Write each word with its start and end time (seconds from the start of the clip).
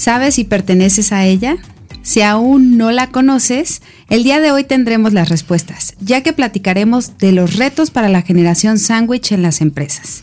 ¿Sabes 0.00 0.36
si 0.36 0.44
perteneces 0.44 1.12
a 1.12 1.26
ella? 1.26 1.58
Si 2.00 2.22
aún 2.22 2.78
no 2.78 2.90
la 2.90 3.10
conoces, 3.10 3.82
el 4.08 4.24
día 4.24 4.40
de 4.40 4.50
hoy 4.50 4.64
tendremos 4.64 5.12
las 5.12 5.28
respuestas, 5.28 5.94
ya 6.00 6.22
que 6.22 6.32
platicaremos 6.32 7.18
de 7.18 7.32
los 7.32 7.56
retos 7.56 7.90
para 7.90 8.08
la 8.08 8.22
generación 8.22 8.78
sándwich 8.78 9.32
en 9.32 9.42
las 9.42 9.60
empresas. 9.60 10.22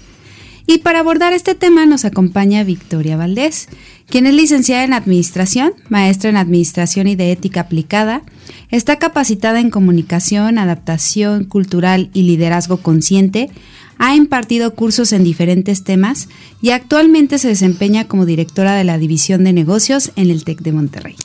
Y 0.65 0.79
para 0.79 1.01
abordar 1.01 1.31
este 1.33 1.53
tema 1.53 1.85
nos 1.85 2.05
acompaña 2.05 2.63
Victoria 2.63 3.17
Valdés, 3.17 3.69
quien 4.09 4.25
es 4.25 4.33
licenciada 4.33 4.83
en 4.83 4.93
Administración, 4.93 5.73
maestra 5.89 6.31
en 6.31 6.37
Administración 6.37 7.05
y 7.05 7.15
de 7.15 7.31
Ética 7.31 7.61
Aplicada, 7.61 8.23
está 8.71 8.97
capacitada 8.97 9.59
en 9.59 9.69
Comunicación, 9.69 10.57
Adaptación 10.57 11.45
Cultural 11.45 12.09
y 12.13 12.23
Liderazgo 12.23 12.77
Consciente, 12.77 13.51
ha 13.99 14.15
impartido 14.15 14.73
cursos 14.73 15.13
en 15.13 15.23
diferentes 15.23 15.83
temas 15.83 16.29
y 16.61 16.71
actualmente 16.71 17.37
se 17.37 17.49
desempeña 17.49 18.05
como 18.05 18.25
directora 18.25 18.75
de 18.75 18.83
la 18.83 18.97
División 18.97 19.43
de 19.43 19.53
Negocios 19.53 20.11
en 20.15 20.29
el 20.29 20.43
TEC 20.43 20.61
de 20.61 20.71
Monterrey. 20.71 21.15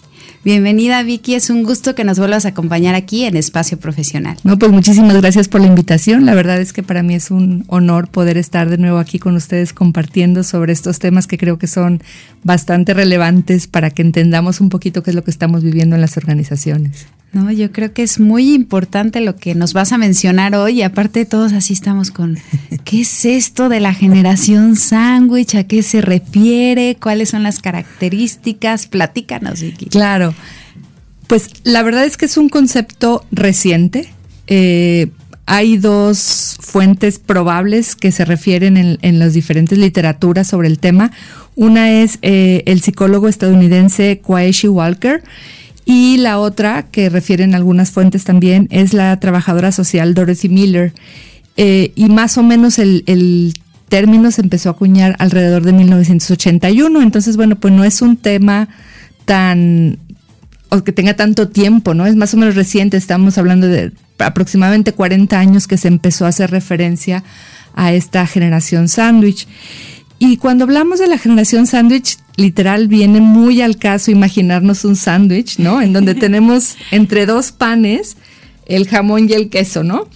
Bienvenida 0.44 1.04
Vicky, 1.04 1.36
es 1.36 1.50
un 1.50 1.62
gusto 1.62 1.94
que 1.94 2.02
nos 2.02 2.18
vuelvas 2.18 2.46
a 2.46 2.48
acompañar 2.48 2.96
aquí 2.96 3.22
en 3.22 3.36
Espacio 3.36 3.78
Profesional. 3.78 4.36
No, 4.42 4.58
pues 4.58 4.72
muchísimas 4.72 5.16
gracias 5.20 5.46
por 5.46 5.60
la 5.60 5.68
invitación. 5.68 6.26
La 6.26 6.34
verdad 6.34 6.60
es 6.60 6.72
que 6.72 6.82
para 6.82 7.04
mí 7.04 7.14
es 7.14 7.30
un 7.30 7.64
honor 7.68 8.08
poder 8.08 8.36
estar 8.36 8.68
de 8.68 8.76
nuevo 8.76 8.98
aquí 8.98 9.20
con 9.20 9.36
ustedes 9.36 9.72
compartiendo 9.72 10.42
sobre 10.42 10.72
estos 10.72 10.98
temas 10.98 11.28
que 11.28 11.38
creo 11.38 11.58
que 11.58 11.68
son 11.68 12.02
bastante 12.42 12.92
relevantes 12.92 13.68
para 13.68 13.90
que 13.90 14.02
entendamos 14.02 14.60
un 14.60 14.68
poquito 14.68 15.04
qué 15.04 15.10
es 15.10 15.14
lo 15.14 15.22
que 15.22 15.30
estamos 15.30 15.62
viviendo 15.62 15.94
en 15.94 16.00
las 16.00 16.16
organizaciones. 16.16 17.06
No, 17.32 17.50
yo 17.50 17.72
creo 17.72 17.94
que 17.94 18.02
es 18.02 18.20
muy 18.20 18.52
importante 18.52 19.20
lo 19.20 19.36
que 19.36 19.54
nos 19.54 19.72
vas 19.72 19.92
a 19.92 19.98
mencionar 19.98 20.54
hoy. 20.54 20.80
Y 20.80 20.82
aparte, 20.82 21.24
todos 21.24 21.54
así 21.54 21.72
estamos 21.72 22.10
con 22.10 22.38
¿qué 22.84 23.00
es 23.00 23.24
esto 23.24 23.70
de 23.70 23.80
la 23.80 23.94
generación 23.94 24.76
sándwich? 24.76 25.54
¿A 25.54 25.64
qué 25.64 25.82
se 25.82 26.02
refiere? 26.02 26.98
¿Cuáles 27.00 27.30
son 27.30 27.42
las 27.42 27.60
características? 27.60 28.86
Platícanos. 28.86 29.64
Claro. 29.90 30.34
Pues 31.26 31.48
la 31.64 31.82
verdad 31.82 32.04
es 32.04 32.18
que 32.18 32.26
es 32.26 32.36
un 32.36 32.50
concepto 32.50 33.24
reciente. 33.30 34.12
Eh, 34.46 35.08
hay 35.46 35.78
dos 35.78 36.58
fuentes 36.60 37.18
probables 37.18 37.96
que 37.96 38.12
se 38.12 38.26
refieren 38.26 38.76
en, 38.76 39.18
las 39.18 39.32
diferentes 39.32 39.78
literaturas 39.78 40.48
sobre 40.48 40.68
el 40.68 40.78
tema. 40.78 41.12
Una 41.54 41.90
es 41.90 42.18
eh, 42.20 42.62
el 42.66 42.82
psicólogo 42.82 43.26
estadounidense 43.26 44.20
Quaishi 44.24 44.68
Walker 44.68 45.22
y 45.84 46.18
la 46.18 46.38
otra, 46.38 46.84
que 46.84 47.08
refieren 47.08 47.54
algunas 47.54 47.90
fuentes 47.90 48.24
también, 48.24 48.68
es 48.70 48.94
la 48.94 49.18
trabajadora 49.18 49.72
social 49.72 50.14
Dorothy 50.14 50.48
Miller. 50.48 50.92
Eh, 51.56 51.92
y 51.94 52.06
más 52.06 52.38
o 52.38 52.42
menos 52.42 52.78
el, 52.78 53.54
término 53.88 54.30
se 54.30 54.40
empezó 54.40 54.70
a 54.70 54.72
acuñar 54.72 55.16
alrededor 55.18 55.64
de 55.64 55.72
1981. 55.72 57.02
Entonces, 57.02 57.36
bueno, 57.36 57.56
pues 57.56 57.74
no 57.74 57.84
es 57.84 58.00
un 58.00 58.16
tema 58.16 58.68
tan 59.26 59.98
o 60.70 60.82
que 60.82 60.92
tenga 60.92 61.14
tanto 61.14 61.48
tiempo, 61.48 61.92
¿no? 61.92 62.06
Es 62.06 62.16
más 62.16 62.32
o 62.32 62.38
menos 62.38 62.54
reciente, 62.54 62.96
estamos 62.96 63.36
hablando 63.36 63.66
de 63.66 63.92
aproximadamente 64.18 64.94
40 64.94 65.38
años 65.38 65.66
que 65.66 65.76
se 65.76 65.88
empezó 65.88 66.24
a 66.24 66.28
hacer 66.28 66.50
referencia 66.50 67.22
a 67.74 67.92
esta 67.92 68.26
generación 68.26 68.88
sándwich. 68.88 69.46
Y 70.18 70.38
cuando 70.38 70.64
hablamos 70.64 70.98
de 70.98 71.08
la 71.08 71.18
generación 71.18 71.66
sándwich, 71.66 72.16
literal 72.36 72.88
viene 72.88 73.20
muy 73.20 73.60
al 73.62 73.76
caso 73.76 74.10
imaginarnos 74.10 74.84
un 74.84 74.96
sándwich, 74.96 75.58
¿no? 75.58 75.80
En 75.82 75.92
donde 75.92 76.14
tenemos 76.16 76.76
entre 76.90 77.26
dos 77.26 77.52
panes 77.52 78.16
el 78.66 78.88
jamón 78.88 79.28
y 79.28 79.32
el 79.32 79.50
queso, 79.50 79.82
¿no? 79.82 80.08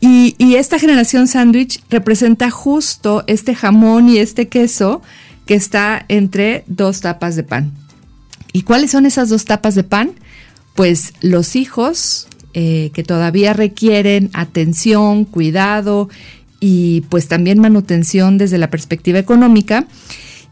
Y, 0.00 0.34
esta 0.54 0.78
generación 0.78 1.26
sándwich 1.26 1.82
representa 1.90 2.50
justo 2.50 3.24
este 3.26 3.54
jamón 3.54 4.08
y 4.08 4.18
este 4.18 4.48
queso 4.48 5.02
que 5.46 5.54
está 5.54 6.04
entre 6.08 6.64
dos 6.66 7.00
tapas 7.00 7.36
de 7.36 7.42
pan. 7.42 7.72
¿Y 8.52 8.62
cuáles 8.62 8.90
son 8.90 9.06
esas 9.06 9.28
dos 9.28 9.44
tapas 9.44 9.74
de 9.74 9.84
pan? 9.84 10.12
Pues 10.74 11.12
los 11.20 11.56
hijos 11.56 12.28
eh, 12.54 12.90
que 12.94 13.02
todavía 13.02 13.52
requieren 13.52 14.30
atención, 14.32 15.24
cuidado 15.24 16.08
y 16.60 17.02
pues 17.08 17.28
también 17.28 17.58
manutención 17.58 18.38
desde 18.38 18.58
la 18.58 18.70
perspectiva 18.70 19.18
económica 19.18 19.86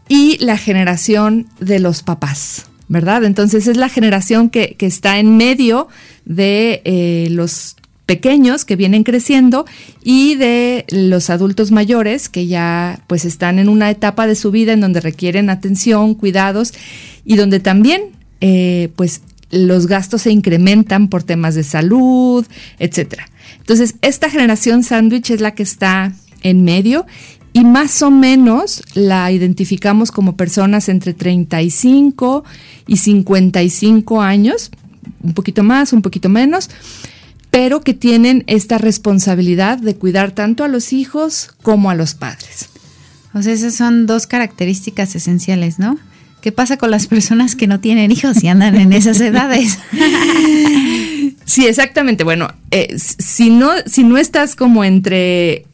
y 0.07 0.37
la 0.43 0.57
generación 0.57 1.47
de 1.59 1.79
los 1.79 2.03
papás, 2.03 2.67
¿verdad? 2.87 3.23
Entonces 3.23 3.67
es 3.67 3.77
la 3.77 3.89
generación 3.89 4.49
que, 4.49 4.75
está 4.79 5.19
en 5.19 5.37
medio 5.37 5.87
de 6.25 6.81
eh, 6.85 7.27
los 7.31 7.75
pequeños 8.05 8.65
que 8.65 8.75
vienen 8.75 9.03
creciendo 9.03 9.65
y 10.03 10.35
de 10.35 10.85
los 10.89 11.29
adultos 11.29 11.71
mayores 11.71 12.29
que 12.29 12.45
ya 12.45 12.99
pues 13.07 13.25
están 13.25 13.57
en 13.57 13.67
una 13.67 13.89
etapa 13.89 14.27
de 14.27 14.35
su 14.35 14.51
vida 14.51 14.73
en 14.73 14.81
donde 14.81 15.01
requieren 15.01 15.49
atención, 15.49 16.13
cuidados 16.13 16.73
y 17.25 17.35
donde 17.35 17.59
también 17.59 18.11
eh, 18.41 18.89
pues 18.95 19.21
los 19.49 19.87
gastos 19.87 20.23
se 20.23 20.31
incrementan 20.31 21.07
por 21.07 21.23
temas 21.23 21.55
de 21.55 21.63
salud, 21.63 22.45
etcétera. 22.77 23.29
Entonces, 23.59 23.95
esta 24.01 24.29
generación 24.29 24.83
sándwich 24.83 25.31
es 25.31 25.41
la 25.41 25.55
que 25.55 25.63
está 25.63 26.13
en 26.43 26.63
medio 26.63 27.05
y 27.55 27.63
más 27.63 28.01
o 28.01 28.11
menos 28.11 28.83
la 28.95 29.31
identificamos 29.31 30.11
como 30.11 30.35
personas 30.35 30.89
entre 30.89 31.13
35 31.13 32.43
y 32.85 32.97
55 32.97 34.21
años, 34.21 34.71
un 35.23 35.33
poquito 35.33 35.63
más, 35.63 35.93
un 35.93 36.01
poquito 36.01 36.27
menos, 36.27 36.69
pero 37.51 37.79
que 37.79 37.93
tienen 37.93 38.43
esta 38.47 38.77
responsabilidad 38.77 39.77
de 39.77 39.95
cuidar 39.95 40.33
tanto 40.33 40.65
a 40.65 40.67
los 40.67 40.91
hijos 40.91 41.51
como 41.61 41.89
a 41.89 41.95
los 41.95 42.13
padres. 42.13 42.67
O 43.33 43.41
sea, 43.41 43.53
esas 43.53 43.73
son 43.73 44.05
dos 44.05 44.27
características 44.27 45.15
esenciales, 45.15 45.79
¿no? 45.79 45.97
¿Qué 46.41 46.51
pasa 46.51 46.75
con 46.75 46.91
las 46.91 47.07
personas 47.07 47.55
que 47.55 47.67
no 47.67 47.79
tienen 47.79 48.11
hijos 48.11 48.43
y 48.43 48.49
andan 48.49 48.75
en 48.75 48.91
esas 48.91 49.21
edades? 49.21 49.79
Sí, 51.47 51.67
exactamente. 51.67 52.23
Bueno, 52.23 52.47
eh, 52.71 52.97
si, 52.97 53.51
no, 53.51 53.69
si 53.85 54.03
no 54.03 54.17
estás 54.17 54.55
como 54.55 54.83
entre 54.83 55.67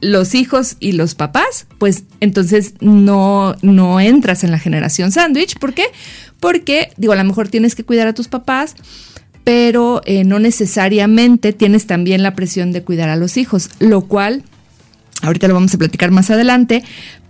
los 0.00 0.34
hijos 0.34 0.76
y 0.80 0.92
los 0.92 1.14
papás, 1.14 1.66
pues 1.78 2.04
entonces 2.20 2.74
no, 2.80 3.54
no 3.62 4.00
entras 4.00 4.44
en 4.44 4.50
la 4.50 4.58
generación 4.58 5.12
sándwich. 5.12 5.58
¿Por 5.58 5.74
qué? 5.74 5.84
Porque, 6.38 6.90
digo, 6.96 7.12
a 7.12 7.16
lo 7.16 7.24
mejor 7.24 7.48
tienes 7.48 7.74
que 7.74 7.84
cuidar 7.84 8.08
a 8.08 8.14
tus 8.14 8.28
papás, 8.28 8.74
pero 9.44 10.00
eh, 10.06 10.24
no 10.24 10.38
necesariamente 10.38 11.52
tienes 11.52 11.86
también 11.86 12.22
la 12.22 12.34
presión 12.34 12.72
de 12.72 12.82
cuidar 12.82 13.08
a 13.08 13.16
los 13.16 13.36
hijos, 13.36 13.70
lo 13.78 14.02
cual, 14.02 14.42
ahorita 15.22 15.48
lo 15.48 15.54
vamos 15.54 15.74
a 15.74 15.78
platicar 15.78 16.10
más 16.10 16.30
adelante, 16.30 16.82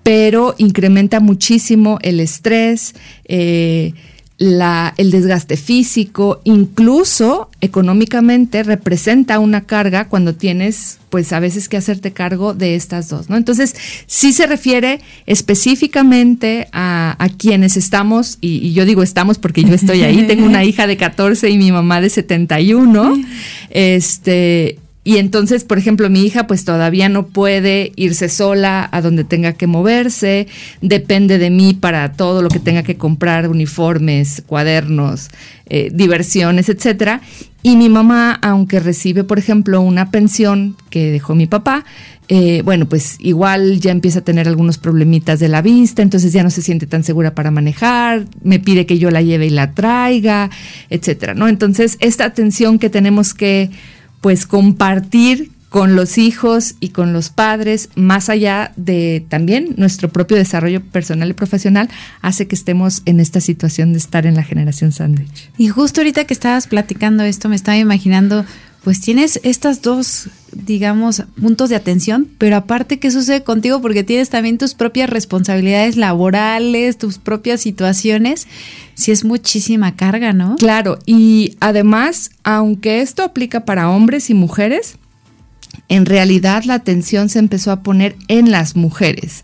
pero 0.03 0.55
incrementa 0.59 1.21
muchísimo 1.21 1.99
el 2.03 2.21
estrés, 2.21 2.95
eh, 3.25 3.95
la, 4.41 4.95
el 4.97 5.11
desgaste 5.11 5.59
físico, 5.59 6.41
incluso 6.45 7.51
económicamente 7.61 8.63
representa 8.63 9.39
una 9.39 9.61
carga 9.61 10.09
cuando 10.09 10.35
tienes, 10.35 10.99
pues 11.11 11.35
a 11.35 11.41
veces 11.41 11.69
que 11.69 11.77
hacerte 11.77 12.13
cargo 12.13 12.55
de 12.55 12.75
estas 12.75 13.11
dos, 13.11 13.29
¿no? 13.29 13.37
Entonces, 13.37 13.77
sí 14.07 14.33
se 14.33 14.47
refiere 14.47 15.03
específicamente 15.27 16.69
a, 16.73 17.23
a 17.23 17.29
quienes 17.29 17.77
estamos, 17.77 18.39
y, 18.41 18.67
y, 18.67 18.73
yo 18.73 18.87
digo 18.87 19.03
estamos 19.03 19.37
porque 19.37 19.63
yo 19.63 19.75
estoy 19.75 20.05
ahí, 20.05 20.27
tengo 20.27 20.47
una 20.47 20.65
hija 20.65 20.87
de 20.87 20.97
14 20.97 21.51
y 21.51 21.59
mi 21.59 21.71
mamá 21.71 22.01
de 22.01 22.09
71, 22.09 23.23
este, 23.69 24.79
y 25.03 25.17
entonces, 25.17 25.65
por 25.65 25.79
ejemplo, 25.79 26.11
mi 26.11 26.25
hija 26.25 26.47
pues 26.47 26.65
todavía 26.65 27.09
no 27.09 27.27
puede 27.27 27.93
irse 27.97 28.29
sola 28.29 28.87
a 28.93 29.01
donde 29.01 29.25
tenga 29.25 29.55
que 29.55 29.67
moverse, 29.67 30.47
depende 30.83 31.39
de 31.39 31.49
mí 31.49 31.73
para 31.73 32.13
todo 32.13 32.43
lo 32.43 32.51
que 32.51 32.59
tenga 32.59 32.83
que 32.83 32.97
comprar, 32.97 33.49
uniformes, 33.49 34.43
cuadernos, 34.47 35.31
eh, 35.67 35.91
diversiones, 35.93 36.69
etcétera. 36.69 37.23
Y 37.63 37.77
mi 37.77 37.89
mamá, 37.89 38.39
aunque 38.43 38.79
recibe, 38.79 39.25
por 39.25 39.39
ejemplo, 39.39 39.81
una 39.81 40.11
pensión 40.11 40.77
que 40.91 41.11
dejó 41.11 41.35
mi 41.35 41.47
papá, 41.47 41.85
eh, 42.29 42.61
bueno, 42.63 42.87
pues 42.87 43.17
igual 43.21 43.81
ya 43.81 43.91
empieza 43.91 44.21
a 44.21 44.23
tener 44.23 44.49
algunos 44.49 44.79
problemitas 44.79 45.41
de 45.41 45.49
la 45.49 45.63
vista, 45.63 46.03
entonces 46.03 46.33
ya 46.33 46.43
no 46.43 46.51
se 46.51 46.63
siente 46.63 46.87
tan 46.87 47.05
segura 47.05 47.35
para 47.35 47.51
manejar, 47.51 48.27
me 48.43 48.61
pide 48.61 48.87
que 48.87 48.99
yo 48.99 49.11
la 49.11 49.23
lleve 49.23 49.47
y 49.47 49.51
la 49.51 49.73
traiga, 49.73 50.51
etcétera, 50.91 51.35
¿no? 51.35 51.49
Entonces, 51.49 51.97
esta 52.01 52.27
atención 52.27 52.79
que 52.79 52.89
tenemos 52.89 53.35
que 53.35 53.71
pues 54.21 54.47
compartir 54.47 55.51
con 55.71 55.95
los 55.95 56.19
hijos 56.19 56.75
y 56.81 56.89
con 56.89 57.13
los 57.13 57.31
padres, 57.31 57.91
más 57.95 58.29
allá 58.29 58.73
de 58.77 59.25
también 59.29 59.75
nuestro 59.77 60.09
propio 60.09 60.37
desarrollo 60.37 60.83
personal 60.83 61.31
y 61.31 61.33
profesional, 61.33 61.89
hace 62.23 62.49
que 62.49 62.57
estemos 62.57 63.03
en 63.07 63.21
esta 63.21 63.41
situación 63.41 63.93
de 63.93 63.99
estar 63.99 64.27
en 64.27 64.35
la 64.35 64.43
generación 64.43 64.91
sándwich. 64.91 65.49
Y 65.57 65.69
justo 65.69 66.01
ahorita 66.01 66.25
que 66.25 66.35
estabas 66.35 66.67
platicando 66.67 67.23
esto, 67.23 67.49
me 67.49 67.55
estaba 67.55 67.79
imaginando, 67.79 68.45
pues 68.83 69.01
tienes 69.01 69.41
estas 69.43 69.83
dos, 69.83 70.31
digamos, 70.53 71.25
puntos 71.41 71.69
de 71.69 71.77
atención, 71.77 72.29
pero 72.39 72.57
aparte, 72.57 72.99
¿qué 72.99 73.11
sucede 73.11 73.43
contigo? 73.43 73.83
Porque 73.83 74.05
tienes 74.05 74.31
también 74.31 74.57
tus 74.57 74.75
propias 74.75 75.11
responsabilidades 75.11 75.97
laborales, 75.97 76.97
tus 76.97 77.19
propias 77.19 77.61
situaciones. 77.61 78.47
Sí 78.95 79.13
es 79.13 79.25
muchísima 79.25 79.97
carga, 79.97 80.33
¿no? 80.33 80.57
Claro, 80.57 80.99
y 81.05 81.57
además, 81.61 82.31
aunque 82.43 83.03
esto 83.03 83.23
aplica 83.23 83.67
para 83.67 83.91
hombres 83.91 84.31
y 84.31 84.35
mujeres, 84.35 84.97
en 85.89 86.07
realidad 86.07 86.65
la 86.65 86.75
atención 86.75 87.29
se 87.29 87.39
empezó 87.39 87.73
a 87.73 87.83
poner 87.83 88.17
en 88.29 88.51
las 88.51 88.77
mujeres 88.77 89.43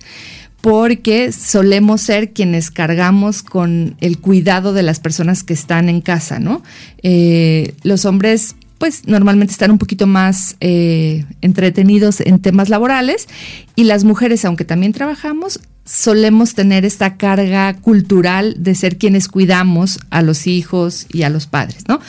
porque 0.63 1.31
solemos 1.31 2.01
ser 2.01 2.33
quienes 2.33 2.73
cargamos 2.73 3.45
con 3.45 3.95
el 4.01 4.19
cuidado 4.19 4.73
de 4.73 4.83
las 4.83 4.99
personas 4.99 5.45
que 5.45 5.53
están 5.53 5.89
en 5.89 6.01
casa, 6.01 6.41
¿no? 6.41 6.61
Eh, 7.05 7.77
los 7.85 8.05
hombres 8.05 8.56
pues 8.79 9.07
normalmente 9.07 9.53
están 9.53 9.71
un 9.71 9.79
poquito 9.79 10.07
más 10.07 10.57
eh, 10.61 11.25
entretenidos 11.41 12.21
en 12.21 12.39
temas 12.41 12.69
laborales 12.69 13.27
y 13.75 13.85
las 13.85 14.05
mujeres, 14.05 14.45
aunque 14.45 14.65
también 14.65 14.93
trabajamos, 14.93 15.61
solemos 15.85 16.55
tener 16.55 16.85
esta 16.85 17.17
carga 17.17 17.75
cultural 17.75 18.57
de 18.59 18.75
ser 18.75 18.99
quienes 18.99 19.29
cuidamos 19.29 20.01
a 20.11 20.21
los 20.21 20.47
hijos 20.47 21.07
y 21.13 21.23
a 21.23 21.31
los 21.31 21.47
padres, 21.47 21.85
¿no? 21.89 22.01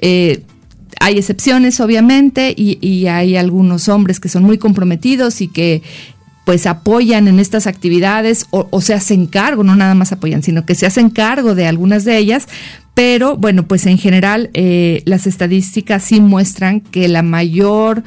Eh, 0.00 0.42
hay 1.00 1.18
excepciones, 1.18 1.80
obviamente, 1.80 2.54
y, 2.56 3.06
hay 3.06 3.36
algunos 3.36 3.88
hombres 3.88 4.18
que 4.18 4.28
son 4.28 4.44
muy 4.44 4.56
comprometidos 4.56 5.40
y 5.40 5.48
que 5.48 5.82
pues 6.44 6.66
apoyan 6.66 7.26
en 7.26 7.40
estas 7.40 7.66
actividades 7.66 8.46
o, 8.50 8.80
se 8.80 8.94
hacen 8.94 9.26
cargo, 9.26 9.64
no 9.64 9.74
nada 9.74 9.94
más 9.94 10.12
apoyan, 10.12 10.42
sino 10.42 10.64
que 10.64 10.76
se 10.76 10.86
hacen 10.86 11.10
cargo 11.10 11.54
de 11.54 11.66
algunas 11.66 12.04
de 12.04 12.16
ellas, 12.18 12.46
pero 12.96 13.36
bueno, 13.36 13.68
pues 13.68 13.84
en 13.84 13.98
general 13.98 14.48
eh, 14.54 15.02
las 15.04 15.26
estadísticas 15.26 16.02
sí 16.02 16.22
muestran 16.22 16.80
que 16.80 17.08
la 17.08 17.20
mayor 17.20 18.02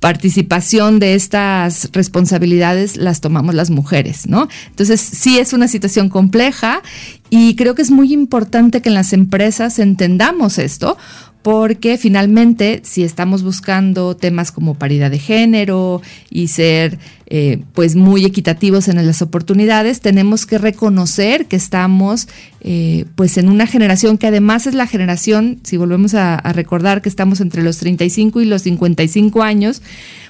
participación 0.00 0.98
de 0.98 1.14
estas 1.14 1.88
responsabilidades 1.92 2.96
las 2.96 3.20
tomamos 3.20 3.54
las 3.54 3.70
mujeres, 3.70 4.26
¿no? 4.26 4.48
Entonces 4.70 5.00
sí 5.00 5.38
es 5.38 5.52
una 5.52 5.68
situación 5.68 6.08
compleja 6.08 6.82
y 7.30 7.54
creo 7.54 7.76
que 7.76 7.82
es 7.82 7.92
muy 7.92 8.12
importante 8.12 8.82
que 8.82 8.88
en 8.88 8.96
las 8.96 9.12
empresas 9.12 9.78
entendamos 9.78 10.58
esto, 10.58 10.98
porque 11.44 11.98
finalmente 11.98 12.80
si 12.84 13.04
estamos 13.04 13.42
buscando 13.42 14.16
temas 14.16 14.50
como 14.50 14.76
paridad 14.76 15.10
de 15.10 15.18
género 15.18 16.00
y 16.30 16.48
ser 16.48 16.98
eh, 17.26 17.62
pues 17.74 17.96
muy 17.96 18.24
equitativos 18.24 18.88
en 18.88 19.04
las 19.06 19.20
oportunidades, 19.20 20.00
tenemos 20.00 20.46
que 20.46 20.56
reconocer 20.56 21.44
que 21.44 21.56
estamos 21.56 22.28
eh, 22.62 23.04
pues 23.14 23.36
en 23.36 23.50
una 23.50 23.66
generación 23.66 24.16
que 24.16 24.28
además 24.28 24.66
es 24.66 24.72
la 24.72 24.86
generación, 24.86 25.58
si 25.64 25.76
volvemos 25.76 26.14
a, 26.14 26.36
a 26.36 26.54
recordar 26.54 27.02
que 27.02 27.10
estamos 27.10 27.42
entre 27.42 27.62
los 27.62 27.76
35 27.76 28.40
y 28.40 28.46
los 28.46 28.62
55 28.62 29.42
años, 29.42 29.82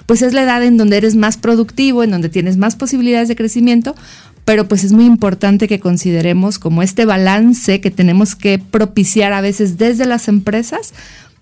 pues 0.07 0.21
es 0.21 0.33
la 0.33 0.43
edad 0.43 0.63
en 0.63 0.75
donde 0.75 0.97
eres 0.97 1.15
más 1.15 1.37
productivo, 1.37 2.03
en 2.03 2.11
donde 2.11 2.27
tienes 2.27 2.57
más 2.57 2.75
posibilidades 2.75 3.29
de 3.29 3.37
crecimiento, 3.37 3.95
pero 4.45 4.67
pues 4.67 4.83
es 4.83 4.93
muy 4.93 5.05
importante 5.05 5.67
que 5.67 5.79
consideremos 5.79 6.59
como 6.59 6.83
este 6.83 7.05
balance 7.05 7.81
que 7.81 7.91
tenemos 7.91 8.35
que 8.35 8.59
propiciar 8.59 9.33
a 9.33 9.41
veces 9.41 9.77
desde 9.77 10.05
las 10.05 10.27
empresas 10.27 10.93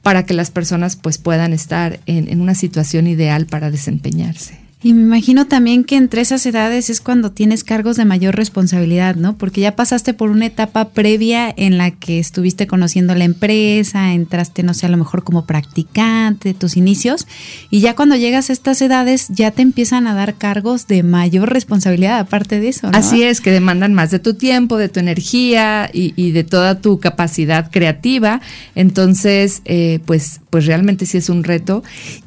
para 0.02 0.26
que 0.26 0.34
las 0.34 0.52
personas 0.52 0.96
pues 0.96 1.18
puedan 1.18 1.54
estar 1.54 2.00
en, 2.06 2.30
en 2.30 2.42
una 2.42 2.56
situación 2.56 3.08
ideal 3.08 3.46
para 3.46 3.72
desempeñarse. 3.72 4.63
Y 4.84 4.94
me 4.94 5.02
imagino 5.04 5.48
también 5.48 5.86
que 5.86 5.96
entre 5.96 6.22
esas 6.22 6.46
edades 6.46 6.90
es 6.90 7.00
cuando 7.00 7.32
tienes 7.32 7.64
cargos 7.64 7.96
de 7.96 8.04
mayor 8.04 8.36
responsabilidad, 8.36 9.16
¿no? 9.16 9.38
Porque 9.38 9.62
ya 9.62 9.78
pasaste 9.78 10.14
por 10.14 10.30
una 10.30 10.46
etapa 10.46 10.90
previa 10.90 11.54
en 11.56 11.78
la 11.78 11.92
que 11.92 12.20
estuviste 12.20 12.68
conociendo 12.68 13.16
la 13.16 13.24
empresa, 13.24 14.12
entraste, 14.14 14.62
no 14.62 14.74
sé, 14.74 14.88
a 14.88 14.90
lo 14.90 14.98
mejor 14.98 15.24
como 15.24 15.46
practicante, 15.46 16.54
tus 16.54 16.76
inicios, 16.76 17.28
y 17.70 17.80
ya 17.80 17.96
cuando 17.96 18.18
llegas 18.18 18.50
a 18.50 18.54
estas 18.54 18.82
edades 18.82 19.30
ya 19.30 19.52
te 19.52 19.62
empiezan 19.62 20.06
a 20.06 20.14
dar 20.14 20.36
cargos 20.36 20.86
de 20.88 21.02
mayor 21.02 21.54
responsabilidad 21.54 22.20
aparte 22.20 22.60
de 22.60 22.68
eso, 22.68 22.92
¿no? 22.92 22.98
Así 22.98 23.24
es, 23.24 23.40
que 23.40 23.52
demandan 23.52 23.94
más 23.94 24.12
de 24.12 24.20
tu 24.20 24.34
tiempo, 24.34 24.78
de 24.78 24.90
tu 24.90 25.00
energía 25.00 25.90
y, 25.94 26.32
de 26.34 26.44
toda 26.44 26.82
tu 26.82 27.00
capacidad 27.00 27.72
creativa. 27.72 28.42
Entonces, 28.76 29.62
eh, 29.64 30.00
pues, 30.06 30.42
pues 30.50 30.66
realmente 30.66 31.06
sí 31.06 31.18
es 31.18 31.30
un 31.30 31.44
reto. 31.44 31.84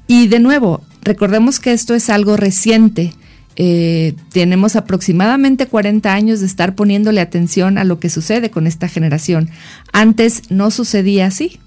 Y 0.07 0.29
de 0.29 0.39
nuevo, 0.39 0.83
Recordemos 1.07 1.61
que 1.61 1.73
esto 1.73 1.95
es 1.95 2.11
algo 2.11 2.37
reciente. 2.37 3.13
Eh, 3.55 4.15
tenemos 4.33 4.75
aproximadamente 4.75 5.67
40 5.67 6.13
años 6.13 6.41
de 6.41 6.47
estar 6.47 6.75
poniéndole 6.75 7.21
atención 7.21 7.79
a 7.79 7.85
lo 7.85 8.01
que 8.01 8.11
sucede 8.11 8.51
con 8.51 8.67
esta 8.67 8.89
generación. 8.89 9.49
Antes 9.93 10.51
no 10.51 10.73
sucedía 10.73 11.27
así. 11.27 11.61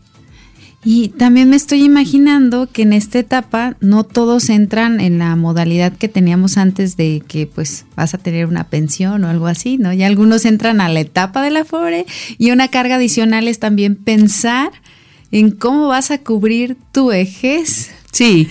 Y 0.83 1.09
también 1.09 1.49
me 1.49 1.55
estoy 1.55 1.83
imaginando 1.83 2.67
que 2.67 2.81
en 2.81 2.91
esta 2.91 3.17
etapa 3.19 3.77
no 3.79 4.03
todos 4.03 4.49
entran 4.49 4.99
en 4.99 5.19
la 5.19 5.37
modalidad 5.37 5.93
que 5.93 6.09
teníamos 6.09 6.57
antes 6.57 6.97
de 6.97 7.23
que 7.25 7.47
pues 7.47 7.85
vas 7.95 8.13
a 8.13 8.17
tener 8.17 8.45
una 8.45 8.65
pensión 8.65 9.23
o 9.23 9.29
algo 9.29 9.47
así, 9.47 9.77
¿no? 9.77 9.93
Y 9.93 10.03
algunos 10.03 10.43
entran 10.43 10.81
a 10.81 10.89
la 10.89 10.99
etapa 10.99 11.41
de 11.41 11.51
la 11.51 11.63
FORE 11.63 12.05
y 12.37 12.51
una 12.51 12.67
carga 12.67 12.95
adicional 12.95 13.47
es 13.47 13.59
también 13.59 13.95
pensar 13.95 14.71
en 15.31 15.51
cómo 15.51 15.87
vas 15.87 16.11
a 16.11 16.17
cubrir 16.17 16.75
tu 16.91 17.07
vejez. 17.07 17.91
Sí, 18.11 18.47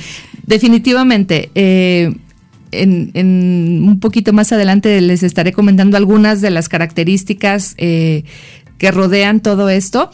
Definitivamente. 0.49 1.51
Eh, 1.55 2.11
en, 2.71 3.83
un 3.87 4.01
poquito 4.01 4.33
más 4.33 4.51
adelante 4.51 5.01
les 5.03 5.23
estaré 5.23 5.53
comentando 5.53 5.97
algunas 5.97 6.41
de 6.41 6.51
las 6.51 6.69
características 6.69 7.75
eh, 7.77 8.25
que 8.79 8.91
rodean 8.91 9.41
todo 9.41 9.69
esto 9.69 10.11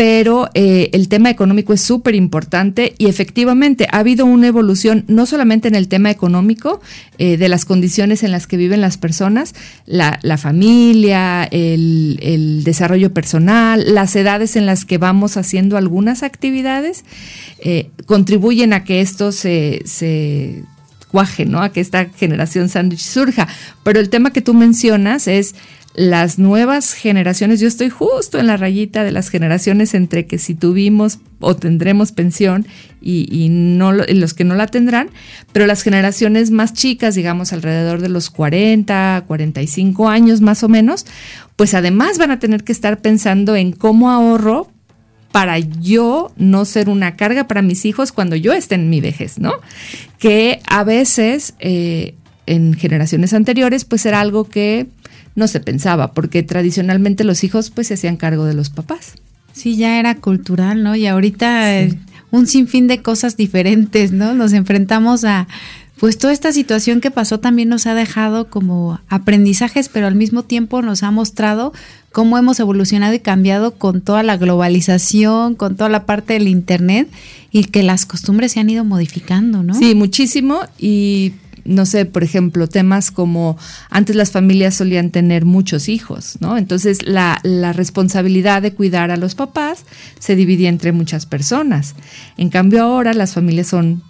pero 0.00 0.48
eh, 0.54 0.88
el 0.94 1.10
tema 1.10 1.28
económico 1.28 1.74
es 1.74 1.82
súper 1.82 2.14
importante 2.14 2.94
y 2.96 3.08
efectivamente 3.08 3.86
ha 3.92 3.98
habido 3.98 4.24
una 4.24 4.46
evolución 4.46 5.04
no 5.08 5.26
solamente 5.26 5.68
en 5.68 5.74
el 5.74 5.88
tema 5.88 6.10
económico, 6.10 6.80
de 7.18 7.48
las 7.50 7.66
condiciones 7.66 8.22
en 8.22 8.32
las 8.32 8.46
que 8.46 8.56
viven 8.56 8.80
las 8.80 8.96
personas, 8.96 9.54
la, 9.84 10.18
familia, 10.38 11.44
el, 11.44 12.62
desarrollo 12.64 13.12
personal, 13.12 13.94
las 13.94 14.16
edades 14.16 14.56
en 14.56 14.64
las 14.64 14.86
que 14.86 14.96
vamos 14.96 15.36
haciendo 15.36 15.76
algunas 15.76 16.22
actividades, 16.22 17.04
eh, 17.58 17.90
contribuyen 18.06 18.72
a 18.72 18.84
que 18.84 19.02
esto 19.02 19.32
se, 19.32 19.82
se 19.84 20.62
cuaje, 21.10 21.44
¿no? 21.44 21.60
A 21.60 21.72
que 21.72 21.80
esta 21.80 22.06
generación 22.06 22.68
sándwich 22.68 23.00
surja. 23.00 23.48
Pero 23.82 24.00
el 24.00 24.08
tema 24.08 24.32
que 24.32 24.40
tú 24.40 24.54
mencionas 24.54 25.28
es 25.28 25.54
las 25.94 26.38
nuevas 26.38 26.92
generaciones. 26.92 27.60
Yo 27.60 27.66
estoy 27.66 27.90
justo 27.90 28.38
en 28.38 28.46
la 28.46 28.56
rayita 28.56 29.02
de 29.02 29.10
las 29.10 29.28
generaciones 29.28 29.94
entre 29.94 30.26
que 30.26 30.38
si 30.38 30.54
tuvimos 30.54 31.18
o 31.40 31.56
tendremos 31.56 32.12
pensión 32.12 32.66
y, 33.00 33.48
no 33.50 33.92
los 33.92 34.34
que 34.34 34.44
no 34.44 34.54
la 34.54 34.66
tendrán, 34.66 35.10
pero 35.52 35.66
las 35.66 35.82
generaciones 35.82 36.50
más 36.50 36.74
chicas, 36.74 37.14
digamos 37.14 37.52
alrededor 37.52 38.00
de 38.00 38.08
los 38.08 38.30
40, 38.30 39.24
45 39.26 40.08
años 40.08 40.40
más 40.40 40.62
o 40.62 40.68
menos, 40.68 41.06
pues 41.56 41.74
además 41.74 42.18
van 42.18 42.30
a 42.30 42.38
tener 42.38 42.62
que 42.62 42.72
estar 42.72 43.00
pensando 43.00 43.56
en 43.56 43.72
cómo 43.72 44.10
ahorro 44.10 44.70
para 45.32 45.58
yo 45.58 46.32
no 46.36 46.64
ser 46.64 46.88
una 46.88 47.16
carga 47.16 47.46
para 47.46 47.62
mis 47.62 47.84
hijos 47.84 48.12
cuando 48.12 48.36
yo 48.36 48.52
esté 48.52 48.74
en 48.74 48.90
mi 48.90 49.00
vejez, 49.00 49.38
¿no? 49.38 49.52
Que 50.18 50.60
a 50.66 50.82
veces 50.84 51.54
eh, 51.60 52.14
en 52.46 52.74
generaciones 52.74 53.32
anteriores 53.32 53.84
pues 53.84 54.04
era 54.06 54.20
algo 54.20 54.44
que 54.44 54.88
no 55.34 55.48
se 55.48 55.60
pensaba, 55.60 56.12
porque 56.12 56.42
tradicionalmente 56.42 57.24
los 57.24 57.44
hijos 57.44 57.70
pues 57.70 57.88
se 57.88 57.94
hacían 57.94 58.16
cargo 58.16 58.44
de 58.44 58.54
los 58.54 58.70
papás. 58.70 59.14
Sí, 59.52 59.76
ya 59.76 59.98
era 59.98 60.14
cultural, 60.16 60.82
¿no? 60.82 60.94
Y 60.96 61.06
ahorita 61.06 61.80
eh, 61.80 61.98
un 62.30 62.46
sinfín 62.46 62.86
de 62.86 63.02
cosas 63.02 63.36
diferentes, 63.36 64.12
¿no? 64.12 64.34
Nos 64.34 64.52
enfrentamos 64.52 65.24
a 65.24 65.48
pues 65.98 66.16
toda 66.16 66.32
esta 66.32 66.50
situación 66.50 67.02
que 67.02 67.10
pasó 67.10 67.40
también 67.40 67.68
nos 67.68 67.86
ha 67.86 67.94
dejado 67.94 68.48
como 68.48 69.00
aprendizajes, 69.10 69.90
pero 69.90 70.06
al 70.06 70.14
mismo 70.14 70.44
tiempo 70.44 70.80
nos 70.80 71.02
ha 71.02 71.10
mostrado 71.10 71.74
cómo 72.10 72.38
hemos 72.38 72.58
evolucionado 72.58 73.12
y 73.12 73.18
cambiado 73.18 73.72
con 73.72 74.00
toda 74.00 74.22
la 74.22 74.38
globalización, 74.38 75.56
con 75.56 75.76
toda 75.76 75.90
la 75.90 76.06
parte 76.06 76.32
del 76.32 76.48
Internet 76.48 77.06
y 77.52 77.64
que 77.64 77.82
las 77.82 78.06
costumbres 78.06 78.52
se 78.52 78.60
han 78.60 78.70
ido 78.70 78.82
modificando, 78.82 79.62
¿no? 79.62 79.74
Sí, 79.74 79.94
muchísimo 79.94 80.60
y 80.78 81.34
no 81.64 81.86
sé, 81.86 82.06
por 82.06 82.24
ejemplo, 82.24 82.68
temas 82.68 83.10
como 83.10 83.56
antes 83.90 84.16
las 84.16 84.30
familias 84.30 84.74
solían 84.74 85.10
tener 85.10 85.44
muchos 85.44 85.88
hijos, 85.88 86.38
¿no? 86.40 86.56
Entonces 86.56 87.06
la, 87.06 87.40
la, 87.42 87.72
responsabilidad 87.72 88.62
de 88.62 88.72
cuidar 88.72 89.10
a 89.10 89.16
los 89.16 89.34
papás 89.34 89.84
se 90.18 90.36
dividía 90.36 90.68
entre 90.68 90.92
muchas 90.92 91.26
personas. 91.26 91.94
En 92.36 92.50
cambio 92.50 92.82
ahora 92.82 93.14
las 93.14 93.34
familias 93.34 93.68
son 93.68 94.02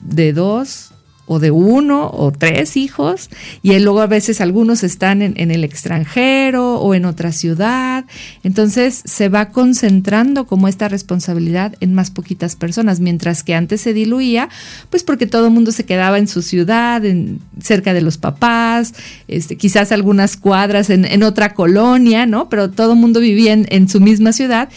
de 0.00 0.32
dos, 0.32 0.91
o 1.26 1.38
de 1.38 1.50
uno 1.50 2.10
o 2.12 2.32
tres 2.32 2.76
hijos 2.76 3.30
y 3.62 3.78
luego 3.78 4.00
a 4.00 4.06
veces 4.06 4.40
algunos 4.40 4.82
están 4.82 5.22
en, 5.22 5.50
el 5.50 5.64
extranjero 5.64 6.80
o 6.80 6.94
en 6.94 7.04
otra 7.04 7.32
ciudad. 7.32 8.04
Entonces 8.42 9.02
se 9.04 9.28
va 9.28 9.50
concentrando 9.50 10.46
como 10.46 10.68
esta 10.68 10.88
responsabilidad 10.88 11.74
en 11.80 11.94
más 11.94 12.10
poquitas 12.10 12.56
personas, 12.56 13.00
mientras 13.00 13.44
que 13.44 13.54
antes 13.54 13.80
se 13.80 13.92
diluía, 13.94 14.48
pues 14.90 15.04
porque 15.04 15.26
todo 15.26 15.46
el 15.46 15.52
mundo 15.52 15.70
se 15.70 15.84
quedaba 15.84 16.18
en 16.18 16.26
su 16.26 16.42
ciudad, 16.42 17.04
en, 17.04 17.40
cerca 17.60 17.94
de 17.94 18.02
los 18.02 18.18
papás, 18.18 18.94
este, 19.28 19.56
quizás 19.56 19.92
algunas 19.92 20.36
cuadras 20.36 20.90
en, 20.90 21.22
otra 21.22 21.54
colonia, 21.54 22.26
¿no? 22.26 22.48
Pero 22.48 22.70
todo 22.70 22.94
el 22.94 22.98
mundo 22.98 23.20
vivía 23.20 23.52
en, 23.52 23.66
en 23.70 23.88
su 23.88 24.00
misma 24.00 24.32
ciudad 24.32 24.68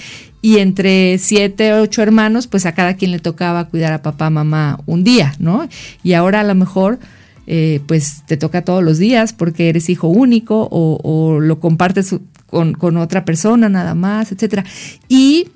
y 0.45 0.59
entre 0.59 1.17
siete, 1.17 1.73
ocho 1.73 2.03
hermanos, 2.03 2.45
pues 2.45 2.67
a 2.67 2.73
cada 2.73 2.93
quien 2.93 3.09
le 3.09 3.17
tocaba 3.17 3.65
cuidar 3.65 3.93
a 3.93 4.03
papá, 4.03 4.29
mamá 4.29 4.79
un 4.85 5.03
día, 5.03 5.33
¿no? 5.39 5.67
Y 6.03 6.13
ahora 6.13 6.41
a 6.41 6.43
lo 6.43 6.53
mejor, 6.53 6.99
eh, 7.47 7.81
pues 7.87 8.21
te 8.27 8.37
toca 8.37 8.61
todos 8.61 8.83
los 8.83 8.99
días 8.99 9.33
porque 9.33 9.69
eres 9.69 9.89
hijo 9.89 10.07
único 10.07 10.69
o, 10.71 11.39
lo 11.39 11.59
compartes 11.59 12.15
con, 12.45 12.75
otra 12.97 13.25
persona 13.25 13.69
nada 13.69 13.95
más, 13.95 14.31
etcétera. 14.31 14.63
Y 15.09 15.47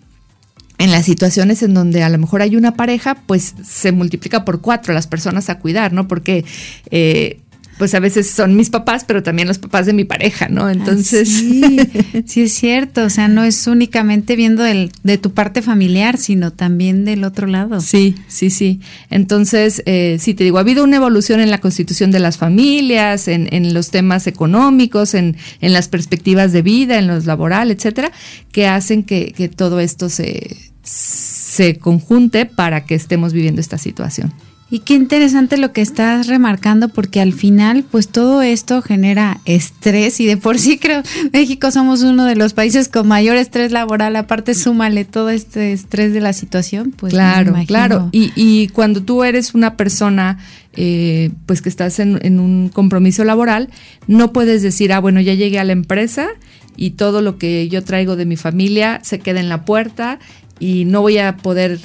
en 0.79 0.89
las 0.89 1.05
situaciones 1.05 1.61
en 1.61 1.75
donde 1.75 2.01
a 2.01 2.09
lo 2.09 2.17
mejor 2.17 2.41
hay 2.41 2.55
una 2.55 2.73
pareja, 2.73 3.13
pues 3.27 3.53
se 3.63 3.91
multiplica 3.91 4.43
por 4.43 4.59
cuatro 4.59 4.95
las 4.95 5.05
personas 5.05 5.51
a 5.51 5.59
cuidar, 5.59 5.93
¿no? 5.93 6.07
Porque 6.07 6.45
eh, 6.89 7.41
pues 7.79 7.95
a 7.95 8.01
veces 8.01 8.29
son 8.29 8.57
mis 8.57 8.69
papás, 8.69 9.05
pero 9.07 9.23
también 9.23 9.47
los 9.47 9.57
papás 9.57 9.85
de 9.85 9.93
mi 9.93 10.03
pareja, 10.03 10.49
¿no? 10.49 10.69
Entonces... 10.69 11.29
sí, 11.29 11.79
sí, 12.25 12.41
es 12.41 12.53
cierto, 12.53 13.05
o 13.05 13.09
sea, 13.09 13.29
no 13.29 13.45
es 13.45 13.67
únicamente 13.67 14.35
viendo 14.35 14.65
el, 14.65 14.91
de 15.03 15.17
tu 15.17 15.33
parte 15.33 15.61
familiar, 15.61 16.17
sino 16.17 16.51
también 16.51 17.05
del 17.05 17.23
otro 17.23 17.47
lado. 17.47 17.79
Sí, 17.79 18.15
sí, 18.27 18.49
sí. 18.49 18.81
Entonces, 19.09 19.81
eh, 19.85 20.17
sí, 20.19 20.33
te 20.33 20.43
digo, 20.43 20.57
ha 20.57 20.61
habido 20.61 20.83
una 20.83 20.97
evolución 20.97 21.39
en 21.39 21.49
la 21.49 21.59
constitución 21.59 22.11
de 22.11 22.19
las 22.19 22.37
familias, 22.37 23.29
en, 23.29 23.47
en 23.53 23.73
los 23.73 23.91
temas 23.91 24.27
económicos, 24.27 25.13
en, 25.13 25.37
en, 25.61 25.71
las 25.71 25.87
perspectivas 25.87 26.51
de 26.51 26.61
vida, 26.61 26.99
en 26.99 27.07
los 27.07 27.25
laboral, 27.25 27.71
etcétera, 27.71 28.11
que 28.51 28.67
hacen 28.67 29.03
que, 29.03 29.31
que 29.31 29.47
todo 29.47 29.79
esto 29.79 30.09
se, 30.09 30.57
se 30.83 31.77
conjunte 31.77 32.45
para 32.45 32.85
que 32.85 32.95
estemos 32.95 33.31
viviendo 33.31 33.61
esta 33.61 33.77
situación. 33.77 34.33
Y 34.71 34.79
qué 34.79 34.93
interesante 34.93 35.57
lo 35.57 35.73
que 35.73 35.81
estás 35.81 36.27
remarcando 36.27 36.89
porque 36.89 37.21
al 37.21 37.33
final 37.33 37.83
pues 37.89 38.07
todo 38.07 38.43
esto 38.43 38.83
genera 38.83 39.41
estrés 39.45 40.19
y 40.19 40.27
de 40.27 40.37
por 40.37 40.59
sí 40.59 40.77
creo 40.77 41.01
México 41.33 41.71
somos 41.71 42.03
uno 42.03 42.25
de 42.25 42.35
los 42.35 42.53
países 42.53 42.87
con 42.87 43.07
mayor 43.07 43.35
estrés 43.35 43.71
laboral, 43.71 44.15
aparte 44.15 44.53
súmale 44.53 45.05
todo 45.05 45.29
este 45.29 45.71
estrés 45.71 46.13
de 46.13 46.21
la 46.21 46.33
situación, 46.33 46.93
pues 46.95 47.13
claro, 47.13 47.55
claro. 47.65 48.09
Y, 48.11 48.31
y, 48.35 48.67
cuando 48.67 49.01
tú 49.01 49.23
eres 49.23 49.55
una 49.55 49.75
persona 49.75 50.37
eh, 50.73 51.31
pues 51.47 51.61
que 51.61 51.69
estás 51.69 51.99
en, 51.99 52.19
en 52.21 52.39
un 52.39 52.69
compromiso 52.69 53.23
laboral, 53.23 53.69
no 54.07 54.31
puedes 54.31 54.61
decir, 54.61 54.93
ah, 54.93 54.99
bueno, 54.99 55.19
ya 55.19 55.33
llegué 55.33 55.59
a 55.59 55.63
la 55.63 55.73
empresa 55.73 56.27
y 56.75 56.91
todo 56.91 57.21
lo 57.21 57.37
que 57.37 57.67
yo 57.69 57.83
traigo 57.83 58.15
de 58.15 58.25
mi 58.25 58.37
familia 58.37 58.99
se 59.03 59.19
queda 59.19 59.39
en 59.39 59.49
la 59.49 59.65
puerta 59.65 60.19
y 60.59 60.85
no 60.85 61.01
voy 61.01 61.17
a 61.17 61.37
poder 61.37 61.79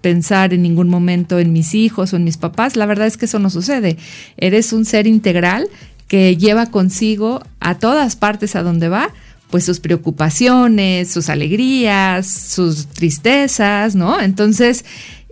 pensar 0.00 0.54
en 0.54 0.62
ningún 0.62 0.88
momento 0.88 1.38
en 1.38 1.52
mis 1.52 1.74
hijos 1.74 2.12
o 2.12 2.16
en 2.16 2.24
mis 2.24 2.36
papás. 2.36 2.76
La 2.76 2.86
verdad 2.86 3.06
es 3.06 3.16
que 3.16 3.26
eso 3.26 3.38
no 3.38 3.50
sucede. 3.50 3.96
Eres 4.36 4.72
un 4.72 4.84
ser 4.84 5.06
integral 5.06 5.68
que 6.08 6.36
lleva 6.36 6.66
consigo 6.66 7.42
a 7.60 7.78
todas 7.78 8.16
partes 8.16 8.56
a 8.56 8.62
donde 8.62 8.88
va, 8.88 9.10
pues 9.50 9.64
sus 9.64 9.80
preocupaciones, 9.80 11.10
sus 11.10 11.28
alegrías, 11.28 12.26
sus 12.26 12.86
tristezas, 12.86 13.94
¿no? 13.94 14.20
Entonces, 14.20 14.84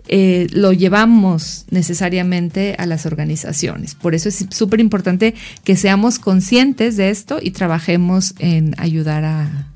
eh, 0.07 0.47
lo 0.51 0.73
llevamos 0.73 1.65
necesariamente 1.69 2.75
a 2.79 2.85
las 2.85 3.05
organizaciones. 3.05 3.93
Por 3.93 4.15
eso 4.15 4.29
es 4.29 4.45
súper 4.49 4.79
importante 4.79 5.35
que 5.63 5.75
seamos 5.75 6.17
conscientes 6.17 6.97
de 6.97 7.11
esto 7.11 7.39
y 7.41 7.51
trabajemos 7.51 8.33
en 8.39 8.73
ayudar 8.79 9.23
a, 9.23 9.68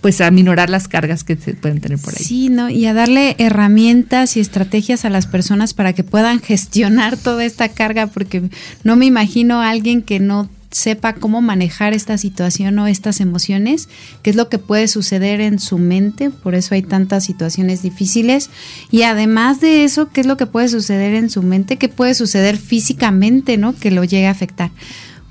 pues 0.00 0.20
a 0.20 0.30
minorar 0.30 0.70
las 0.70 0.88
cargas 0.88 1.24
que 1.24 1.36
se 1.36 1.54
pueden 1.54 1.80
tener 1.80 1.98
por 1.98 2.14
ahí. 2.14 2.24
Sí, 2.24 2.48
¿no? 2.48 2.70
Y 2.70 2.86
a 2.86 2.94
darle 2.94 3.34
herramientas 3.38 4.36
y 4.36 4.40
estrategias 4.40 5.04
a 5.04 5.10
las 5.10 5.26
personas 5.26 5.74
para 5.74 5.92
que 5.92 6.04
puedan 6.04 6.40
gestionar 6.42 7.16
toda 7.16 7.44
esta 7.44 7.68
carga, 7.68 8.06
porque 8.06 8.42
no 8.84 8.96
me 8.96 9.06
imagino 9.06 9.60
a 9.60 9.70
alguien 9.70 10.02
que 10.02 10.20
no 10.20 10.48
sepa 10.70 11.14
cómo 11.14 11.40
manejar 11.40 11.94
esta 11.94 12.18
situación 12.18 12.78
o 12.78 12.86
estas 12.86 13.20
emociones, 13.20 13.88
qué 14.22 14.30
es 14.30 14.36
lo 14.36 14.48
que 14.48 14.58
puede 14.58 14.86
suceder 14.86 15.40
en 15.40 15.58
su 15.58 15.78
mente, 15.78 16.30
por 16.30 16.54
eso 16.54 16.74
hay 16.74 16.82
tantas 16.82 17.24
situaciones 17.24 17.82
difíciles, 17.82 18.50
y 18.90 19.02
además 19.02 19.60
de 19.60 19.84
eso, 19.84 20.10
qué 20.10 20.20
es 20.20 20.26
lo 20.26 20.36
que 20.36 20.46
puede 20.46 20.68
suceder 20.68 21.14
en 21.14 21.30
su 21.30 21.42
mente, 21.42 21.76
qué 21.76 21.88
puede 21.88 22.14
suceder 22.14 22.58
físicamente, 22.58 23.56
¿no? 23.56 23.74
Que 23.74 23.90
lo 23.90 24.04
llegue 24.04 24.26
a 24.26 24.32
afectar. 24.32 24.70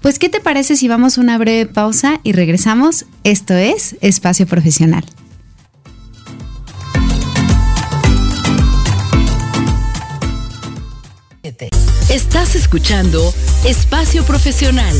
Pues, 0.07 0.19
¿qué 0.19 0.29
te 0.29 0.39
parece 0.39 0.77
si 0.77 0.87
vamos 0.87 1.17
a 1.17 1.21
una 1.21 1.37
breve 1.37 1.65
pausa 1.65 2.21
y 2.23 2.31
regresamos? 2.31 3.03
Esto 3.25 3.55
es 3.55 3.97
Espacio 3.99 4.47
Profesional. 4.47 5.03
Estás 12.09 12.55
escuchando 12.55 13.21
Espacio 13.65 14.23
Profesional. 14.23 14.95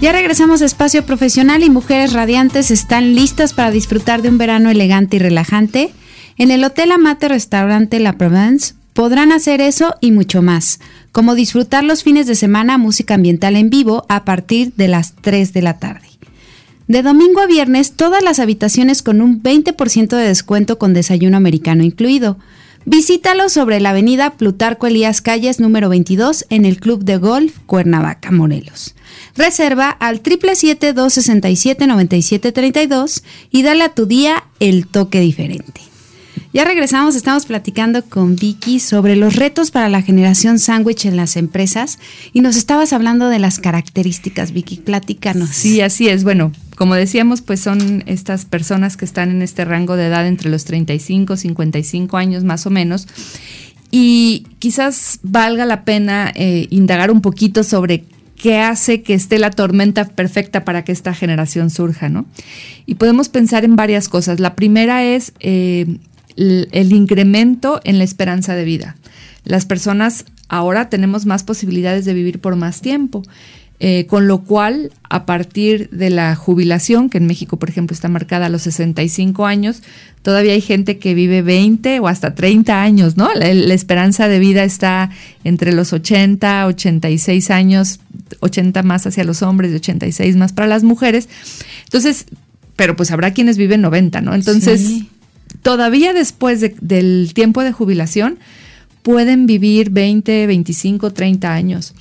Ya 0.00 0.10
regresamos 0.10 0.60
a 0.60 0.64
Espacio 0.64 1.06
Profesional 1.06 1.62
y 1.62 1.70
Mujeres 1.70 2.12
Radiantes 2.12 2.72
están 2.72 3.14
listas 3.14 3.54
para 3.54 3.70
disfrutar 3.70 4.22
de 4.22 4.28
un 4.28 4.38
verano 4.38 4.70
elegante 4.70 5.18
y 5.18 5.20
relajante. 5.20 5.94
En 6.36 6.50
el 6.50 6.64
Hotel 6.64 6.90
Amate 6.90 7.28
Restaurante 7.28 8.00
La 8.00 8.14
Provence 8.14 8.74
podrán 8.92 9.30
hacer 9.30 9.60
eso 9.60 9.94
y 10.00 10.10
mucho 10.10 10.42
más 10.42 10.80
como 11.12 11.34
disfrutar 11.34 11.84
los 11.84 12.02
fines 12.02 12.26
de 12.26 12.34
semana 12.34 12.78
música 12.78 13.14
ambiental 13.14 13.56
en 13.56 13.70
vivo 13.70 14.04
a 14.08 14.24
partir 14.24 14.72
de 14.76 14.88
las 14.88 15.14
3 15.20 15.52
de 15.52 15.62
la 15.62 15.78
tarde. 15.78 16.08
De 16.88 17.02
domingo 17.02 17.40
a 17.40 17.46
viernes, 17.46 17.92
todas 17.92 18.24
las 18.24 18.38
habitaciones 18.38 19.02
con 19.02 19.20
un 19.22 19.42
20% 19.42 20.16
de 20.16 20.26
descuento 20.26 20.78
con 20.78 20.94
desayuno 20.94 21.36
americano 21.36 21.84
incluido. 21.84 22.38
Visítalo 22.84 23.48
sobre 23.48 23.78
la 23.78 23.90
avenida 23.90 24.30
Plutarco 24.30 24.88
Elías 24.88 25.22
Calles 25.22 25.60
número 25.60 25.88
22 25.88 26.46
en 26.50 26.64
el 26.64 26.80
Club 26.80 27.04
de 27.04 27.18
Golf 27.18 27.56
Cuernavaca, 27.66 28.32
Morelos. 28.32 28.96
Reserva 29.36 29.90
al 29.90 30.20
777-267-9732 30.22 33.22
y 33.50 33.62
dale 33.62 33.84
a 33.84 33.94
tu 33.94 34.06
día 34.06 34.42
el 34.58 34.88
toque 34.88 35.20
diferente. 35.20 35.91
Ya 36.52 36.66
regresamos, 36.66 37.16
estamos 37.16 37.46
platicando 37.46 38.04
con 38.04 38.36
Vicky 38.36 38.78
sobre 38.78 39.16
los 39.16 39.36
retos 39.36 39.70
para 39.70 39.88
la 39.88 40.02
generación 40.02 40.58
sándwich 40.58 41.06
en 41.06 41.16
las 41.16 41.36
empresas 41.38 41.98
y 42.34 42.42
nos 42.42 42.56
estabas 42.56 42.92
hablando 42.92 43.30
de 43.30 43.38
las 43.38 43.58
características, 43.58 44.52
Vicky, 44.52 44.76
platícanos. 44.76 45.48
Sí, 45.48 45.80
así 45.80 46.10
es. 46.10 46.24
Bueno, 46.24 46.52
como 46.76 46.94
decíamos, 46.94 47.40
pues 47.40 47.60
son 47.60 48.04
estas 48.04 48.44
personas 48.44 48.98
que 48.98 49.06
están 49.06 49.30
en 49.30 49.40
este 49.40 49.64
rango 49.64 49.96
de 49.96 50.08
edad 50.08 50.26
entre 50.26 50.50
los 50.50 50.66
35, 50.66 51.38
55 51.38 52.18
años 52.18 52.44
más 52.44 52.66
o 52.66 52.70
menos. 52.70 53.08
Y 53.90 54.46
quizás 54.58 55.20
valga 55.22 55.64
la 55.64 55.86
pena 55.86 56.32
eh, 56.34 56.66
indagar 56.68 57.10
un 57.10 57.22
poquito 57.22 57.64
sobre 57.64 58.04
qué 58.36 58.58
hace 58.58 59.02
que 59.02 59.14
esté 59.14 59.38
la 59.38 59.50
tormenta 59.52 60.06
perfecta 60.06 60.66
para 60.66 60.84
que 60.84 60.92
esta 60.92 61.14
generación 61.14 61.70
surja, 61.70 62.10
¿no? 62.10 62.26
Y 62.84 62.96
podemos 62.96 63.30
pensar 63.30 63.64
en 63.64 63.74
varias 63.74 64.10
cosas. 64.10 64.38
La 64.38 64.54
primera 64.54 65.02
es 65.02 65.32
eh, 65.40 65.98
el, 66.36 66.92
incremento 66.92 67.80
en 67.84 67.98
la 67.98 68.04
esperanza 68.04 68.54
de 68.54 68.64
vida. 68.64 68.96
Las 69.44 69.66
personas 69.66 70.24
ahora 70.48 70.88
tenemos 70.88 71.26
más 71.26 71.42
posibilidades 71.42 72.04
de 72.04 72.14
vivir 72.14 72.40
por 72.40 72.56
más 72.56 72.80
tiempo. 72.80 73.22
Eh, 73.84 74.06
con 74.06 74.28
lo 74.28 74.44
cual, 74.44 74.92
a 75.10 75.26
partir 75.26 75.90
de 75.90 76.08
la 76.08 76.36
jubilación, 76.36 77.10
que 77.10 77.18
en 77.18 77.26
México, 77.26 77.58
por 77.58 77.68
ejemplo, 77.68 77.94
está 77.94 78.06
marcada 78.06 78.46
a 78.46 78.48
los 78.48 78.62
65 78.62 79.44
años, 79.44 79.82
todavía 80.22 80.52
hay 80.52 80.60
gente 80.60 80.98
que 80.98 81.14
vive 81.14 81.42
20 81.42 81.98
o 81.98 82.06
hasta 82.06 82.36
30 82.36 82.80
años, 82.80 83.16
¿no? 83.16 83.34
La, 83.34 83.48
esperanza 83.74 84.28
de 84.28 84.38
vida 84.38 84.62
está 84.62 85.10
entre 85.42 85.72
los 85.72 85.92
80, 85.92 86.64
86 86.68 87.50
años, 87.50 87.98
80 88.38 88.84
más 88.84 89.04
hacia 89.08 89.24
los 89.24 89.42
hombres 89.42 89.72
y 89.72 89.74
86 89.74 90.36
más 90.36 90.52
para 90.52 90.68
las 90.68 90.84
mujeres. 90.84 91.28
Entonces, 91.82 92.26
pero 92.76 92.94
pues 92.94 93.10
habrá 93.10 93.32
quienes 93.32 93.56
viven 93.56 93.80
90, 93.80 94.20
¿no? 94.20 94.32
Entonces, 94.32 95.02
todavía 95.60 96.12
después 96.12 96.60
del 96.80 97.32
tiempo 97.34 97.62
de 97.62 97.72
jubilación 97.72 98.38
pueden 99.02 99.46
vivir 99.46 99.90
20, 99.90 100.46
25, 100.46 101.12
30 101.12 101.52
años. 101.52 101.94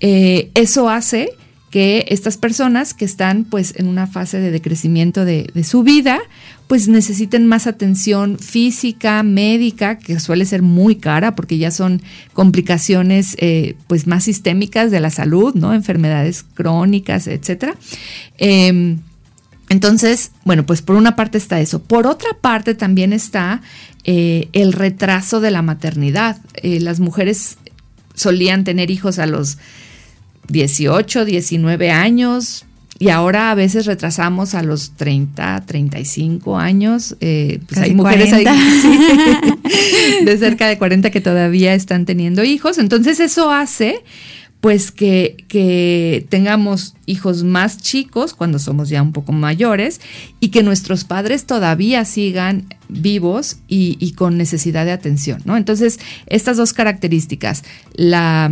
Eh, 0.00 0.50
eso 0.54 0.88
hace 0.88 1.30
que 1.70 2.06
estas 2.08 2.36
personas 2.36 2.94
que 2.94 3.04
están 3.04 3.44
pues 3.44 3.74
en 3.76 3.88
una 3.88 4.06
fase 4.06 4.38
de 4.40 4.50
decrecimiento 4.50 5.24
de, 5.24 5.50
su 5.64 5.82
vida, 5.82 6.20
pues 6.68 6.88
necesiten 6.88 7.46
más 7.46 7.66
atención 7.66 8.38
física, 8.38 9.22
médica, 9.22 9.98
que 9.98 10.18
suele 10.20 10.44
ser 10.46 10.62
muy 10.62 10.96
cara 10.96 11.34
porque 11.34 11.58
ya 11.58 11.70
son 11.70 12.00
complicaciones 12.32 13.36
eh, 13.40 13.74
pues 13.88 14.06
más 14.06 14.24
sistémicas 14.24 14.90
de 14.90 15.00
la 15.00 15.10
salud, 15.10 15.54
¿no? 15.54 15.74
Enfermedades 15.74 16.44
crónicas, 16.54 17.26
etcétera. 17.26 17.74
Em, 18.38 19.00
Entonces, 19.68 20.30
bueno, 20.44 20.64
pues 20.64 20.82
por 20.82 20.96
una 20.96 21.16
parte 21.16 21.38
está 21.38 21.60
eso. 21.60 21.82
Por 21.82 22.06
otra 22.06 22.30
parte 22.40 22.74
también 22.74 23.12
está 23.12 23.62
eh, 24.04 24.48
el 24.52 24.72
retraso 24.72 25.40
de 25.40 25.50
la 25.50 25.62
maternidad. 25.62 26.38
Eh, 26.54 26.80
las 26.80 27.00
mujeres 27.00 27.58
solían 28.14 28.64
tener 28.64 28.90
hijos 28.90 29.18
a 29.18 29.26
los 29.26 29.58
18, 30.48 31.24
19 31.24 31.90
años, 31.90 32.66
y 32.98 33.10
ahora 33.10 33.50
a 33.50 33.54
veces 33.54 33.84
retrasamos 33.84 34.54
a 34.54 34.62
los 34.62 34.92
30, 34.92 35.64
35 35.66 36.58
años. 36.58 37.16
Eh, 37.20 37.60
pues 37.68 37.80
hay 37.80 37.94
mujeres 37.94 38.32
ahí, 38.32 38.44
de 40.24 40.38
cerca 40.38 40.66
de 40.66 40.78
40 40.78 41.10
que 41.10 41.20
todavía 41.20 41.74
están 41.74 42.06
teniendo 42.06 42.42
hijos. 42.42 42.78
Entonces 42.78 43.20
eso 43.20 43.50
hace 43.50 44.02
pues 44.66 44.90
que, 44.90 45.44
que, 45.46 46.26
tengamos 46.28 46.96
hijos 47.06 47.44
más 47.44 47.78
chicos 47.78 48.34
cuando 48.34 48.58
somos 48.58 48.88
ya 48.88 49.00
un 49.00 49.12
poco 49.12 49.30
mayores 49.30 50.00
y 50.40 50.48
que 50.48 50.64
nuestros 50.64 51.04
padres 51.04 51.46
todavía 51.46 52.04
sigan 52.04 52.66
vivos 52.88 53.58
y, 53.68 54.10
con 54.16 54.36
necesidad 54.36 54.84
de 54.84 54.90
atención, 54.90 55.40
¿no? 55.44 55.56
Entonces, 55.56 56.00
estas 56.26 56.56
dos 56.56 56.72
características, 56.72 57.62
la 57.94 58.50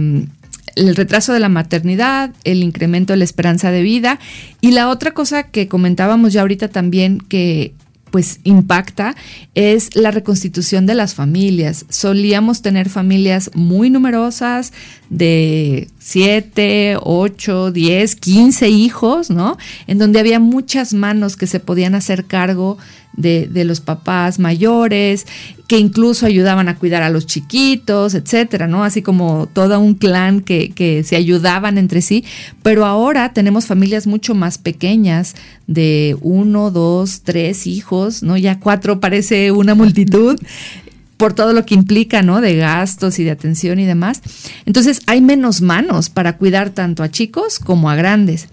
el 0.77 0.95
retraso 0.95 1.33
de 1.33 1.41
la 1.41 1.49
maternidad, 1.49 2.33
el 2.45 2.63
incremento 2.63 3.13
de 3.13 3.17
la 3.17 3.25
esperanza 3.25 3.73
de 3.73 3.83
vida 3.83 4.21
y 4.61 4.71
la 4.71 4.91
otra 4.91 5.11
cosa 5.15 5.43
que 5.43 5.67
comentábamos 5.67 6.33
ya 6.33 6.43
ahorita 6.43 6.69
también 6.69 7.19
que 7.19 7.75
pues 8.15 8.39
impacta 8.45 9.17
es 9.57 9.97
la 9.97 10.13
reconstitución 10.13 10.87
de 10.87 10.95
las 10.95 11.17
familias. 11.17 11.85
Solíamos 11.89 12.63
tener 12.63 12.89
familias 12.89 13.51
muy 13.55 13.91
numerosas 13.91 14.73
de 15.11 15.89
7, 15.99 16.99
8, 17.01 17.73
10, 17.73 18.15
15 18.15 18.69
hijos, 18.69 19.31
¿no? 19.31 19.59
En 19.89 19.99
donde 19.99 20.21
había 20.21 20.39
muchas 20.39 20.95
manos 20.95 21.37
que 21.37 21.49
se 21.49 21.59
podían 21.59 21.97
hacer 21.97 22.25
cargo 22.25 22.79
de, 23.17 23.49
de, 23.51 23.65
los 23.65 23.81
papás 23.81 24.39
mayores, 24.39 25.27
que 25.67 25.79
incluso 25.79 26.27
ayudaban 26.27 26.69
a 26.69 26.77
cuidar 26.77 27.03
a 27.03 27.11
los 27.11 27.27
chiquitos, 27.27 28.15
etcétera, 28.15 28.67
¿no? 28.67 28.85
Así 28.85 29.03
como 29.03 29.49
todo 29.53 29.79
un 29.81 29.95
clan 29.95 30.41
que, 30.41 30.71
que 30.71 31.05
se 31.05 31.17
ayudaban 31.17 31.79
entre 31.79 32.03
sí. 32.03 32.25
Pero 32.63 32.85
ahora 32.85 33.33
tenemos 33.33 33.67
familias 33.67 34.07
mucho 34.07 34.35
más 34.35 34.59
pequeñas, 34.59 35.35
de 35.67 36.17
uno, 36.21 36.71
dos, 36.71 37.23
tres 37.23 37.67
hijos, 37.67 38.23
¿no? 38.23 38.37
Ya 38.37 38.61
cuatro 38.61 39.01
parece 39.01 39.51
una 39.51 39.75
multitud 39.75 40.39
por 41.17 41.33
todo 41.33 41.53
lo 41.53 41.65
que 41.65 41.75
implica, 41.75 42.23
¿no? 42.23 42.41
De 42.41 42.57
gastos 42.57 43.19
y 43.19 43.25
de 43.25 43.31
atención 43.31 43.79
y 43.79 43.87
demás. 43.87 44.21
Entonces 44.67 45.01
hay 45.07 45.21
menos 45.21 45.61
manos 45.63 46.11
para 46.11 46.37
cuidar 46.37 46.71
tanto 46.71 47.03
a 47.03 47.11
chicos 47.11 47.59
como 47.59 47.89
a 47.91 47.97
grandes. 47.97 48.49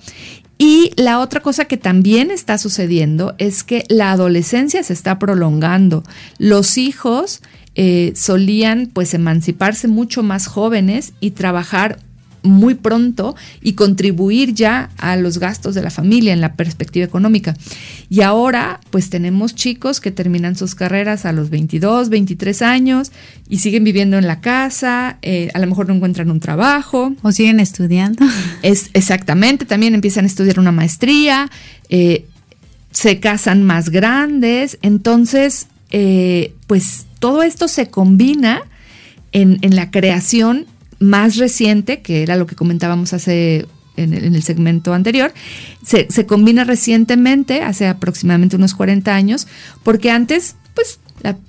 Y 0.63 0.91
la 0.95 1.21
otra 1.21 1.39
cosa 1.39 1.65
que 1.65 1.75
también 1.75 2.29
está 2.29 2.59
sucediendo 2.59 3.33
es 3.39 3.63
que 3.63 3.83
la 3.89 4.11
adolescencia 4.11 4.83
se 4.83 4.93
está 4.93 5.17
prolongando. 5.17 6.03
Los 6.37 6.77
hijos 6.77 7.41
eh, 7.73 8.13
solían 8.15 8.85
pues 8.93 9.15
emanciparse 9.15 9.87
mucho 9.87 10.21
más 10.21 10.45
jóvenes 10.45 11.13
y 11.19 11.31
trabajar 11.31 11.97
muy 12.43 12.75
pronto 12.75 13.35
y 13.61 13.73
contribuir 13.73 14.53
ya 14.53 14.89
a 14.97 15.15
los 15.15 15.37
gastos 15.37 15.75
de 15.75 15.81
la 15.81 15.89
familia 15.89 16.33
en 16.33 16.41
la 16.41 16.55
perspectiva 16.55 17.05
económica. 17.05 17.55
Y 18.09 18.21
ahora 18.21 18.79
pues 18.89 19.09
tenemos 19.09 19.55
chicos 19.55 19.99
que 19.99 20.11
terminan 20.11 20.55
sus 20.55 20.75
carreras 20.75 21.25
a 21.25 21.31
los 21.31 21.49
22, 21.49 22.09
23 22.09 22.61
años 22.61 23.11
y 23.47 23.59
siguen 23.59 23.83
viviendo 23.83 24.17
en 24.17 24.27
la 24.27 24.41
casa, 24.41 25.17
eh, 25.21 25.49
a 25.53 25.59
lo 25.59 25.67
mejor 25.67 25.87
no 25.87 25.95
encuentran 25.95 26.31
un 26.31 26.39
trabajo. 26.39 27.13
O 27.21 27.31
siguen 27.31 27.59
estudiando. 27.59 28.25
Es, 28.61 28.89
exactamente, 28.93 29.65
también 29.65 29.93
empiezan 29.95 30.25
a 30.25 30.27
estudiar 30.27 30.59
una 30.59 30.71
maestría, 30.71 31.49
eh, 31.89 32.25
se 32.91 33.19
casan 33.19 33.63
más 33.63 33.89
grandes, 33.89 34.77
entonces 34.81 35.67
eh, 35.91 36.53
pues 36.67 37.05
todo 37.19 37.43
esto 37.43 37.67
se 37.67 37.89
combina 37.89 38.61
en, 39.31 39.59
en 39.61 39.75
la 39.75 39.91
creación 39.91 40.65
más 41.01 41.35
reciente, 41.37 42.01
que 42.01 42.23
era 42.23 42.37
lo 42.37 42.45
que 42.45 42.55
comentábamos 42.55 43.11
hace 43.11 43.65
en 43.97 44.13
el, 44.13 44.41
segmento 44.43 44.93
anterior, 44.93 45.33
se, 45.83 46.07
combina 46.25 46.63
recientemente, 46.63 47.61
hace 47.61 47.87
aproximadamente 47.87 48.55
unos 48.55 48.73
40 48.73 49.13
años, 49.13 49.47
porque 49.83 50.11
antes, 50.11 50.55
pues, 50.73 50.99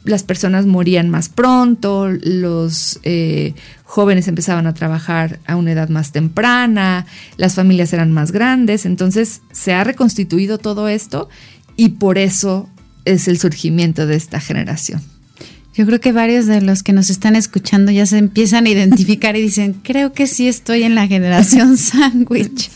las 0.04 0.22
personas 0.22 0.66
morían 0.66 1.08
más 1.08 1.28
pronto, 1.28 2.08
los 2.10 2.98
eh, 3.04 3.54
jóvenes 3.84 4.26
empezaban 4.28 4.66
a 4.66 4.74
trabajar 4.74 5.38
a 5.46 5.56
una 5.56 5.72
edad 5.72 5.88
más 5.88 6.12
temprana, 6.12 7.06
las 7.36 7.54
familias 7.54 7.92
eran 7.92 8.12
más 8.12 8.32
grandes, 8.32 8.84
entonces 8.84 9.42
se 9.52 9.72
ha 9.72 9.84
reconstituido 9.84 10.58
todo 10.58 10.88
esto 10.88 11.28
y 11.76 11.90
por 11.90 12.18
eso 12.18 12.68
es 13.04 13.28
el 13.28 13.38
surgimiento 13.38 14.06
de 14.06 14.16
esta 14.16 14.40
generación. 14.40 15.11
Yo 15.74 15.86
creo 15.86 16.00
que 16.00 16.12
varios 16.12 16.46
de 16.46 16.60
los 16.60 16.82
que 16.82 16.92
nos 16.92 17.08
están 17.08 17.34
escuchando 17.34 17.90
ya 17.90 18.04
se 18.04 18.18
empiezan 18.18 18.66
a 18.66 18.70
identificar 18.70 19.36
y 19.36 19.42
dicen, 19.42 19.74
creo 19.82 20.12
que 20.12 20.26
sí 20.26 20.48
estoy 20.48 20.82
en 20.82 20.94
la 20.94 21.06
generación 21.06 21.76
sándwich. 21.78 22.70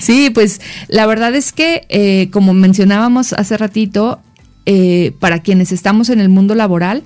Sí. 0.00 0.30
pues 0.30 0.60
la 0.88 1.06
verdad 1.06 1.34
es 1.34 1.52
que, 1.52 1.86
eh, 1.88 2.28
como 2.30 2.54
mencionábamos 2.54 3.32
hace 3.32 3.56
ratito, 3.56 4.20
eh, 4.66 5.12
para 5.20 5.40
quienes 5.40 5.72
estamos 5.72 6.10
en 6.10 6.20
el 6.20 6.28
mundo 6.28 6.54
laboral, 6.54 7.02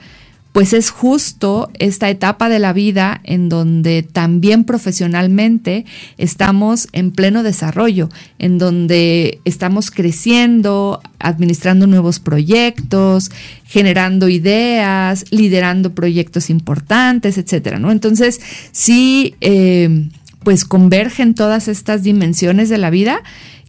pues 0.53 0.73
es 0.73 0.91
justo 0.91 1.71
esta 1.79 2.11
etapa 2.11 2.49
de 2.49 2.59
la 2.59 2.73
vida 2.73 3.21
en 3.25 3.49
donde 3.49 4.03
también 4.03 4.65
profesionalmente 4.65 5.85
estamos 6.19 6.89
en 6.93 7.13
pleno 7.13 7.43
desarrollo, 7.43 8.09
en 8.39 8.59
donde 8.59 9.41
estamos 9.45 9.91
creciendo, 9.91 11.01
administrando 11.21 11.87
nuevos 11.87 12.19
proyectos, 12.19 13.31
generando 13.65 14.29
ideas, 14.29 15.25
liderando 15.31 15.95
proyectos 15.95 16.51
importantes, 16.51 17.39
etcétera, 17.39 17.79
¿no? 17.79 17.93
Entonces, 17.93 18.41
sí, 18.73 19.37
eh, 19.41 20.09
pues 20.43 20.65
convergen 20.65 21.35
todas 21.35 21.69
estas 21.69 22.03
dimensiones 22.03 22.69
de 22.69 22.79
la 22.79 22.91
vida 22.91 23.23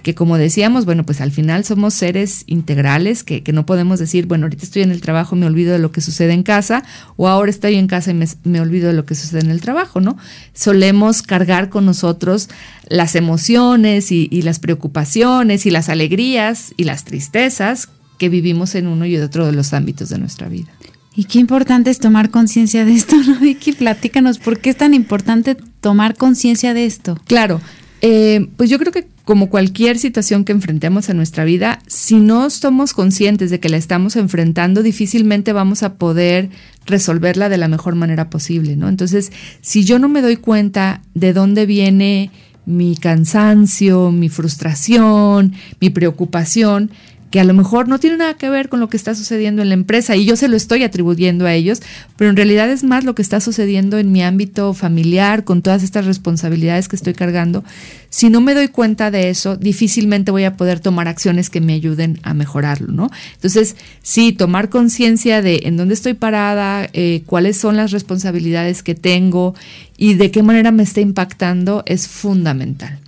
que 0.03 0.15
como 0.15 0.37
decíamos, 0.37 0.85
bueno, 0.85 1.05
pues 1.05 1.21
al 1.21 1.31
final 1.31 1.63
somos 1.63 1.93
seres 1.93 2.43
integrales, 2.47 3.23
que, 3.23 3.43
no 3.51 3.65
podemos 3.65 3.99
decir, 3.99 4.25
bueno, 4.25 4.45
ahorita 4.45 4.63
estoy 4.63 4.81
en 4.81 4.91
el 4.91 5.01
trabajo, 5.01 5.35
me 5.35 5.45
olvido 5.45 5.73
de 5.73 5.79
lo 5.79 5.91
que 5.91 6.01
sucede 6.01 6.33
en 6.33 6.43
casa, 6.43 6.83
o 7.17 7.27
ahora 7.27 7.51
estoy 7.51 7.75
en 7.75 7.87
casa 7.87 8.11
y 8.11 8.13
me, 8.13 8.61
olvido 8.61 8.87
de 8.87 8.93
lo 8.93 9.05
que 9.05 9.15
sucede 9.15 9.41
en 9.41 9.51
el 9.51 9.61
trabajo, 9.61 10.01
¿no? 10.01 10.17
Solemos 10.53 11.21
cargar 11.21 11.69
con 11.69 11.85
nosotros 11.85 12.49
las 12.87 13.15
emociones 13.15 14.11
y, 14.11 14.41
las 14.41 14.59
preocupaciones 14.59 15.65
y 15.65 15.69
las 15.69 15.89
alegrías 15.89 16.73
y 16.77 16.85
las 16.85 17.05
tristezas 17.05 17.89
que 18.17 18.29
vivimos 18.29 18.75
en 18.75 18.87
uno 18.87 19.05
y 19.05 19.17
otro 19.17 19.45
de 19.45 19.51
los 19.51 19.73
ámbitos 19.73 20.09
de 20.09 20.17
nuestra 20.17 20.47
vida. 20.47 20.71
Y 21.15 21.25
qué 21.25 21.39
importante 21.39 21.89
es 21.89 21.99
tomar 21.99 22.29
conciencia 22.31 22.85
de 22.85 22.93
esto, 22.93 23.15
¿no? 23.17 23.39
Vicky, 23.41 23.73
platícanos, 23.73 24.39
¿por 24.39 24.59
qué 24.59 24.71
es 24.71 24.77
tan 24.77 24.93
importante 24.93 25.55
tomar 25.81 26.15
conciencia 26.15 26.73
de 26.73 26.85
esto? 26.85 27.19
Claro, 27.25 27.61
eh, 28.01 28.47
pues 28.57 28.69
yo 28.69 28.79
creo 28.79 28.91
que 28.91 29.07
como 29.23 29.49
cualquier 29.49 29.99
situación 29.99 30.43
que 30.43 30.51
enfrentemos 30.51 31.07
en 31.09 31.17
nuestra 31.17 31.45
vida, 31.45 31.79
si 31.87 32.19
no 32.19 32.49
somos 32.49 32.93
conscientes 32.93 33.51
de 33.51 33.59
que 33.59 33.69
la 33.69 33.77
estamos 33.77 34.15
enfrentando, 34.15 34.81
difícilmente 34.81 35.53
vamos 35.53 35.83
a 35.83 35.93
poder 35.93 36.49
resolverla 36.85 37.47
de 37.47 37.57
la 37.57 37.67
mejor 37.67 37.95
manera 37.95 38.29
posible, 38.29 38.75
¿no? 38.75 38.89
Entonces, 38.89 39.31
si 39.61 39.83
yo 39.83 39.99
no 39.99 40.09
me 40.09 40.23
doy 40.23 40.37
cuenta 40.37 41.01
de 41.13 41.33
dónde 41.33 41.67
viene 41.67 42.31
mi 42.65 42.95
cansancio, 42.95 44.11
mi 44.11 44.29
frustración, 44.29 45.53
mi 45.79 45.89
preocupación, 45.89 46.91
que 47.31 47.39
a 47.39 47.45
lo 47.45 47.53
mejor 47.53 47.87
no 47.87 47.97
tiene 47.97 48.17
nada 48.17 48.33
que 48.33 48.49
ver 48.49 48.67
con 48.67 48.81
lo 48.81 48.89
que 48.89 48.97
está 48.97 49.15
sucediendo 49.15 49.61
en 49.61 49.69
la 49.69 49.73
empresa 49.73 50.17
y 50.17 50.25
yo 50.25 50.35
se 50.35 50.49
lo 50.49 50.57
estoy 50.57 50.83
atribuyendo 50.83 51.45
a 51.45 51.53
ellos, 51.53 51.81
pero 52.17 52.29
en 52.29 52.35
realidad 52.35 52.69
es 52.69 52.83
más 52.83 53.05
lo 53.05 53.15
que 53.15 53.21
está 53.21 53.39
sucediendo 53.39 53.97
en 53.97 54.11
mi 54.11 54.21
ámbito 54.21 54.73
familiar, 54.73 55.45
con 55.45 55.61
todas 55.61 55.81
estas 55.81 56.05
responsabilidades 56.05 56.89
que 56.89 56.97
estoy 56.97 57.13
cargando. 57.13 57.63
Si 58.09 58.29
no 58.29 58.41
me 58.41 58.53
doy 58.53 58.67
cuenta 58.67 59.11
de 59.11 59.29
eso, 59.29 59.55
difícilmente 59.55 60.29
voy 60.31 60.43
a 60.43 60.57
poder 60.57 60.81
tomar 60.81 61.07
acciones 61.07 61.49
que 61.49 61.61
me 61.61 61.71
ayuden 61.71 62.19
a 62.23 62.33
mejorarlo, 62.33 62.91
¿no? 62.91 63.09
Entonces, 63.35 63.77
sí, 64.01 64.33
tomar 64.33 64.67
conciencia 64.69 65.41
de 65.41 65.61
en 65.63 65.77
dónde 65.77 65.93
estoy 65.93 66.13
parada, 66.13 66.89
eh, 66.91 67.23
cuáles 67.25 67.57
son 67.57 67.77
las 67.77 67.91
responsabilidades 67.91 68.83
que 68.83 68.93
tengo 68.93 69.55
y 69.97 70.15
de 70.15 70.31
qué 70.31 70.43
manera 70.43 70.71
me 70.71 70.83
está 70.83 70.99
impactando 70.99 71.83
es 71.85 72.09
fundamental. 72.09 72.99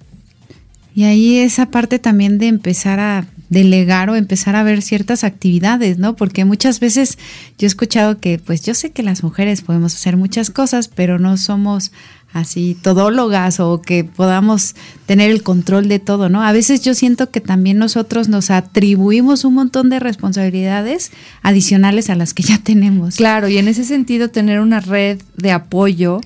Y 0.95 1.03
ahí 1.03 1.39
esa 1.39 1.71
parte 1.71 1.99
también 1.99 2.38
de 2.38 2.47
empezar 2.47 2.99
a 2.99 3.25
delegar 3.53 4.09
o 4.09 4.15
empezar 4.15 4.55
a 4.55 4.63
ver 4.63 4.81
ciertas 4.81 5.23
actividades, 5.23 5.97
¿no? 5.97 6.15
Porque 6.15 6.45
muchas 6.45 6.79
veces 6.79 7.17
yo 7.57 7.65
he 7.65 7.67
escuchado 7.67 8.19
que, 8.19 8.39
pues 8.39 8.63
yo 8.63 8.73
sé 8.73 8.91
que 8.91 9.03
las 9.03 9.23
mujeres 9.23 9.61
podemos 9.61 9.95
hacer 9.95 10.17
muchas 10.17 10.49
cosas, 10.49 10.87
pero 10.87 11.19
no 11.19 11.37
somos 11.37 11.91
así 12.33 12.75
todólogas 12.81 13.59
o 13.59 13.81
que 13.81 14.03
podamos 14.03 14.75
tener 15.05 15.29
el 15.29 15.43
control 15.43 15.87
de 15.87 15.99
todo, 15.99 16.29
¿no? 16.29 16.43
A 16.43 16.51
veces 16.51 16.81
yo 16.81 16.95
siento 16.95 17.29
que 17.29 17.39
también 17.41 17.77
nosotros 17.77 18.27
nos 18.27 18.49
atribuimos 18.49 19.45
un 19.45 19.53
montón 19.53 19.89
de 19.89 19.99
responsabilidades 19.99 21.11
adicionales 21.43 22.09
a 22.09 22.15
las 22.15 22.33
que 22.33 22.43
ya 22.43 22.57
tenemos. 22.57 23.15
Claro, 23.15 23.47
y 23.47 23.57
en 23.57 23.67
ese 23.67 23.85
sentido 23.85 24.29
tener 24.29 24.59
una 24.59 24.79
red 24.79 25.21
de 25.37 25.51
apoyo 25.51 26.21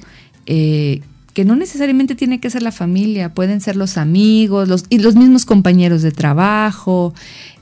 eh, 0.46 1.02
que 1.38 1.46
no 1.46 1.56
necesariamente 1.56 2.16
tiene 2.16 2.40
que 2.40 2.50
ser 2.50 2.64
la 2.64 2.72
familia, 2.72 3.32
pueden 3.36 3.62
ser 3.62 3.76
los 3.76 4.00
amigos 4.00 4.68
los, 4.68 4.86
y 4.90 4.98
los 4.98 5.16
mismos 5.16 5.46
compañeros 5.46 6.02
de 6.02 6.12
trabajo, 6.12 7.14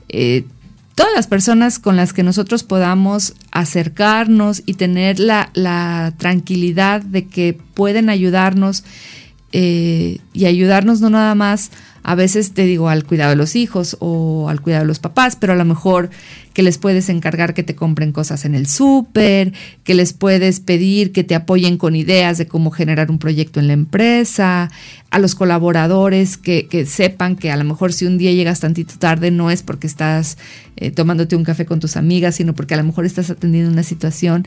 eh, 0.08 0.46
todas 0.94 1.12
las 1.14 1.26
personas 1.26 1.78
con 1.78 1.94
las 1.94 2.14
que 2.14 2.22
nosotros 2.22 2.62
podamos 2.62 3.34
acercarnos 3.50 4.62
y 4.64 4.72
tener 4.72 5.20
la, 5.20 6.14
tranquilidad 6.16 7.02
de 7.02 7.26
que 7.26 7.58
pueden 7.74 8.08
ayudarnos 8.08 8.82
eh, 9.52 10.20
y 10.32 10.46
ayudarnos 10.46 11.02
no 11.02 11.10
nada 11.10 11.34
más 11.34 11.70
a 12.06 12.14
veces 12.14 12.52
te 12.52 12.62
digo 12.62 12.88
al 12.88 13.02
cuidado 13.02 13.30
de 13.30 13.36
los 13.36 13.56
hijos 13.56 13.96
o 13.98 14.48
al 14.48 14.60
cuidado 14.60 14.84
de 14.84 14.86
los 14.86 15.00
papás, 15.00 15.34
pero 15.34 15.54
a 15.54 15.56
lo 15.56 15.64
mejor 15.64 16.08
que 16.52 16.62
les 16.62 16.78
puedes 16.78 17.08
encargar 17.08 17.52
que 17.52 17.64
te 17.64 17.74
compren 17.74 18.12
cosas 18.12 18.44
en 18.44 18.54
el 18.54 18.68
súper, 18.68 19.52
que 19.82 19.94
les 19.94 20.12
puedes 20.12 20.60
pedir 20.60 21.10
que 21.10 21.24
te 21.24 21.34
apoyen 21.34 21.78
con 21.78 21.96
ideas 21.96 22.38
de 22.38 22.46
cómo 22.46 22.70
generar 22.70 23.10
un 23.10 23.18
proyecto 23.18 23.58
en 23.58 23.66
la 23.66 23.72
empresa, 23.72 24.70
a 25.10 25.18
los 25.18 25.34
colaboradores 25.34 26.36
que, 26.36 26.86
sepan 26.86 27.34
que 27.34 27.50
a 27.50 27.56
lo 27.56 27.64
mejor 27.64 27.92
si 27.92 28.06
un 28.06 28.18
día 28.18 28.30
llegas 28.30 28.60
tantito 28.60 28.94
tarde 29.00 29.32
no 29.32 29.50
es 29.50 29.64
porque 29.64 29.88
estás 29.88 30.38
eh, 30.76 30.92
tomándote 30.92 31.34
un 31.34 31.42
café 31.42 31.66
con 31.66 31.80
tus 31.80 31.96
amigas, 31.96 32.36
sino 32.36 32.54
porque 32.54 32.74
a 32.74 32.76
lo 32.76 32.84
mejor 32.84 33.04
estás 33.04 33.30
atendiendo 33.30 33.72
una 33.72 33.82
situación. 33.82 34.46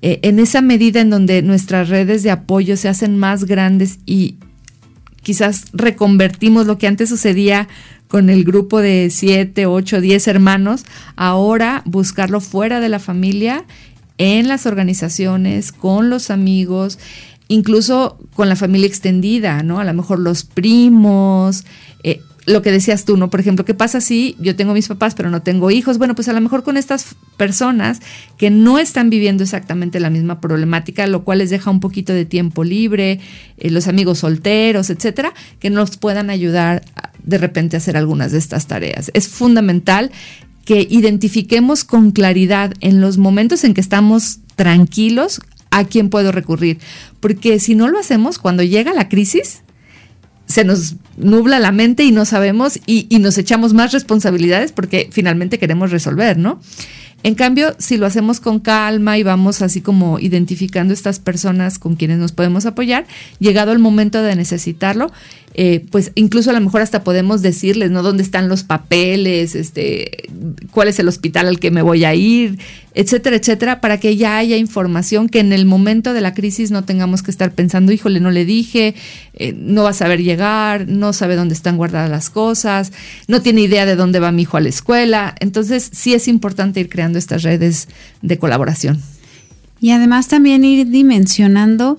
Eh, 0.00 0.20
en 0.22 0.38
esa 0.38 0.60
medida 0.60 1.00
en 1.00 1.10
donde 1.10 1.42
nuestras 1.42 1.88
redes 1.88 2.22
de 2.22 2.30
apoyo 2.30 2.76
se 2.76 2.88
hacen 2.88 3.18
más 3.18 3.46
grandes 3.46 3.98
y, 4.06 4.36
quizás 5.22 5.66
reconvertimos 5.72 6.66
lo 6.66 6.78
que 6.78 6.86
antes 6.86 7.08
sucedía 7.08 7.68
con 8.08 8.28
el 8.28 8.44
grupo 8.44 8.80
de 8.80 9.08
siete, 9.10 9.66
ocho, 9.66 10.00
diez 10.00 10.26
hermanos, 10.26 10.84
ahora 11.16 11.82
buscarlo 11.84 12.40
fuera 12.40 12.80
de 12.80 12.88
la 12.88 12.98
familia, 12.98 13.64
en 14.18 14.48
las 14.48 14.66
organizaciones, 14.66 15.72
con 15.72 16.10
los 16.10 16.30
amigos, 16.30 16.98
incluso 17.48 18.18
con 18.34 18.48
la 18.48 18.56
familia 18.56 18.86
extendida, 18.86 19.62
¿no? 19.62 19.80
A 19.80 19.84
lo 19.84 19.94
mejor 19.94 20.18
los 20.18 20.44
primos, 20.44 21.64
eh, 22.02 22.20
lo 22.46 22.62
que 22.62 22.72
decías 22.72 23.04
tú, 23.04 23.16
¿no? 23.16 23.30
Por 23.30 23.40
ejemplo, 23.40 23.64
¿qué 23.64 23.74
pasa 23.74 24.00
si 24.00 24.36
yo 24.40 24.56
tengo 24.56 24.72
mis 24.72 24.88
papás 24.88 25.14
pero 25.14 25.30
no 25.30 25.42
tengo 25.42 25.70
hijos? 25.70 25.98
Bueno, 25.98 26.14
pues 26.14 26.28
a 26.28 26.32
lo 26.32 26.40
mejor 26.40 26.62
con 26.62 26.76
estas 26.76 27.14
personas 27.36 28.00
que 28.38 28.50
no 28.50 28.78
están 28.78 29.10
viviendo 29.10 29.42
exactamente 29.42 30.00
la 30.00 30.10
misma 30.10 30.40
problemática, 30.40 31.06
lo 31.06 31.22
cual 31.22 31.38
les 31.38 31.50
deja 31.50 31.70
un 31.70 31.80
poquito 31.80 32.12
de 32.12 32.24
tiempo 32.24 32.64
libre, 32.64 33.20
eh, 33.58 33.70
los 33.70 33.88
amigos 33.88 34.20
solteros, 34.20 34.90
etcétera, 34.90 35.34
que 35.58 35.70
nos 35.70 35.96
puedan 35.96 36.30
ayudar 36.30 36.82
de 37.22 37.38
repente 37.38 37.76
a 37.76 37.78
hacer 37.78 37.96
algunas 37.96 38.32
de 38.32 38.38
estas 38.38 38.66
tareas. 38.66 39.10
Es 39.14 39.28
fundamental 39.28 40.10
que 40.64 40.86
identifiquemos 40.88 41.84
con 41.84 42.10
claridad 42.10 42.72
en 42.80 43.00
los 43.00 43.18
momentos 43.18 43.64
en 43.64 43.74
que 43.74 43.80
estamos 43.80 44.38
tranquilos 44.56 45.40
a 45.70 45.84
quién 45.84 46.10
puedo 46.10 46.32
recurrir, 46.32 46.78
porque 47.20 47.60
si 47.60 47.74
no 47.74 47.88
lo 47.88 47.98
hacemos, 47.98 48.38
cuando 48.38 48.62
llega 48.62 48.92
la 48.92 49.08
crisis, 49.08 49.62
se 50.46 50.64
nos 50.64 50.96
nubla 51.16 51.58
la 51.58 51.72
mente 51.72 52.04
y 52.04 52.12
no 52.12 52.24
sabemos 52.24 52.80
y, 52.86 53.06
nos 53.20 53.38
echamos 53.38 53.74
más 53.74 53.92
responsabilidades 53.92 54.72
porque 54.72 55.08
finalmente 55.12 55.58
queremos 55.58 55.90
resolver, 55.90 56.38
¿no? 56.38 56.60
En 57.22 57.34
cambio, 57.34 57.74
si 57.78 57.98
lo 57.98 58.06
hacemos 58.06 58.40
con 58.40 58.60
calma 58.60 59.18
y 59.18 59.22
vamos 59.22 59.60
así 59.60 59.82
como 59.82 60.18
identificando 60.18 60.94
estas 60.94 61.18
personas 61.18 61.78
con 61.78 61.96
quienes 61.96 62.18
nos 62.18 62.32
podemos 62.32 62.64
apoyar, 62.64 63.06
llegado 63.38 63.72
el 63.72 63.78
momento 63.78 64.22
de 64.22 64.34
necesitarlo, 64.36 65.12
eh, 65.54 65.84
pues 65.90 66.12
incluso 66.14 66.50
a 66.50 66.52
lo 66.52 66.60
mejor 66.60 66.80
hasta 66.80 67.02
podemos 67.02 67.42
decirles, 67.42 67.90
¿no? 67.90 68.04
¿Dónde 68.04 68.22
están 68.22 68.48
los 68.48 68.62
papeles? 68.62 69.56
Este, 69.56 70.28
¿Cuál 70.70 70.88
es 70.88 71.00
el 71.00 71.08
hospital 71.08 71.48
al 71.48 71.58
que 71.58 71.72
me 71.72 71.82
voy 71.82 72.04
a 72.04 72.14
ir? 72.14 72.58
Etcétera, 72.94 73.36
etcétera, 73.36 73.80
para 73.80 73.98
que 73.98 74.16
ya 74.16 74.36
haya 74.36 74.56
información 74.56 75.28
que 75.28 75.40
en 75.40 75.52
el 75.52 75.66
momento 75.66 76.12
de 76.12 76.20
la 76.20 76.34
crisis 76.34 76.70
no 76.70 76.84
tengamos 76.84 77.22
que 77.22 77.32
estar 77.32 77.52
pensando, 77.52 77.90
híjole, 77.90 78.20
no 78.20 78.30
le 78.30 78.44
dije, 78.44 78.94
eh, 79.34 79.52
no 79.56 79.82
va 79.82 79.90
a 79.90 79.94
saber 79.94 80.22
llegar, 80.22 80.86
no 80.86 81.12
sabe 81.12 81.34
dónde 81.34 81.54
están 81.54 81.76
guardadas 81.76 82.10
las 82.10 82.30
cosas, 82.30 82.92
no 83.26 83.42
tiene 83.42 83.62
idea 83.62 83.86
de 83.86 83.96
dónde 83.96 84.20
va 84.20 84.30
mi 84.30 84.42
hijo 84.42 84.56
a 84.56 84.60
la 84.60 84.68
escuela. 84.68 85.34
Entonces, 85.40 85.90
sí 85.92 86.14
es 86.14 86.28
importante 86.28 86.78
ir 86.78 86.88
creando 86.88 87.18
estas 87.18 87.42
redes 87.42 87.88
de 88.22 88.38
colaboración. 88.38 89.02
Y 89.80 89.90
además 89.90 90.28
también 90.28 90.64
ir 90.64 90.86
dimensionando 90.88 91.98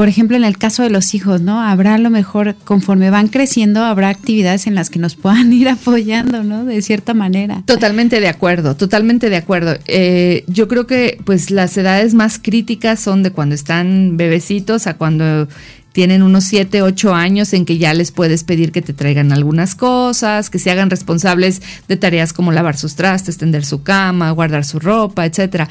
por 0.00 0.08
ejemplo, 0.08 0.34
en 0.34 0.44
el 0.44 0.56
caso 0.56 0.82
de 0.82 0.88
los 0.88 1.12
hijos, 1.12 1.42
¿no? 1.42 1.60
Habrá 1.60 1.96
a 1.96 1.98
lo 1.98 2.08
mejor, 2.08 2.54
conforme 2.64 3.10
van 3.10 3.28
creciendo, 3.28 3.84
habrá 3.84 4.08
actividades 4.08 4.66
en 4.66 4.74
las 4.74 4.88
que 4.88 4.98
nos 4.98 5.14
puedan 5.14 5.52
ir 5.52 5.68
apoyando, 5.68 6.42
¿no? 6.42 6.64
De 6.64 6.80
cierta 6.80 7.12
manera. 7.12 7.62
Totalmente 7.66 8.18
de 8.18 8.28
acuerdo, 8.28 8.74
totalmente 8.74 9.28
de 9.28 9.36
acuerdo. 9.36 9.76
Eh, 9.84 10.44
yo 10.46 10.68
creo 10.68 10.86
que 10.86 11.18
pues 11.26 11.50
las 11.50 11.76
edades 11.76 12.14
más 12.14 12.38
críticas 12.38 12.98
son 12.98 13.22
de 13.22 13.30
cuando 13.30 13.54
están 13.54 14.16
bebecitos 14.16 14.86
a 14.86 14.94
cuando 14.94 15.48
tienen 15.92 16.22
unos 16.22 16.44
7, 16.44 16.82
8 16.82 17.14
años 17.14 17.52
en 17.52 17.64
que 17.64 17.78
ya 17.78 17.94
les 17.94 18.12
puedes 18.12 18.44
pedir 18.44 18.72
que 18.72 18.82
te 18.82 18.92
traigan 18.92 19.32
algunas 19.32 19.74
cosas, 19.74 20.50
que 20.50 20.58
se 20.58 20.70
hagan 20.70 20.90
responsables 20.90 21.62
de 21.88 21.96
tareas 21.96 22.32
como 22.32 22.52
lavar 22.52 22.76
sus 22.76 22.94
trastes, 22.94 23.38
tender 23.38 23.64
su 23.64 23.82
cama, 23.82 24.30
guardar 24.30 24.64
su 24.64 24.78
ropa, 24.78 25.26
etcétera. 25.26 25.68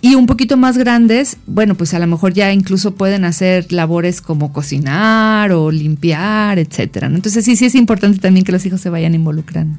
Y 0.00 0.14
un 0.14 0.26
poquito 0.26 0.56
más 0.56 0.78
grandes, 0.78 1.36
bueno, 1.46 1.74
pues 1.74 1.92
a 1.92 1.98
lo 1.98 2.06
mejor 2.06 2.32
ya 2.32 2.52
incluso 2.52 2.94
pueden 2.94 3.24
hacer 3.24 3.72
labores 3.72 4.20
como 4.20 4.52
cocinar 4.52 5.52
o 5.52 5.70
limpiar, 5.70 6.58
etcétera. 6.58 7.08
Entonces 7.08 7.44
sí, 7.44 7.56
sí 7.56 7.66
es 7.66 7.74
importante 7.74 8.18
también 8.18 8.44
que 8.44 8.52
los 8.52 8.64
hijos 8.64 8.80
se 8.80 8.90
vayan 8.90 9.14
involucrando. 9.14 9.78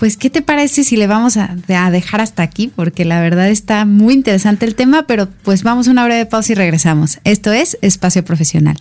Pues, 0.00 0.16
¿qué 0.16 0.30
te 0.30 0.40
parece 0.40 0.82
si 0.82 0.96
le 0.96 1.06
vamos 1.06 1.36
a, 1.36 1.56
a, 1.68 1.90
dejar 1.90 2.22
hasta 2.22 2.42
aquí? 2.42 2.72
Porque 2.74 3.04
la 3.04 3.20
verdad 3.20 3.50
está 3.50 3.84
muy 3.84 4.14
interesante 4.14 4.64
el 4.64 4.74
tema, 4.74 5.02
pero 5.06 5.28
pues 5.42 5.62
vamos 5.62 5.88
a 5.88 5.90
una 5.90 6.06
breve 6.06 6.24
pausa 6.24 6.52
y 6.52 6.54
regresamos. 6.54 7.18
Esto 7.24 7.52
es 7.52 7.76
Espacio 7.82 8.24
Profesional. 8.24 8.78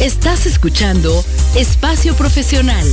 Estás 0.00 0.46
escuchando 0.46 1.12
Espacio 1.56 2.14
Profesional. 2.14 2.86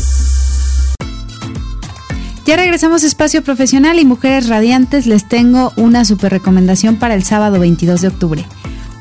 Ya 2.47 2.55
regresamos 2.55 3.03
a 3.03 3.05
Espacio 3.05 3.43
Profesional 3.43 3.99
y 3.99 4.05
Mujeres 4.05 4.49
Radiantes. 4.49 5.05
Les 5.05 5.29
tengo 5.29 5.71
una 5.75 6.03
super 6.03 6.31
recomendación 6.31 6.95
para 6.95 7.13
el 7.13 7.23
sábado 7.23 7.59
22 7.59 8.01
de 8.01 8.07
octubre. 8.07 8.45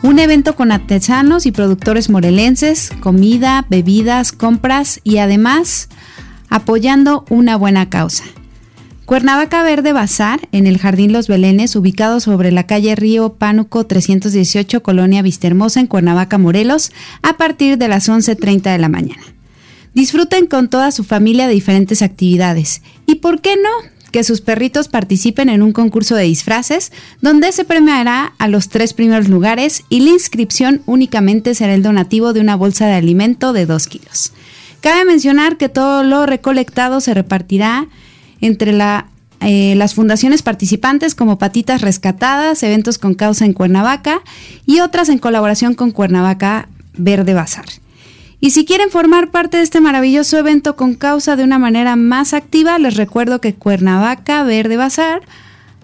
Un 0.03 0.19
evento 0.19 0.55
con 0.55 0.71
artesanos 0.71 1.47
y 1.47 1.53
productores 1.53 2.11
morelenses, 2.11 2.91
comida, 3.01 3.65
bebidas, 3.71 4.33
compras 4.33 5.01
y 5.03 5.17
además 5.17 5.89
apoyando 6.51 7.25
una 7.31 7.57
buena 7.57 7.89
causa. 7.89 8.25
Cuernavaca 9.07 9.63
Verde 9.63 9.93
Bazar, 9.93 10.49
en 10.51 10.67
el 10.67 10.79
Jardín 10.79 11.13
Los 11.13 11.29
Belenes, 11.29 11.77
ubicado 11.77 12.21
sobre 12.21 12.51
la 12.51 12.67
calle 12.67 12.97
Río 12.97 13.35
Pánuco 13.35 13.85
318, 13.85 14.83
Colonia 14.83 15.21
Vistahermosa, 15.21 15.81
en 15.81 15.89
Cuernavaca, 15.89 16.39
Morelos, 16.39 16.91
a 17.21 17.37
partir 17.37 17.77
de 17.77 17.89
las 17.89 18.09
11.30 18.09 18.63
de 18.63 18.79
la 18.79 18.89
mañana. 18.89 19.23
Disfruten 19.93 20.47
con 20.47 20.71
toda 20.71 20.91
su 20.91 21.05
familia 21.05 21.47
de 21.47 21.53
diferentes 21.53 22.01
actividades. 22.01 22.81
¿Y 23.05 23.17
por 23.17 23.43
qué 23.43 23.57
no? 23.57 23.69
Que 24.11 24.25
sus 24.25 24.41
perritos 24.41 24.89
participen 24.89 25.51
en 25.51 25.61
un 25.61 25.73
concurso 25.73 26.15
de 26.15 26.25
disfraces, 26.25 26.91
donde 27.21 27.53
se 27.53 27.67
premiará 27.67 28.33
a 28.39 28.49
los 28.49 28.71
tres 28.71 28.95
primeros 28.95 29.29
lugares 29.29 29.85
y 29.91 30.01
la 30.01 30.13
inscripción 30.13 30.81
únicamente 30.87 31.55
será 31.55 31.75
el 31.75 31.83
donativo 31.83 32.33
de 32.33 32.41
una 32.41 32.57
bolsa 32.57 32.87
de 32.87 32.95
alimento 32.95 33.53
de 33.53 33.67
2 33.67 33.87
kilos. 33.87 34.33
Cabe 34.81 35.05
mencionar 35.05 35.59
que 35.59 35.69
todo 35.69 36.03
lo 36.05 36.25
recolectado 36.25 37.03
se 37.03 37.13
repartirá 37.13 37.87
entre 38.41 38.77
eh, 39.41 39.75
las 39.77 39.95
fundaciones 39.95 40.43
participantes 40.43 41.15
como 41.15 41.39
Patitas 41.39 41.81
Rescatadas, 41.81 42.63
eventos 42.63 42.99
con 42.99 43.15
causa 43.15 43.45
en 43.45 43.53
Cuernavaca 43.53 44.23
y 44.67 44.81
otras 44.81 45.09
en 45.09 45.19
colaboración 45.19 45.75
con 45.75 45.91
Cuernavaca 45.91 46.69
Verde 46.97 47.35
Bazar. 47.35 47.67
Y 48.41 48.51
si 48.51 48.65
quieren 48.65 48.91
formar 48.91 49.31
parte 49.31 49.57
de 49.57 49.63
este 49.63 49.81
maravilloso 49.81 50.37
evento 50.37 50.77
con 50.77 50.95
causa 50.95 51.37
de 51.37 51.45
una 51.45 51.59
manera 51.59 51.97
más 51.97 52.35
activa, 52.35 52.79
les 52.79 52.97
recuerdo 52.97 53.41
que 53.41 53.55
Cuernavaca 53.55 54.43
Verde 54.43 54.77
Bazar 54.77 55.23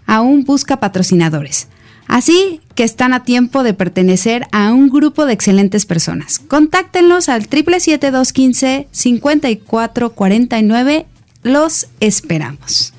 aún 0.07 0.45
busca 0.45 0.79
patrocinadores. 0.79 1.69
Así 2.07 2.61
que 2.75 2.83
están 2.83 3.15
a 3.15 3.23
tiempo 3.23 3.63
de 3.63 3.73
pertenecer 3.73 4.47
a 4.51 4.73
un 4.73 4.89
grupo 4.89 5.27
de 5.27 5.33
excelentes 5.33 5.87
personas. 5.87 6.41
Contáctenlos 6.41 7.29
al 7.29 7.43
777 7.43 8.89
5449 8.91 11.07
los 11.43 11.89
esperamos. 12.01 12.93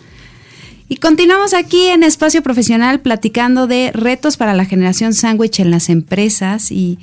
Y 0.92 0.98
continuamos 0.98 1.54
aquí 1.54 1.88
en 1.88 2.04
Espacio 2.04 2.44
Profesional 2.44 3.00
platicando 3.00 3.66
de 3.66 3.92
retos 3.94 4.36
para 4.36 4.54
la 4.54 4.66
generación 4.66 5.14
sándwich 5.14 5.62
en 5.62 5.72
las 5.72 5.90
empresas 5.90 6.70
y 6.70 7.00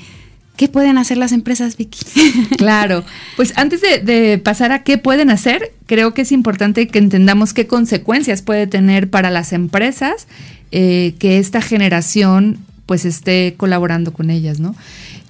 qué 0.58 0.68
pueden 0.68 0.98
hacer 0.98 1.16
las 1.16 1.32
empresas, 1.32 1.78
Vicky. 1.78 2.04
Claro, 2.58 3.02
pues 3.36 3.54
antes 3.56 3.80
de, 3.80 4.38
pasar 4.44 4.72
a 4.72 4.82
qué 4.82 4.98
pueden 4.98 5.30
hacer, 5.30 5.72
creo 5.86 6.12
que 6.12 6.22
es 6.22 6.32
importante 6.32 6.86
que 6.88 6.98
entendamos 6.98 7.54
qué 7.54 7.66
consecuencias 7.66 8.42
puede 8.42 8.66
tener 8.66 9.08
para 9.08 9.30
las 9.30 9.54
empresas 9.54 10.26
eh, 10.70 11.14
que 11.18 11.38
esta 11.38 11.62
generación 11.62 12.58
pues 12.84 13.06
esté 13.06 13.54
colaborando 13.56 14.12
con 14.12 14.28
ellas, 14.28 14.60
¿no? 14.60 14.74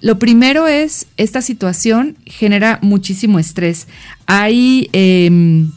Lo 0.01 0.19
primero 0.19 0.67
es, 0.67 1.07
esta 1.17 1.43
situación 1.43 2.17
genera 2.27 2.81
muchísimo 2.83 3.39
estrés. 3.39 3.87
Hay... 4.27 4.89
Em, 4.93 5.71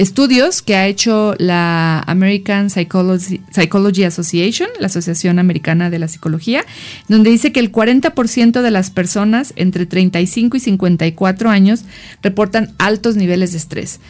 estudios 0.00 0.62
que 0.62 0.76
ha 0.76 0.86
hecho 0.86 1.34
la 1.36 2.00
American 2.06 2.70
Psychology, 2.70 3.42
Psychology, 3.52 4.04
Association, 4.04 4.70
la 4.78 4.86
Asociación 4.86 5.38
Americana 5.38 5.90
de 5.90 5.98
la 5.98 6.08
Psicología, 6.08 6.64
donde 7.08 7.28
dice 7.28 7.52
que 7.52 7.60
el 7.60 7.70
40% 7.70 8.62
de 8.62 8.70
las 8.70 8.90
personas 8.90 9.52
entre 9.56 9.84
35 9.84 10.56
y 10.56 10.60
54 10.60 11.50
años 11.50 11.84
reportan 12.22 12.72
altos 12.78 13.16
niveles 13.16 13.52
de 13.52 13.58
estrés. 13.58 14.00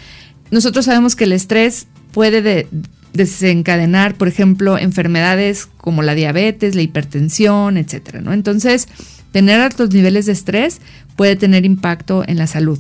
Nosotros 0.52 0.84
sabemos 0.84 1.16
que 1.16 1.24
el 1.24 1.32
estrés 1.32 1.88
puede 2.12 2.68
desencadenar, 3.12 4.14
por 4.14 4.28
ejemplo, 4.28 4.78
enfermedades 4.78 5.66
como 5.76 6.02
la 6.02 6.14
diabetes, 6.14 6.76
la 6.76 6.82
hipertensión, 6.82 7.76
etcétera, 7.76 8.20
¿no? 8.20 8.32
Entonces, 8.32 8.86
tener 9.32 9.60
altos 9.60 9.90
niveles 9.90 10.26
de 10.26 10.32
estrés 10.32 10.80
puede 11.16 11.34
tener 11.34 11.64
impacto 11.64 12.22
en 12.24 12.38
la 12.38 12.46
salud. 12.46 12.78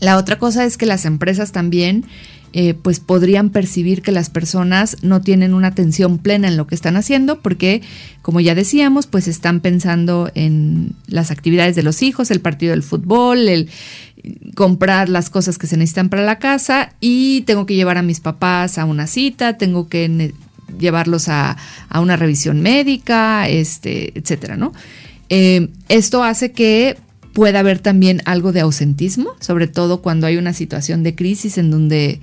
La 0.00 0.16
otra 0.16 0.38
cosa 0.38 0.64
es 0.64 0.76
que 0.76 0.86
las 0.86 1.04
empresas 1.04 1.52
también 1.52 2.04
eh, 2.52 2.74
pues 2.74 2.98
podrían 2.98 3.50
percibir 3.50 4.02
que 4.02 4.10
las 4.10 4.28
personas 4.28 4.96
no 5.02 5.20
tienen 5.20 5.54
una 5.54 5.68
atención 5.68 6.18
plena 6.18 6.48
en 6.48 6.56
lo 6.56 6.66
que 6.66 6.74
están 6.74 6.96
haciendo 6.96 7.40
porque, 7.40 7.80
como 8.22 8.40
ya 8.40 8.56
decíamos, 8.56 9.06
pues 9.06 9.28
están 9.28 9.60
pensando 9.60 10.32
en 10.34 10.94
las 11.06 11.30
actividades 11.30 11.76
de 11.76 11.84
los 11.84 12.02
hijos, 12.02 12.32
el 12.32 12.40
partido 12.40 12.72
del 12.72 12.82
fútbol, 12.82 13.48
el 13.48 13.68
comprar 14.56 15.08
las 15.08 15.30
cosas 15.30 15.58
que 15.58 15.68
se 15.68 15.76
necesitan 15.76 16.08
para 16.08 16.24
la 16.24 16.40
casa 16.40 16.92
y 17.00 17.42
tengo 17.42 17.66
que 17.66 17.76
llevar 17.76 17.98
a 17.98 18.02
mis 18.02 18.18
papás 18.18 18.78
a 18.78 18.84
una 18.84 19.06
cita, 19.06 19.56
tengo 19.56 19.88
que 19.88 20.34
llevarlos 20.76 21.28
a, 21.28 21.56
una 21.94 22.16
revisión 22.16 22.60
médica, 22.60 23.48
este, 23.48 24.18
etcétera, 24.18 24.56
¿no? 24.56 24.72
Eh, 25.28 25.68
esto 25.88 26.24
hace 26.24 26.50
que 26.50 26.96
puede 27.32 27.58
haber 27.58 27.78
también 27.78 28.22
algo 28.24 28.52
de 28.52 28.60
ausentismo, 28.60 29.34
sobre 29.40 29.66
todo 29.66 30.02
cuando 30.02 30.26
hay 30.26 30.36
una 30.36 30.52
situación 30.52 31.02
de 31.02 31.14
crisis 31.14 31.58
en 31.58 31.70
donde, 31.70 32.20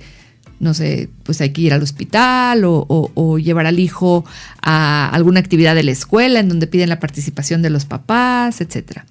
no 0.60 0.74
sé, 0.74 1.08
pues 1.22 1.40
hay 1.40 1.50
que 1.50 1.62
ir 1.62 1.72
al 1.72 1.82
hospital 1.82 2.62
o, 2.64 3.38
llevar 3.38 3.66
al 3.66 3.78
hijo 3.78 4.24
a 4.62 5.08
alguna 5.10 5.40
actividad 5.40 5.74
de 5.74 5.82
la 5.82 5.92
escuela 5.92 6.40
en 6.40 6.48
donde 6.48 6.66
piden 6.66 6.88
la 6.88 7.00
participación 7.00 7.62
de 7.62 7.70
los 7.70 7.84
papás, 7.84 8.60
etc. 8.60 9.02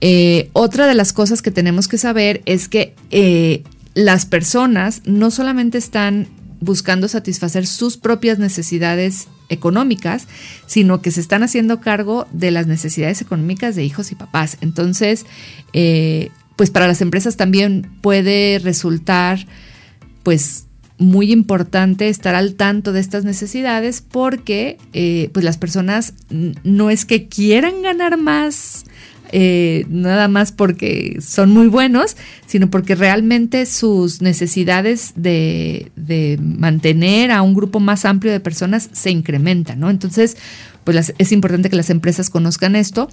Eh, 0.00 0.50
otra 0.52 0.86
de 0.86 0.94
las 0.94 1.12
cosas 1.12 1.42
que 1.42 1.50
tenemos 1.50 1.88
que 1.88 1.98
saber 1.98 2.42
es 2.46 2.68
que 2.68 2.94
eh, 3.10 3.64
las 3.94 4.26
personas 4.26 5.02
no 5.04 5.30
solamente 5.30 5.78
están 5.78 6.28
buscando 6.60 7.08
satisfacer 7.08 7.66
sus 7.66 7.96
propias 7.96 8.38
necesidades 8.38 9.28
económicas, 9.48 10.26
sino 10.66 11.00
que 11.00 11.10
se 11.10 11.20
están 11.20 11.42
haciendo 11.42 11.80
cargo 11.80 12.26
de 12.32 12.50
las 12.50 12.66
necesidades 12.66 13.20
económicas 13.20 13.76
de 13.76 13.84
hijos 13.84 14.12
y 14.12 14.14
papás. 14.14 14.58
Entonces, 14.60 15.26
eh, 15.72 16.30
pues 16.56 16.70
para 16.70 16.86
las 16.86 17.00
empresas 17.00 17.36
también 17.36 17.90
puede 18.00 18.58
resultar, 18.58 19.46
pues, 20.22 20.64
muy 20.98 21.30
importante 21.30 22.08
estar 22.08 22.34
al 22.34 22.54
tanto 22.54 22.92
de 22.92 23.00
estas 23.00 23.24
necesidades 23.24 24.02
porque 24.02 24.78
eh, 24.92 25.30
pues 25.32 25.44
las 25.44 25.56
personas 25.56 26.14
no 26.64 26.90
es 26.90 27.04
que 27.04 27.28
quieran 27.28 27.82
ganar 27.82 28.16
más 28.16 28.84
eh, 29.32 29.84
nada 29.88 30.28
más 30.28 30.52
porque 30.52 31.18
son 31.20 31.50
muy 31.50 31.66
buenos, 31.66 32.16
sino 32.46 32.70
porque 32.70 32.94
realmente 32.94 33.66
sus 33.66 34.22
necesidades 34.22 35.12
de, 35.16 35.90
mantener 36.40 37.30
a 37.30 37.42
un 37.42 37.54
grupo 37.54 37.80
más 37.80 38.04
amplio 38.04 38.32
de 38.32 38.40
personas 38.40 38.88
se 38.92 39.10
incrementan, 39.10 39.80
¿no? 39.80 39.90
Entonces, 39.90 40.36
pues 40.84 41.12
es 41.18 41.32
importante 41.32 41.68
que 41.70 41.76
las 41.76 41.90
empresas 41.90 42.30
conozcan 42.30 42.76
esto. 42.76 43.08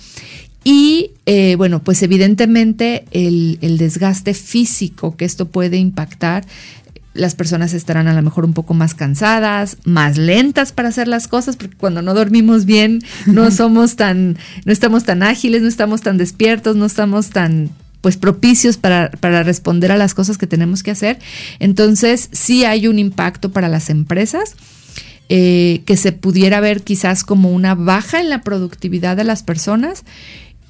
Y 0.64 1.12
eh, 1.26 1.56
bueno, 1.58 1.84
pues 1.84 2.02
evidentemente 2.02 3.06
el, 3.12 3.60
el, 3.62 3.78
desgaste 3.78 4.34
físico 4.34 5.16
que 5.16 5.26
esto 5.26 5.48
puede 5.48 5.78
impactar 5.78 6.46
las 7.16 7.34
personas 7.34 7.74
estarán 7.74 8.08
a 8.08 8.14
lo 8.14 8.22
mejor 8.22 8.46
un 8.46 8.54
poco 8.54 8.74
más 8.74 8.94
cansadas, 8.94 9.78
más 9.86 10.18
lentas 10.18 10.72
para 10.72 10.90
hacer 10.90 11.08
las 11.08 11.28
cosas, 11.28 11.56
porque 11.56 11.76
cuando 11.76 12.02
no 12.02 12.14
dormimos 12.14 12.66
bien 12.66 13.02
no 13.26 13.50
somos 13.52 13.96
tan, 13.96 14.38
no 14.66 14.72
estamos 14.72 15.06
tan 15.06 15.24
ágiles, 15.24 15.62
no 15.62 15.68
estamos 15.68 16.02
tan 16.02 16.18
despiertos, 16.18 16.76
no 16.76 16.86
estamos 16.86 17.30
tan 17.30 17.72
pues 18.02 18.18
propicios 18.18 18.78
para, 18.78 19.10
responder 19.42 19.92
a 19.92 19.98
las 19.98 20.14
cosas 20.14 20.38
que 20.38 20.46
tenemos 20.46 20.84
que 20.84 20.92
hacer. 20.92 21.18
Entonces, 21.58 22.30
sí 22.32 22.64
hay 22.64 22.88
un 22.88 23.00
impacto 23.00 23.52
para 23.52 23.68
las 23.68 23.90
empresas. 23.90 24.56
Eh, 25.28 25.82
que 25.88 25.98
se 25.98 26.12
pudiera 26.12 26.60
ver 26.60 26.84
quizás 26.84 27.24
como 27.24 27.50
una 27.52 27.74
baja 27.74 28.22
en 28.22 28.30
la 28.30 28.44
productividad 28.44 29.18
de 29.18 29.24
las 29.24 29.42
personas 29.42 30.04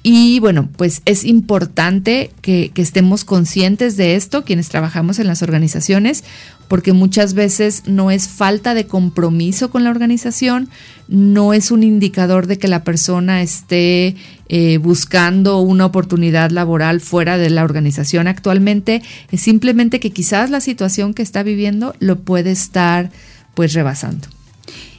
y 0.08 0.38
bueno, 0.38 0.68
pues 0.76 1.02
es 1.04 1.24
importante 1.24 2.30
que, 2.40 2.70
estemos 2.76 3.24
conscientes 3.24 3.96
de 3.96 4.14
esto, 4.14 4.44
quienes 4.44 4.68
trabajamos 4.68 5.18
en 5.18 5.26
las 5.26 5.42
organizaciones, 5.42 6.22
porque 6.68 6.92
muchas 6.92 7.34
veces 7.34 7.82
no 7.88 8.12
es 8.12 8.28
falta 8.28 8.74
de 8.74 8.86
compromiso 8.86 9.68
con 9.68 9.82
la 9.82 9.90
organización, 9.90 10.68
no 11.08 11.52
es 11.52 11.72
un 11.72 11.82
indicador 11.82 12.46
de 12.46 12.56
que 12.56 12.68
la 12.68 12.84
persona 12.84 13.42
esté 13.42 14.14
eh, 14.48 14.78
buscando 14.78 15.58
una 15.58 15.86
oportunidad 15.86 16.52
laboral 16.52 17.00
fuera 17.00 17.36
de 17.36 17.50
la 17.50 17.64
organización 17.64 18.28
actualmente, 18.28 19.02
es 19.32 19.40
simplemente 19.40 19.98
que 19.98 20.12
quizás 20.12 20.50
la 20.50 20.60
situación 20.60 21.14
que 21.14 21.22
está 21.22 21.42
viviendo 21.42 21.96
lo 21.98 22.20
puede 22.20 22.52
estar 22.52 23.10
pues 23.54 23.72
rebasando. 23.72 24.35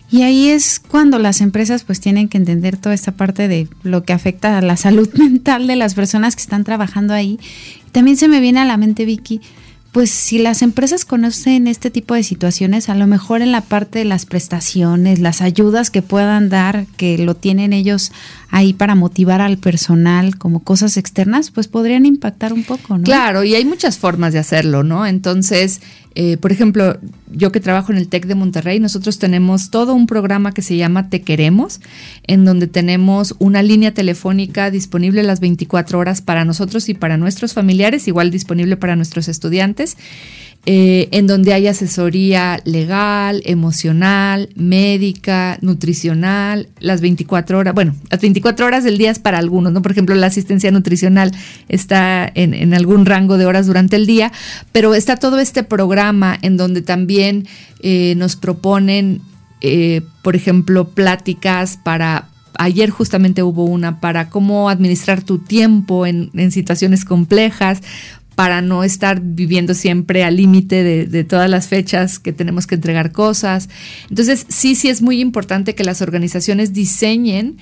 Y 0.10 0.22
ahí 0.22 0.50
es 0.50 0.80
cuando 0.80 1.20
las 1.20 1.42
empresas 1.42 1.84
pues 1.84 2.00
tienen 2.00 2.30
que 2.30 2.38
entender 2.38 2.78
toda 2.78 2.96
esta 2.96 3.12
parte 3.12 3.48
de 3.48 3.68
lo 3.84 4.04
que 4.04 4.14
afecta 4.14 4.58
a 4.58 4.62
la 4.62 4.78
salud 4.78 5.10
mental 5.18 5.68
de 5.68 5.76
las 5.76 5.96
personas 5.96 6.36
que 6.36 6.42
están 6.42 6.64
trabajando 6.64 7.14
ahí. 7.14 7.40
También 7.92 8.18
se 8.18 8.28
me 8.28 8.40
viene 8.40 8.60
a 8.60 8.66
la 8.66 8.78
mente, 8.78 9.06
Vicky, 9.06 9.42
pues 9.92 10.12
si 10.12 10.38
las 10.38 10.62
empresas 10.62 11.06
conocen 11.06 11.66
este 11.68 11.90
tipo 11.90 12.14
de 12.14 12.22
situaciones, 12.22 12.88
a 12.88 12.96
lo 12.96 13.08
mejor 13.08 13.42
en 13.42 13.52
la 13.52 13.62
parte 13.62 14.00
de 14.00 14.06
las 14.06 14.26
prestaciones, 14.26 15.18
las 15.18 15.42
ayudas 15.42 15.90
que 15.90 16.04
puedan 16.04 16.50
dar, 16.50 16.86
que 16.98 17.18
lo 17.18 17.36
tienen 17.36 17.74
ellos 17.74 18.12
ahí 18.50 18.74
para 18.74 18.96
motivar 18.96 19.42
al 19.42 19.58
personal 19.58 20.38
como 20.38 20.60
cosas 20.60 20.98
externas, 20.98 21.52
pues 21.52 21.68
podrían 21.68 22.06
impactar 22.06 22.54
un 22.54 22.64
poco, 22.64 22.98
¿no? 22.98 23.04
Claro, 23.06 23.44
y 23.44 23.56
hay 23.56 23.66
muchas 23.66 23.98
formas 23.98 24.34
de 24.34 24.40
hacerlo, 24.40 24.84
¿no? 24.84 25.06
Entonces, 25.06 25.82
eh, 26.20 26.36
por 26.38 26.52
ejemplo, 26.52 26.98
yo 27.32 27.52
que 27.52 27.60
trabajo 27.60 27.92
en 27.92 28.00
el 28.00 28.08
TEC 28.08 28.26
de 28.26 28.34
Monterrey, 28.34 28.80
nosotros 28.80 29.20
tenemos 29.20 29.70
todo 29.70 29.94
un 29.94 30.08
programa 30.08 30.52
que 30.52 30.64
se 30.64 30.76
llama 30.76 31.12
Te 31.12 31.22
Queremos, 31.22 31.80
en 32.26 32.44
donde 32.44 32.66
tenemos 32.66 33.36
una 33.38 33.62
línea 33.62 33.94
telefónica 33.94 34.72
disponible 34.72 35.22
las 35.22 35.42
24 35.42 36.00
horas 36.00 36.24
para 36.24 36.44
nosotros 36.44 36.90
y 36.90 36.96
para 36.96 37.18
nuestros 37.18 37.54
familiares, 37.54 38.08
igual 38.08 38.32
disponible 38.32 38.78
para 38.78 38.96
nuestros 38.96 39.28
estudiantes. 39.28 39.96
Eh, 40.70 41.08
en 41.12 41.28
donde 41.28 41.54
hay 41.54 41.66
asesoría 41.68 42.60
legal, 42.66 43.42
emocional, 43.46 44.50
médica, 44.56 45.58
nutricional, 45.62 46.68
las 46.82 47.00
24 47.00 47.58
horas, 47.58 47.74
bueno, 47.74 47.96
las 48.12 48.20
24 48.20 48.66
horas 48.66 48.84
del 48.84 48.98
día 48.98 49.12
es 49.12 49.20
para 49.20 49.38
algunos, 49.38 49.72
¿no? 49.72 49.82
Por 49.82 49.94
ejemplo, 49.94 50.14
la 50.16 50.28
asistencia 50.28 50.70
nutricional 50.70 51.32
está 51.70 52.30
en, 52.36 52.74
algún 52.74 53.06
rango 53.06 53.38
de 53.38 53.46
horas 53.46 53.66
durante 53.66 53.96
el 53.96 54.06
día, 54.08 54.34
pero 54.74 54.94
está 54.94 55.16
todo 55.16 55.40
este 55.40 55.64
programa 55.64 56.07
en 56.42 56.58
donde 56.58 56.82
también 56.82 57.48
eh, 57.82 58.16
nos 58.18 58.36
proponen, 58.36 59.22
eh, 59.62 60.02
por 60.22 60.36
ejemplo, 60.36 60.90
pláticas 60.90 61.78
para 61.78 62.30
ayer 62.60 62.90
justamente 62.90 63.44
hubo 63.44 63.66
una 63.66 64.00
para 64.00 64.30
cómo 64.30 64.70
administrar 64.70 65.22
tu 65.22 65.38
tiempo 65.38 66.08
en, 66.08 66.32
en, 66.34 66.52
situaciones 66.52 67.06
complejas 67.06 67.82
para 68.38 68.62
no 68.62 68.84
estar 68.84 69.20
viviendo 69.20 69.74
siempre 69.74 70.24
al 70.24 70.36
límite 70.36 70.84
de, 70.84 71.24
todas 71.24 71.50
las 71.50 71.66
fechas 71.66 72.20
que 72.20 72.34
tenemos 72.34 72.68
que 72.68 72.76
entregar 72.76 73.12
cosas. 73.12 73.68
Entonces, 74.12 74.46
sí, 74.48 74.76
sí 74.76 74.90
es 74.90 75.02
muy 75.02 75.22
importante 75.22 75.74
que 75.74 75.84
las 75.84 76.04
organizaciones 76.04 76.72
diseñen 76.72 77.58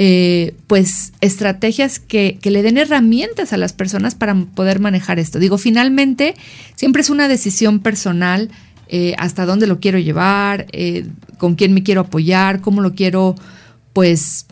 eh, 0.00 0.54
pues 0.68 1.12
estrategias 1.20 1.98
que, 1.98 2.38
le 2.44 2.62
den 2.62 2.78
herramientas 2.78 3.52
a 3.52 3.56
las 3.56 3.72
personas 3.72 4.14
para 4.14 4.32
poder 4.54 4.78
manejar 4.78 5.18
esto. 5.18 5.40
Digo, 5.40 5.58
finalmente, 5.58 6.36
siempre 6.76 7.02
es 7.02 7.10
una 7.10 7.26
decisión 7.26 7.80
personal 7.80 8.48
eh, 8.86 9.16
hasta 9.18 9.44
dónde 9.44 9.66
lo 9.66 9.80
quiero 9.80 9.98
llevar, 9.98 10.66
eh, 10.70 11.08
con 11.36 11.56
quién 11.56 11.74
me 11.74 11.82
quiero 11.82 12.02
apoyar, 12.02 12.60
cómo 12.60 12.80
lo 12.80 12.94
quiero, 12.94 13.34
pues, 13.92 14.46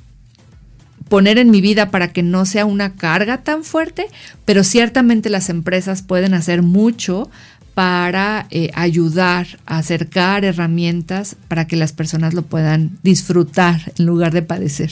poner 1.09 1.39
en 1.39 1.53
mi 1.53 1.61
vida 1.61 1.93
para 1.93 2.13
que 2.13 2.25
no 2.25 2.45
sea 2.45 2.65
una 2.65 2.95
carga 2.95 3.45
tan 3.45 3.63
fuerte, 3.63 4.07
pero 4.45 4.65
ciertamente 4.65 5.31
las 5.31 5.49
empresas 5.49 6.03
pueden 6.03 6.35
hacer 6.35 6.63
mucho 6.63 7.31
para 7.77 8.47
eh, 8.49 8.71
ayudar 8.73 9.47
a 9.67 9.77
acercar 9.77 10.47
herramientas 10.47 11.37
para 11.47 11.67
que 11.67 11.77
las 11.77 11.93
personas 11.93 12.33
lo 12.33 12.41
puedan 12.41 12.97
disfrutar 13.03 13.93
en 13.99 14.07
lugar 14.07 14.33
de 14.33 14.41
padecer. 14.41 14.91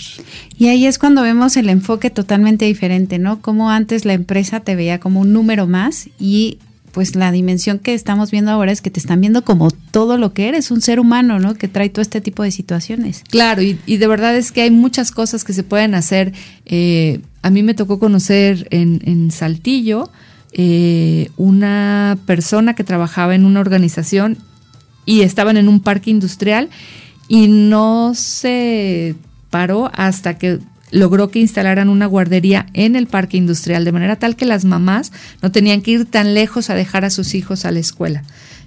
Y 0.59 0.69
ahí 0.69 0.85
es 0.85 0.99
cuando 0.99 1.23
vemos 1.23 1.57
el 1.57 1.71
enfoque 1.71 2.11
totalmente 2.11 2.67
diferente, 2.67 3.19
¿no? 3.19 3.41
Como 3.41 3.71
antes 3.71 4.05
la 4.05 4.13
empresa 4.13 4.61
te 4.61 4.77
veía 4.77 5.01
como 5.01 5.21
un 5.21 5.33
número 5.33 5.67
más 5.67 6.11
y 6.21 6.59
pues 6.93 7.17
la 7.17 7.33
dimensión 7.33 7.79
que 7.79 7.95
estamos 7.95 8.31
viendo 8.31 8.51
ahora 8.51 8.71
es 8.71 8.83
que 8.83 8.91
te 8.91 9.01
están 9.01 9.23
viendo 9.23 9.47
como 9.47 9.71
todo 9.71 10.19
lo 10.19 10.35
que 10.35 10.49
eres, 10.49 10.71
un 10.71 10.83
ser 10.83 11.01
humano, 11.01 11.39
¿no? 11.39 11.55
Que 11.55 11.69
trae 11.69 11.89
todo 11.89 12.03
este 12.03 12.21
tipo 12.21 12.43
de 12.43 12.51
situaciones. 12.51 13.23
Claro, 13.31 13.63
y, 13.63 13.77
de 13.97 14.07
verdad 14.07 14.37
es 14.37 14.53
que 14.53 14.61
hay 14.61 14.71
muchas 14.71 15.11
cosas 15.11 15.43
que 15.43 15.55
se 15.55 15.63
pueden 15.63 15.95
hacer. 15.95 16.35
Eh, 16.67 17.23
a 17.41 17.49
mí 17.49 17.63
me 17.63 17.73
tocó 17.73 17.99
conocer 17.99 18.69
en, 18.71 19.31
Saltillo 19.31 20.11
eh, 20.55 21.31
una 21.37 22.17
persona 22.27 22.75
que 22.75 22.85
trabajaba 22.85 23.35
en 23.35 23.45
una 23.45 23.61
organización 23.61 24.39
y 25.05 25.23
estaban 25.23 25.57
en 25.57 25.69
un 25.69 25.81
parque 25.81 26.11
industrial 26.11 26.71
y 27.29 27.49
no 27.49 28.13
se 28.15 29.17
paró 29.51 29.91
hasta 29.95 30.39
que 30.39 30.61
logró 30.93 31.29
que 31.29 31.41
instalaran 31.41 31.89
una 31.89 32.07
guardería 32.07 32.67
en 32.73 32.95
el 32.95 33.09
parque 33.09 33.37
industrial, 33.37 33.85
de 33.85 33.91
manera 33.91 34.17
tal 34.17 34.37
que 34.37 34.45
las 34.45 34.65
mamás 34.65 35.11
no 35.43 35.51
tenían 35.51 35.83
que 35.83 35.91
ir 35.91 36.05
tan 36.05 36.35
lejos 36.35 36.71
a 36.71 36.75
dejar 36.75 37.05
a 37.05 37.11
sus 37.11 37.35
hijos 37.35 37.65
a 37.65 37.73
la 37.73 37.81
escuela. 37.81 38.23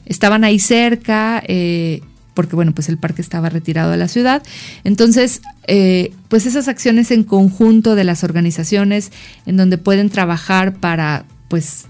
Estaban 0.06 0.44
ahí 0.44 0.60
cerca, 0.60 1.42
eh, 1.48 2.02
porque 2.34 2.58
bueno, 2.58 2.74
pues 2.74 2.90
el 2.90 2.98
parque 2.98 3.22
estaba 3.22 3.50
retirado 3.50 3.92
de 3.92 3.98
la 3.98 4.10
ciudad. 4.10 4.44
Entonces, 4.84 5.42
eh, 5.68 6.12
pues 6.28 6.46
esas 6.46 6.68
acciones 6.68 7.12
en 7.12 7.24
conjunto 7.24 7.96
de 7.96 8.04
las 8.04 8.26
organizaciones 8.26 9.14
en 9.46 9.56
donde 9.56 9.78
pueden 9.78 10.10
trabajar 10.10 10.76
para 10.76 11.24
pues 11.48 11.86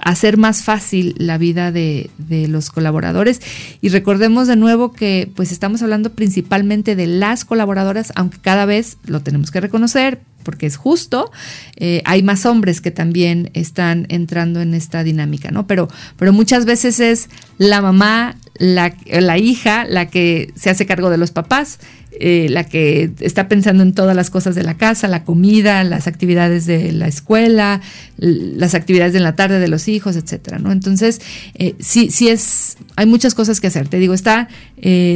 hacer 0.00 0.36
más 0.36 0.64
fácil 0.64 1.14
la 1.18 1.38
vida 1.38 1.70
de, 1.70 2.10
de, 2.18 2.48
los 2.48 2.70
colaboradores. 2.70 3.40
Y 3.80 3.90
recordemos 3.90 4.48
de 4.48 4.56
nuevo 4.56 4.92
que 4.92 5.30
pues 5.36 5.52
estamos 5.52 5.82
hablando 5.82 6.12
principalmente 6.12 6.96
de 6.96 7.06
las 7.06 7.44
colaboradoras, 7.44 8.12
aunque 8.16 8.38
cada 8.38 8.64
vez 8.64 8.96
lo 9.04 9.20
tenemos 9.20 9.50
que 9.50 9.60
reconocer 9.60 10.20
porque 10.42 10.66
es 10.66 10.76
justo, 10.76 11.30
eh, 11.76 12.02
hay 12.04 12.22
más 12.22 12.46
hombres 12.46 12.80
que 12.80 12.90
también 12.90 13.50
están 13.54 14.06
entrando 14.08 14.60
en 14.60 14.74
esta 14.74 15.02
dinámica, 15.02 15.50
¿no? 15.50 15.66
Pero, 15.66 15.88
pero 16.16 16.32
muchas 16.32 16.64
veces 16.64 17.00
es 17.00 17.30
la 17.58 17.80
mamá, 17.80 18.36
la, 18.58 18.94
la 19.06 19.38
hija, 19.38 19.84
la 19.84 20.08
que 20.08 20.52
se 20.54 20.70
hace 20.70 20.86
cargo 20.86 21.10
de 21.10 21.16
los 21.16 21.30
papás, 21.30 21.78
eh, 22.12 22.48
la 22.50 22.64
que 22.64 23.10
está 23.20 23.48
pensando 23.48 23.82
en 23.82 23.94
todas 23.94 24.14
las 24.14 24.30
cosas 24.30 24.54
de 24.54 24.62
la 24.62 24.76
casa, 24.76 25.08
la 25.08 25.24
comida, 25.24 25.82
las 25.84 26.06
actividades 26.06 26.66
de 26.66 26.92
la 26.92 27.08
escuela, 27.08 27.80
las 28.18 28.74
actividades 28.74 29.12
de 29.12 29.20
la 29.20 29.34
tarde 29.34 29.58
de 29.58 29.68
los 29.68 29.88
hijos, 29.88 30.16
etcétera, 30.16 30.58
¿no? 30.58 30.72
Entonces, 30.72 31.20
eh, 31.54 31.74
sí, 31.78 32.10
sí 32.10 32.28
es, 32.28 32.76
hay 32.96 33.06
muchas 33.06 33.34
cosas 33.34 33.60
que 33.60 33.68
hacer. 33.68 33.88
Te 33.88 33.98
digo, 33.98 34.14
está 34.14 34.48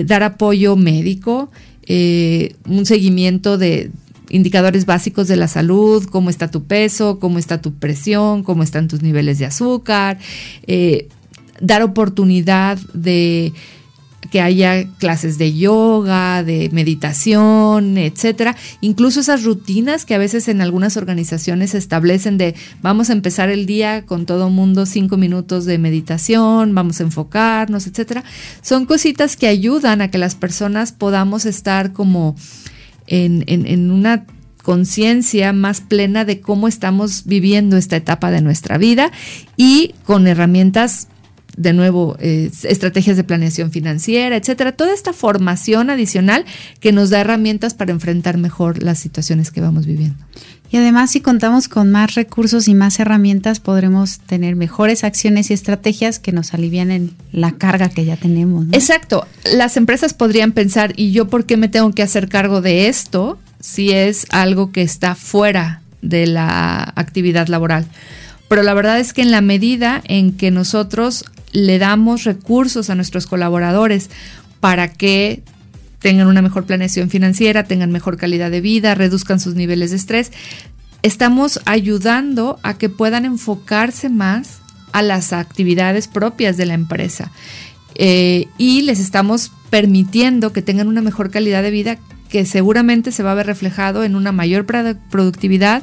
dar 0.06 0.22
apoyo 0.22 0.76
médico, 0.76 1.50
un 1.88 2.86
seguimiento 2.86 3.58
de 3.58 3.90
indicadores 4.30 4.86
básicos 4.86 5.28
de 5.28 5.36
la 5.36 5.48
salud, 5.48 6.04
cómo 6.04 6.30
está 6.30 6.50
tu 6.50 6.64
peso, 6.64 7.18
cómo 7.18 7.38
está 7.38 7.60
tu 7.60 7.74
presión, 7.74 8.42
cómo 8.42 8.62
están 8.62 8.88
tus 8.88 9.02
niveles 9.02 9.38
de 9.38 9.46
azúcar, 9.46 10.18
eh, 10.66 11.08
dar 11.60 11.82
oportunidad 11.82 12.78
de 12.92 13.52
que 14.30 14.40
haya 14.40 14.86
clases 14.98 15.38
de 15.38 15.54
yoga, 15.54 16.42
de 16.42 16.68
meditación, 16.72 17.96
etcétera. 17.96 18.56
Incluso 18.80 19.20
esas 19.20 19.44
rutinas 19.44 20.04
que 20.04 20.14
a 20.14 20.18
veces 20.18 20.48
en 20.48 20.60
algunas 20.60 20.96
organizaciones 20.96 21.70
se 21.70 21.78
establecen 21.78 22.38
de 22.38 22.54
vamos 22.82 23.10
a 23.10 23.12
empezar 23.12 23.50
el 23.50 23.66
día 23.66 24.04
con 24.04 24.26
todo 24.26 24.50
mundo 24.50 24.86
cinco 24.86 25.16
minutos 25.16 25.64
de 25.64 25.78
meditación, 25.78 26.74
vamos 26.74 27.00
a 27.00 27.04
enfocarnos, 27.04 27.86
etcétera. 27.86 28.24
Son 28.62 28.86
cositas 28.86 29.36
que 29.36 29.48
ayudan 29.48 30.00
a 30.00 30.10
que 30.10 30.18
las 30.18 30.34
personas 30.34 30.92
podamos 30.92 31.46
estar 31.46 31.92
como 31.92 32.36
en, 33.06 33.90
una 33.90 34.24
conciencia 34.62 35.52
más 35.52 35.80
plena 35.80 36.24
de 36.24 36.40
cómo 36.40 36.66
estamos 36.66 37.24
viviendo 37.24 37.76
esta 37.76 37.94
etapa 37.94 38.32
de 38.32 38.40
nuestra 38.40 38.78
vida 38.78 39.12
y 39.56 39.94
con 40.04 40.26
herramientas 40.26 41.06
de 41.56 41.72
nuevo, 41.72 42.16
eh, 42.20 42.50
estrategias 42.64 43.16
de 43.16 43.24
planeación 43.24 43.70
financiera, 43.70 44.36
etcétera, 44.36 44.72
toda 44.72 44.92
esta 44.92 45.12
formación 45.12 45.90
adicional 45.90 46.44
que 46.80 46.92
nos 46.92 47.10
da 47.10 47.20
herramientas 47.20 47.74
para 47.74 47.92
enfrentar 47.92 48.36
mejor 48.38 48.82
las 48.82 48.98
situaciones 48.98 49.50
que 49.50 49.60
vamos 49.60 49.86
viviendo. 49.86 50.18
Y 50.70 50.78
además, 50.78 51.12
si 51.12 51.20
contamos 51.20 51.68
con 51.68 51.92
más 51.92 52.14
recursos 52.14 52.66
y 52.66 52.74
más 52.74 52.98
herramientas, 52.98 53.60
podremos 53.60 54.18
tener 54.18 54.56
mejores 54.56 55.04
acciones 55.04 55.50
y 55.50 55.54
estrategias 55.54 56.18
que 56.18 56.32
nos 56.32 56.54
alivianen 56.54 57.12
la 57.32 57.52
carga 57.52 57.88
que 57.88 58.04
ya 58.04 58.16
tenemos. 58.16 58.66
Exacto. 58.72 59.26
Las 59.54 59.76
empresas 59.76 60.12
podrían 60.12 60.52
pensar, 60.52 60.92
¿y 60.96 61.12
yo 61.12 61.28
por 61.28 61.46
qué 61.46 61.56
me 61.56 61.68
tengo 61.68 61.92
que 61.92 62.02
hacer 62.02 62.28
cargo 62.28 62.60
de 62.62 62.88
esto 62.88 63.38
si 63.60 63.92
es 63.92 64.26
algo 64.30 64.72
que 64.72 64.82
está 64.82 65.14
fuera 65.14 65.82
de 66.02 66.26
la 66.26 66.92
actividad 66.96 67.46
laboral? 67.46 67.86
Pero 68.48 68.62
la 68.62 68.74
verdad 68.74 69.00
es 69.00 69.12
que 69.12 69.22
en 69.22 69.30
la 69.30 69.40
medida 69.40 70.02
en 70.06 70.32
que 70.32 70.50
nosotros 70.50 71.24
le 71.52 71.78
damos 71.78 72.24
recursos 72.24 72.90
a 72.90 72.94
nuestros 72.94 73.26
colaboradores 73.26 74.10
para 74.60 74.92
que 74.92 75.42
tengan 76.00 76.28
una 76.28 76.42
mejor 76.42 76.64
planeación 76.66 77.10
financiera, 77.10 77.64
tengan 77.64 77.90
mejor 77.90 78.16
calidad 78.16 78.50
de 78.50 78.60
vida, 78.60 78.94
reduzcan 78.94 79.40
sus 79.40 79.54
niveles 79.54 79.90
de 79.90 79.96
estrés, 79.96 80.32
estamos 81.02 81.60
ayudando 81.64 82.58
a 82.62 82.74
que 82.74 82.88
puedan 82.88 83.24
enfocarse 83.24 84.08
más 84.08 84.58
a 84.92 85.02
las 85.02 85.32
actividades 85.32 86.08
propias 86.08 86.56
de 86.56 86.66
la 86.66 86.74
empresa. 86.74 87.32
Eh, 87.94 88.48
y 88.58 88.82
les 88.82 89.00
estamos 89.00 89.50
permitiendo 89.70 90.52
que 90.52 90.62
tengan 90.62 90.88
una 90.88 91.00
mejor 91.00 91.30
calidad 91.30 91.62
de 91.62 91.70
vida 91.70 91.98
que 92.28 92.44
seguramente 92.44 93.12
se 93.12 93.22
va 93.22 93.32
a 93.32 93.34
ver 93.34 93.46
reflejado 93.46 94.04
en 94.04 94.16
una 94.16 94.32
mayor 94.32 94.66
productividad 94.66 95.82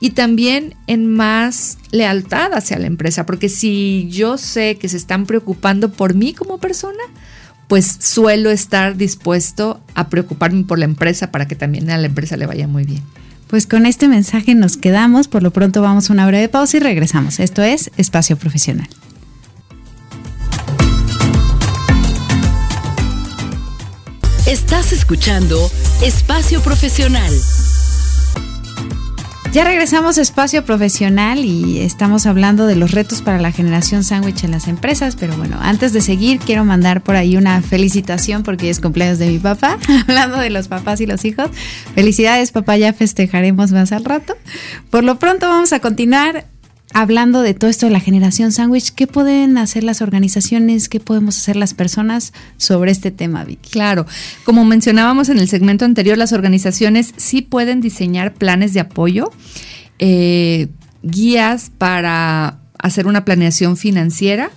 y 0.00 0.10
también 0.10 0.74
en 0.86 1.06
más 1.12 1.78
lealtad 1.90 2.52
hacia 2.52 2.78
la 2.78 2.86
empresa, 2.86 3.26
porque 3.26 3.48
si 3.48 4.08
yo 4.10 4.38
sé 4.38 4.76
que 4.76 4.88
se 4.88 4.96
están 4.96 5.26
preocupando 5.26 5.90
por 5.90 6.14
mí 6.14 6.34
como 6.34 6.58
persona, 6.58 7.02
pues 7.68 7.96
suelo 8.00 8.50
estar 8.50 8.96
dispuesto 8.96 9.80
a 9.94 10.08
preocuparme 10.08 10.64
por 10.64 10.78
la 10.78 10.84
empresa 10.84 11.30
para 11.30 11.48
que 11.48 11.56
también 11.56 11.90
a 11.90 11.98
la 11.98 12.06
empresa 12.06 12.36
le 12.36 12.46
vaya 12.46 12.68
muy 12.68 12.84
bien. 12.84 13.02
Pues 13.48 13.66
con 13.66 13.86
este 13.86 14.08
mensaje 14.08 14.54
nos 14.54 14.76
quedamos, 14.76 15.28
por 15.28 15.42
lo 15.42 15.52
pronto 15.52 15.80
vamos 15.80 16.10
a 16.10 16.12
una 16.12 16.26
breve 16.26 16.48
pausa 16.48 16.76
y 16.76 16.80
regresamos. 16.80 17.40
Esto 17.40 17.62
es 17.62 17.90
Espacio 17.96 18.36
Profesional. 18.36 18.88
Estás 24.46 24.92
escuchando 24.92 25.70
Espacio 26.02 26.60
Profesional. 26.60 27.32
Ya 29.56 29.64
regresamos 29.64 30.18
a 30.18 30.20
espacio 30.20 30.66
profesional 30.66 31.38
y 31.38 31.78
estamos 31.78 32.26
hablando 32.26 32.66
de 32.66 32.76
los 32.76 32.90
retos 32.90 33.22
para 33.22 33.40
la 33.40 33.52
generación 33.52 34.04
sándwich 34.04 34.44
en 34.44 34.50
las 34.50 34.68
empresas, 34.68 35.16
pero 35.16 35.34
bueno, 35.34 35.56
antes 35.58 35.94
de 35.94 36.02
seguir 36.02 36.40
quiero 36.40 36.66
mandar 36.66 37.00
por 37.00 37.16
ahí 37.16 37.38
una 37.38 37.62
felicitación 37.62 38.42
porque 38.42 38.68
es 38.68 38.80
cumpleaños 38.80 39.18
de 39.18 39.28
mi 39.28 39.38
papá, 39.38 39.78
hablando 40.08 40.36
de 40.36 40.50
los 40.50 40.68
papás 40.68 41.00
y 41.00 41.06
los 41.06 41.24
hijos. 41.24 41.48
Felicidades 41.94 42.52
papá, 42.52 42.76
ya 42.76 42.92
festejaremos 42.92 43.72
más 43.72 43.92
al 43.92 44.04
rato. 44.04 44.36
Por 44.90 45.04
lo 45.04 45.18
pronto 45.18 45.48
vamos 45.48 45.72
a 45.72 45.80
continuar 45.80 46.44
hablando 46.92 47.42
de 47.42 47.54
todo 47.54 47.70
esto 47.70 47.86
de 47.86 47.92
la 47.92 48.00
generación 48.00 48.52
sándwich, 48.52 48.92
¿qué 48.92 49.06
pueden 49.06 49.58
hacer 49.58 49.84
las 49.84 50.02
organizaciones? 50.02 50.88
¿Qué 50.88 51.00
podemos 51.00 51.38
hacer 51.38 51.56
las 51.56 51.74
personas 51.74 52.32
sobre 52.56 52.90
este 52.90 53.10
tema, 53.10 53.44
Vicky? 53.44 53.70
Claro, 53.70 54.06
como 54.44 54.64
mencionábamos 54.64 55.28
en 55.28 55.38
el 55.38 55.48
segmento 55.48 55.84
anterior, 55.84 56.16
las 56.16 56.32
organizaciones 56.32 57.12
sí 57.16 57.42
pueden 57.42 57.80
diseñar 57.80 58.34
planes 58.34 58.72
de 58.72 58.80
apoyo, 58.80 59.30
eh, 59.98 60.68
guías 61.02 61.70
para 61.76 62.58
hacer 62.78 63.06
una 63.06 63.24
planeación 63.24 63.76
financiera 63.76 64.50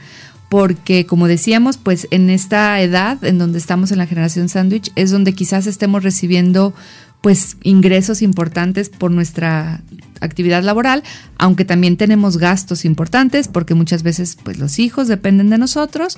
porque 0.50 1.06
como 1.06 1.28
decíamos, 1.28 1.78
pues 1.78 2.08
en 2.12 2.30
esta 2.32 2.82
edad 2.82 3.24
en 3.24 3.38
donde 3.38 3.60
estamos 3.60 3.92
en 3.92 4.00
la 4.00 4.08
generación 4.08 4.50
sándwich 4.50 4.92
es 4.96 5.12
donde 5.12 5.34
quizás 5.34 5.68
estemos 5.68 6.04
recibiendo 6.04 6.74
pues 7.22 7.58
ingresos 7.64 8.22
importantes 8.22 8.90
por 8.90 9.12
nuestra 9.12 9.82
actividad 10.22 10.64
laboral, 10.64 11.04
aunque 11.38 11.66
también 11.66 11.98
tenemos 11.98 12.38
gastos 12.38 12.86
importantes 12.86 13.48
porque 13.48 13.74
muchas 13.74 14.04
veces 14.04 14.38
pues 14.44 14.58
los 14.58 14.80
hijos 14.80 15.08
dependen 15.08 15.50
de 15.50 15.58
nosotros 15.58 16.18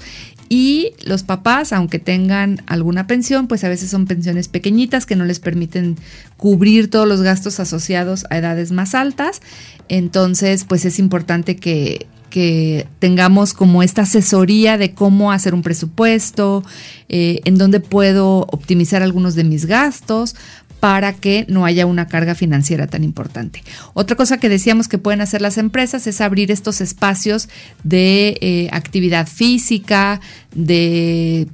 y 0.50 0.94
los 1.04 1.24
papás, 1.24 1.74
aunque 1.74 2.00
tengan 2.00 2.62
alguna 2.68 3.08
pensión, 3.08 3.48
pues 3.48 3.64
a 3.64 3.70
veces 3.70 3.90
son 3.90 4.06
pensiones 4.06 4.48
pequeñitas 4.48 5.06
que 5.06 5.16
no 5.16 5.26
les 5.26 5.40
permiten 5.40 5.98
cubrir 6.38 6.90
todos 6.90 7.08
los 7.08 7.22
gastos 7.22 7.60
asociados 7.60 8.26
a 8.30 8.38
edades 8.38 8.72
más 8.72 8.96
altas. 8.96 9.42
Entonces, 9.88 10.66
pues 10.66 10.86
es 10.86 11.00
importante 11.00 11.56
que 11.56 12.08
que 12.32 12.88
tengamos 12.98 13.54
como 13.54 13.84
esta 13.84 14.04
asesoría 14.04 14.80
de 14.80 14.94
cómo 14.96 15.32
hacer 15.32 15.54
un 15.54 15.62
presupuesto, 15.62 16.64
eh, 17.10 17.42
en 17.44 17.58
dónde 17.58 17.82
puedo 17.82 18.48
optimizar 18.50 19.04
algunos 19.04 19.36
de 19.36 19.44
mis 19.44 19.66
gastos 19.66 20.36
para 20.82 21.14
que 21.14 21.46
no 21.48 21.64
haya 21.64 21.86
una 21.86 22.08
carga 22.08 22.34
financiera 22.34 22.88
tan 22.88 23.04
importante. 23.04 23.64
Otra 23.94 24.18
cosa 24.18 24.40
que 24.40 24.50
decíamos 24.50 24.88
que 24.88 24.98
pueden 24.98 25.22
hacer 25.22 25.40
las 25.40 25.60
empresas 25.60 26.08
es 26.08 26.22
abrir 26.22 26.52
estos 26.52 26.82
espacios 26.82 27.50
de 27.84 28.40
eh, 28.42 28.68
actividad 28.72 29.28
física, 29.28 30.20
de 30.56 31.48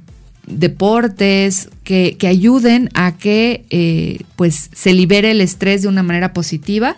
deportes 0.46 1.68
que, 1.84 2.16
ayuden 2.26 2.88
a 2.94 3.18
que 3.18 3.66
eh, 3.68 4.20
pues 4.36 4.70
se 4.72 4.94
libere 4.94 5.32
el 5.32 5.42
estrés 5.42 5.82
de 5.82 5.88
una 5.88 6.02
manera 6.02 6.32
positiva 6.32 6.96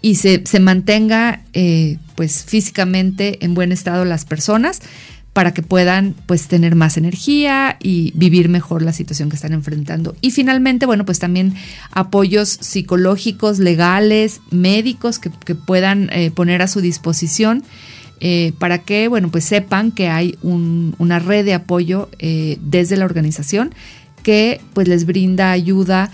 y 0.00 0.14
se, 0.14 0.44
mantenga 0.60 1.40
eh, 1.54 1.98
pues 2.14 2.44
físicamente 2.44 3.44
en 3.44 3.54
buen 3.54 3.72
estado 3.72 4.04
las 4.04 4.24
personas 4.24 4.80
para 5.34 5.52
que 5.52 5.62
puedan 5.62 6.14
pues 6.26 6.46
tener 6.46 6.76
más 6.76 6.96
energía 6.96 7.76
y 7.82 8.12
vivir 8.14 8.48
mejor 8.48 8.82
la 8.82 8.92
situación 8.92 9.28
que 9.28 9.36
están 9.36 9.52
enfrentando. 9.52 10.16
Y 10.20 10.30
finalmente, 10.30 10.86
bueno, 10.86 11.04
pues 11.04 11.18
también 11.18 11.54
apoyos 11.90 12.48
psicológicos, 12.48 13.58
legales, 13.58 14.40
médicos 14.50 15.18
que, 15.18 15.30
puedan 15.56 16.08
eh, 16.12 16.30
poner 16.30 16.62
a 16.62 16.68
su 16.68 16.80
disposición 16.80 17.64
eh, 18.20 18.52
para 18.60 18.78
que, 18.78 19.08
bueno, 19.08 19.28
pues 19.28 19.44
sepan 19.44 19.90
que 19.90 20.08
hay 20.08 20.38
una 20.42 21.18
red 21.18 21.44
de 21.44 21.54
apoyo 21.54 22.08
eh, 22.20 22.56
desde 22.60 22.96
la 22.96 23.04
organización 23.04 23.74
que 24.22 24.60
pues 24.72 24.86
les 24.86 25.04
brinda 25.04 25.50
ayuda 25.50 26.10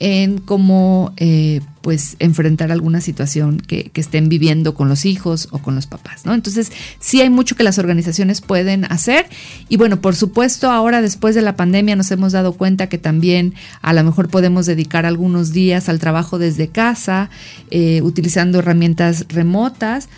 en 0.00 0.38
cómo 0.38 1.12
eh, 1.16 1.60
pues 1.80 2.16
enfrentar 2.18 2.70
alguna 2.70 3.00
situación 3.00 3.58
que, 3.58 3.90
estén 3.94 4.28
viviendo 4.28 4.74
con 4.74 4.88
los 4.88 5.04
hijos 5.04 5.48
o 5.50 5.58
con 5.58 5.74
los 5.74 5.86
papás, 5.86 6.24
¿no? 6.24 6.32
Entonces, 6.32 6.70
sí 7.00 7.20
hay 7.20 7.30
mucho 7.30 7.56
que 7.56 7.64
las 7.64 7.78
organizaciones 7.78 8.40
pueden 8.40 8.84
hacer 8.84 9.26
y 9.68 9.76
bueno, 9.76 10.00
por 10.00 10.14
supuesto, 10.14 10.70
ahora 10.70 11.02
después 11.02 11.34
de 11.34 11.42
la 11.42 11.56
pandemia 11.56 11.96
nos 11.96 12.12
hemos 12.12 12.32
dado 12.32 12.52
cuenta 12.52 12.88
que 12.88 12.98
también 12.98 13.54
a 13.82 13.92
lo 13.92 14.04
mejor 14.04 14.28
podemos 14.28 14.66
dedicar 14.66 15.04
algunos 15.04 15.52
días 15.52 15.88
al 15.88 15.98
trabajo 15.98 16.38
desde 16.38 16.68
casa, 16.68 17.28
eh, 17.70 18.02
utilizando 18.02 18.60
herramientas 18.60 19.26
remotas, 19.28 20.08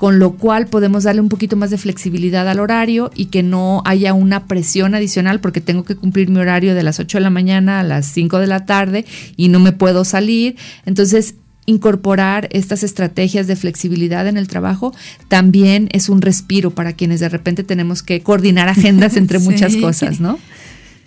con 0.00 0.18
lo 0.18 0.32
cual 0.32 0.66
podemos 0.66 1.04
darle 1.04 1.20
un 1.20 1.28
poquito 1.28 1.56
más 1.56 1.68
de 1.68 1.76
flexibilidad 1.76 2.48
al 2.48 2.58
horario 2.58 3.10
y 3.14 3.26
que 3.26 3.42
no 3.42 3.82
haya 3.84 4.14
una 4.14 4.46
presión 4.46 4.94
adicional 4.94 5.40
porque 5.40 5.60
tengo 5.60 5.84
que 5.84 5.94
cumplir 5.94 6.30
mi 6.30 6.40
horario 6.40 6.74
de 6.74 6.82
las 6.82 6.98
8 6.98 7.18
de 7.18 7.22
la 7.22 7.28
mañana 7.28 7.80
a 7.80 7.82
las 7.82 8.06
5 8.06 8.38
de 8.38 8.46
la 8.46 8.64
tarde 8.64 9.04
y 9.36 9.48
no 9.48 9.60
me 9.60 9.72
puedo 9.72 10.06
salir. 10.06 10.56
Entonces, 10.86 11.34
incorporar 11.66 12.48
estas 12.50 12.82
estrategias 12.82 13.46
de 13.46 13.56
flexibilidad 13.56 14.26
en 14.26 14.38
el 14.38 14.48
trabajo 14.48 14.94
también 15.28 15.90
es 15.92 16.08
un 16.08 16.22
respiro 16.22 16.70
para 16.70 16.94
quienes 16.94 17.20
de 17.20 17.28
repente 17.28 17.62
tenemos 17.62 18.02
que 18.02 18.22
coordinar 18.22 18.70
agendas 18.70 19.18
entre 19.18 19.38
muchas 19.38 19.76
cosas, 19.76 20.18
¿no? 20.18 20.38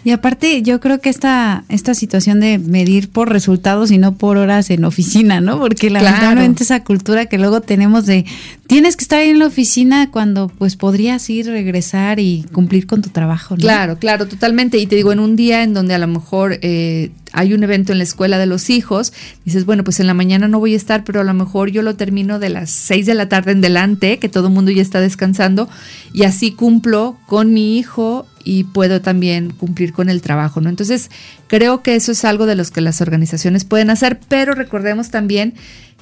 Y 0.06 0.12
aparte, 0.12 0.62
yo 0.62 0.80
creo 0.80 1.00
que 1.00 1.10
esta, 1.10 1.64
esta 1.70 1.94
situación 1.94 2.42
de 2.42 2.60
medir 2.60 3.10
por 3.10 3.30
resultados 3.30 3.90
y 3.92 3.98
no 3.98 4.16
por 4.16 4.38
horas 4.38 4.70
en 4.70 4.84
oficina, 4.84 5.40
¿no? 5.40 5.60
Porque 5.60 5.90
lamentablemente 5.90 6.64
esa 6.64 6.84
cultura 6.84 7.26
que 7.28 7.38
luego 7.38 7.62
tenemos 7.62 8.06
de 8.06 8.26
tienes 8.68 8.98
que 8.98 9.04
estar 9.04 9.22
en 9.22 9.40
la 9.40 9.48
oficina 9.48 10.10
cuando 10.12 10.50
pues 10.50 10.76
podrías 10.76 11.30
ir, 11.30 11.46
regresar 11.48 12.20
y 12.20 12.46
cumplir 12.52 12.86
con 12.86 13.02
tu 13.02 13.10
trabajo, 13.10 13.56
¿no? 13.56 13.62
Claro, 13.62 13.98
claro, 13.98 14.28
totalmente. 14.28 14.78
Y 14.78 14.88
te 14.88 14.96
digo, 14.96 15.12
en 15.12 15.20
un 15.20 15.36
día 15.36 15.64
en 15.64 15.74
donde 15.74 15.94
a 15.94 16.00
lo 16.00 16.08
mejor 16.08 16.60
eh, 16.62 17.12
hay 17.34 17.54
un 17.54 17.64
evento 17.64 17.92
en 17.92 17.98
la 17.98 18.04
escuela 18.04 18.38
de 18.38 18.46
los 18.46 18.70
hijos, 18.70 19.14
dices, 19.46 19.66
bueno, 19.66 19.84
pues 19.84 20.00
en 20.00 20.08
la 20.08 20.14
mañana 20.14 20.48
no 20.48 20.60
voy 20.60 20.74
a 20.74 20.78
estar, 20.78 21.04
pero 21.04 21.22
a 21.22 21.24
lo 21.24 21.34
mejor 21.34 21.72
yo 21.72 21.82
lo 21.82 21.96
termino 21.96 22.40
de 22.40 22.50
las 22.50 22.70
seis 22.70 23.06
de 23.06 23.16
la 23.16 23.30
tarde 23.30 23.52
en 23.52 23.62
delante, 23.62 24.20
que 24.20 24.30
todo 24.30 24.48
el 24.48 24.54
mundo 24.54 24.72
ya 24.72 24.82
está 24.82 25.02
descansando, 25.02 25.70
y 26.14 26.24
así 26.24 26.52
cumplo 26.52 27.18
con 27.26 27.54
mi 27.54 27.78
hijo 27.78 28.26
y 28.44 28.66
puedo 28.66 29.02
también 29.02 29.52
cumplir 29.52 29.94
con 29.94 30.10
el 30.10 30.22
trabajo, 30.22 30.62
¿no? 30.62 30.70
Entonces, 30.70 31.10
creo 31.48 31.82
que 31.82 31.96
eso 31.96 32.12
es 32.12 32.26
algo 32.26 32.46
de 32.46 32.56
los 32.56 32.72
que 32.72 32.82
las 32.82 33.02
organizaciones 33.02 33.66
pueden 33.66 33.90
hacer, 33.90 34.20
pero 34.28 34.54
recordemos 34.54 35.10
también 35.10 35.54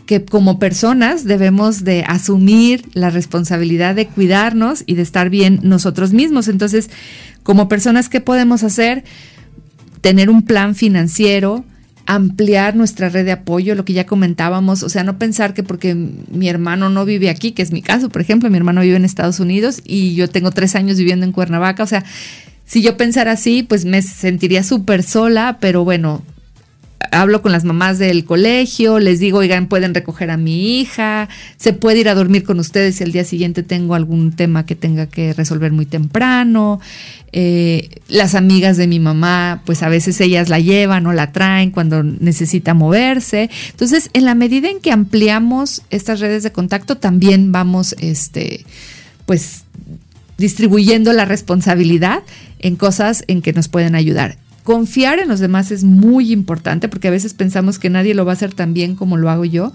que 0.05 0.25
como 0.25 0.59
personas 0.59 1.23
debemos 1.23 1.83
de 1.83 2.03
asumir 2.07 2.83
la 2.93 3.09
responsabilidad 3.09 3.95
de 3.95 4.07
cuidarnos 4.07 4.83
y 4.85 4.95
de 4.95 5.03
estar 5.03 5.29
bien 5.29 5.59
nosotros 5.63 6.11
mismos. 6.11 6.47
Entonces, 6.47 6.89
como 7.43 7.69
personas, 7.69 8.09
¿qué 8.09 8.19
podemos 8.19 8.63
hacer? 8.63 9.03
Tener 10.01 10.29
un 10.29 10.41
plan 10.43 10.75
financiero, 10.75 11.63
ampliar 12.13 12.75
nuestra 12.75 13.07
red 13.07 13.23
de 13.23 13.31
apoyo, 13.31 13.73
lo 13.73 13.85
que 13.85 13.93
ya 13.93 14.05
comentábamos, 14.05 14.83
o 14.83 14.89
sea, 14.89 15.05
no 15.05 15.17
pensar 15.17 15.53
que 15.53 15.63
porque 15.63 15.95
mi 15.95 16.49
hermano 16.49 16.89
no 16.89 17.05
vive 17.05 17.29
aquí, 17.29 17.53
que 17.53 17.61
es 17.61 17.71
mi 17.71 17.81
caso, 17.81 18.09
por 18.09 18.21
ejemplo, 18.21 18.49
mi 18.49 18.57
hermano 18.57 18.81
vive 18.81 18.97
en 18.97 19.05
Estados 19.05 19.39
Unidos 19.39 19.81
y 19.85 20.13
yo 20.13 20.27
tengo 20.27 20.51
tres 20.51 20.75
años 20.75 20.97
viviendo 20.97 21.25
en 21.25 21.31
Cuernavaca, 21.31 21.83
o 21.83 21.87
sea, 21.87 22.03
si 22.65 22.81
yo 22.81 22.97
pensara 22.97 23.31
así, 23.31 23.63
pues 23.63 23.85
me 23.85 24.01
sentiría 24.01 24.61
súper 24.61 25.03
sola, 25.03 25.57
pero 25.61 25.85
bueno, 25.85 26.21
hablo 27.11 27.41
con 27.41 27.51
las 27.51 27.63
mamás 27.63 27.99
del 27.99 28.25
colegio, 28.25 28.99
les 28.99 29.19
digo, 29.19 29.39
oigan, 29.39 29.67
pueden 29.67 29.93
recoger 29.93 30.29
a 30.29 30.37
mi 30.37 30.79
hija, 30.79 31.29
se 31.57 31.73
puede 31.73 31.99
ir 31.99 32.09
a 32.09 32.15
dormir 32.15 32.43
con 32.43 32.59
ustedes 32.59 32.95
si 32.95 33.03
el 33.03 33.11
día 33.11 33.23
siguiente 33.23 33.63
tengo 33.63 33.95
algún 33.95 34.31
tema 34.31 34.65
que 34.65 34.75
tenga 34.75 35.07
que 35.07 35.33
resolver 35.33 35.71
muy 35.71 35.85
temprano. 35.85 36.79
Eh, 37.33 37.89
las 38.09 38.35
amigas 38.35 38.77
de 38.77 38.87
mi 38.87 38.99
mamá, 38.99 39.61
pues 39.65 39.83
a 39.83 39.89
veces 39.89 40.19
ellas 40.21 40.49
la 40.49 40.59
llevan 40.59 41.05
o 41.07 41.13
la 41.13 41.31
traen 41.31 41.71
cuando 41.71 42.03
necesita 42.03 42.73
moverse. 42.73 43.49
Entonces, 43.69 44.09
en 44.13 44.25
la 44.25 44.35
medida 44.35 44.69
en 44.69 44.79
que 44.79 44.91
ampliamos 44.91 45.83
estas 45.89 46.19
redes 46.19 46.43
de 46.43 46.51
contacto, 46.51 46.97
también 46.97 47.51
vamos, 47.51 47.95
este, 47.99 48.65
pues, 49.25 49.63
distribuyendo 50.37 51.13
la 51.13 51.25
responsabilidad 51.25 52.23
en 52.59 52.75
cosas 52.75 53.23
en 53.27 53.41
que 53.41 53.53
nos 53.53 53.69
pueden 53.69 53.95
ayudar. 53.95 54.37
Confiar 54.63 55.19
en 55.19 55.27
los 55.27 55.39
demás 55.39 55.71
es 55.71 55.83
muy 55.83 56.31
importante 56.31 56.87
porque 56.87 57.07
a 57.07 57.11
veces 57.11 57.33
pensamos 57.33 57.79
que 57.79 57.89
nadie 57.89 58.13
lo 58.13 58.25
va 58.25 58.31
a 58.31 58.35
hacer 58.35 58.53
tan 58.53 58.73
bien 58.73 58.95
como 58.95 59.17
lo 59.17 59.29
hago 59.29 59.45
yo. 59.45 59.73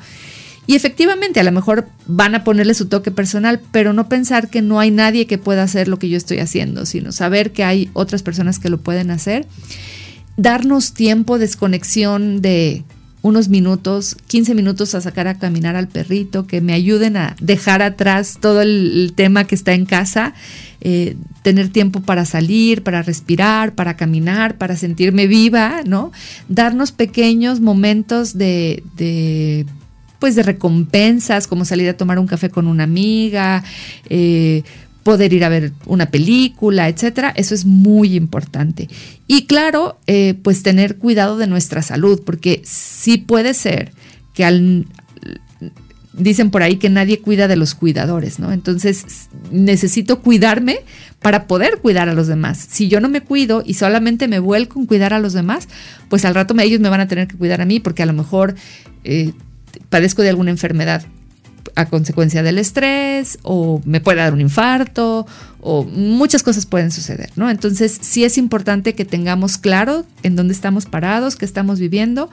Y 0.69 0.75
efectivamente, 0.75 1.39
a 1.39 1.45
lo 1.45 1.53
mejor 1.53 1.89
van 2.07 2.35
a 2.35 2.43
ponerle 2.43 2.75
su 2.75 2.87
toque 2.87 3.13
personal, 3.13 3.61
pero 3.71 3.93
no 3.93 4.09
pensar 4.09 4.51
que 4.51 4.63
no 4.63 4.81
hay 4.81 4.91
nadie 4.91 5.27
que 5.27 5.39
pueda 5.39 5.63
hacer 5.63 5.87
lo 5.87 5.99
que 5.99 6.09
yo 6.09 6.17
estoy 6.17 6.39
haciendo, 6.39 6.87
sino 6.87 7.13
saber 7.13 7.53
que 7.53 7.63
hay 7.63 7.89
otras 7.93 8.23
personas 8.23 8.59
que 8.59 8.69
lo 8.69 8.79
pueden 8.79 9.13
hacer. 9.13 9.47
Darnos 10.37 10.93
tiempo, 10.93 11.39
desconexión 11.39 12.43
de 12.43 12.85
unos 13.27 13.49
minutos, 13.49 14.17
15 14.29 14.55
minutos 14.55 14.95
a 14.95 15.01
sacar 15.01 15.27
a 15.27 15.39
caminar 15.39 15.75
al 15.75 15.89
perrito, 15.89 16.47
que 16.47 16.61
me 16.61 16.75
ayuden 16.75 17.17
a 17.17 17.35
dejar 17.41 17.83
atrás 17.83 18.39
todo 18.41 18.63
el, 18.63 19.13
tema 19.17 19.45
que 19.45 19.55
está 19.55 19.73
en 19.73 19.85
casa, 19.85 20.35
eh, 20.89 21.17
tener 21.43 21.71
tiempo 21.71 22.01
para 22.01 22.25
salir, 22.25 22.85
para 22.85 23.03
respirar, 23.03 23.75
para 23.75 23.97
caminar, 23.97 24.57
para 24.57 24.77
sentirme 24.77 25.27
viva, 25.27 25.81
¿no? 25.85 26.13
Darnos 26.49 26.93
pequeños 26.93 27.59
momentos 27.59 28.39
de, 28.39 28.85
de 28.95 29.67
pues 30.21 30.37
de 30.37 30.45
recompensas, 30.45 31.49
como 31.49 31.65
salir 31.65 31.89
a 31.89 31.97
tomar 31.97 32.21
un 32.21 32.29
café 32.29 32.51
con 32.51 32.69
una 32.69 32.85
amiga, 32.85 33.65
eh, 34.09 34.63
poder 35.03 35.33
ir 35.33 35.45
a 35.45 35.49
ver 35.49 35.73
una 35.87 36.07
película, 36.07 36.89
etcétera. 36.89 37.33
Eso 37.35 37.57
es 37.57 37.65
muy 37.65 38.15
importante. 38.15 38.89
Y 39.27 39.47
claro, 39.47 39.99
eh, 40.07 40.35
pues 40.41 40.63
tener 40.63 40.99
cuidado 40.99 41.37
de 41.37 41.49
nuestra 41.49 41.83
salud, 41.83 42.23
porque 42.25 42.63
sí 42.65 43.19
puede 43.19 43.55
ser 43.55 43.91
que 44.35 44.45
al 44.45 44.87
dicen 46.17 46.51
por 46.51 46.63
ahí 46.63 46.77
que 46.77 46.89
nadie 46.89 47.21
cuida 47.21 47.49
de 47.49 47.57
los 47.57 47.75
cuidadores, 47.75 48.39
¿no? 48.39 48.53
Entonces 48.53 49.29
necesito 49.51 50.21
cuidarme 50.21 50.81
para 51.21 51.47
poder 51.47 51.79
cuidar 51.79 52.09
a 52.09 52.15
los 52.15 52.27
demás. 52.27 52.67
Si 52.71 52.89
yo 52.89 53.01
no 53.01 53.09
me 53.09 53.21
cuido 53.21 53.63
y 53.65 53.75
solamente 53.75 54.29
me 54.29 54.39
vuelco 54.39 54.81
en 54.81 54.87
cuidar 54.87 55.13
a 55.13 55.19
los 55.19 55.33
demás, 55.33 55.69
pues 56.09 56.25
al 56.25 56.35
rato 56.35 56.55
ellos 56.59 56.81
me 56.81 56.89
van 56.89 57.01
a 57.01 57.09
tener 57.09 57.29
que 57.29 57.37
cuidar 57.37 57.61
a 57.61 57.67
mí 57.67 57.81
porque 57.81 58.03
a 58.03 58.07
lo 58.07 58.13
mejor 58.13 58.55
eh, 59.05 59.33
padezco 59.91 60.23
de 60.23 60.31
alguna 60.31 60.51
enfermedad 60.51 61.05
a 61.75 61.87
consecuencia 61.87 62.43
del 62.43 62.59
estrés 62.59 63.39
o 63.43 63.83
me 63.85 64.01
puede 64.01 64.19
dar 64.19 64.33
un 64.33 64.41
infarto 64.41 65.27
o 65.61 65.85
muchas 65.85 66.43
cosas 66.43 66.65
pueden 66.65 66.91
suceder, 66.91 67.31
¿no? 67.37 67.51
Entonces 67.51 67.99
sí 68.01 68.25
es 68.25 68.39
importante 68.39 68.95
que 68.95 69.05
tengamos 69.05 69.59
claro 69.59 70.07
en 70.23 70.37
dónde 70.37 70.55
estamos 70.55 70.87
parados, 70.87 71.37
qué 71.37 71.45
estamos 71.45 71.79
viviendo, 71.79 72.31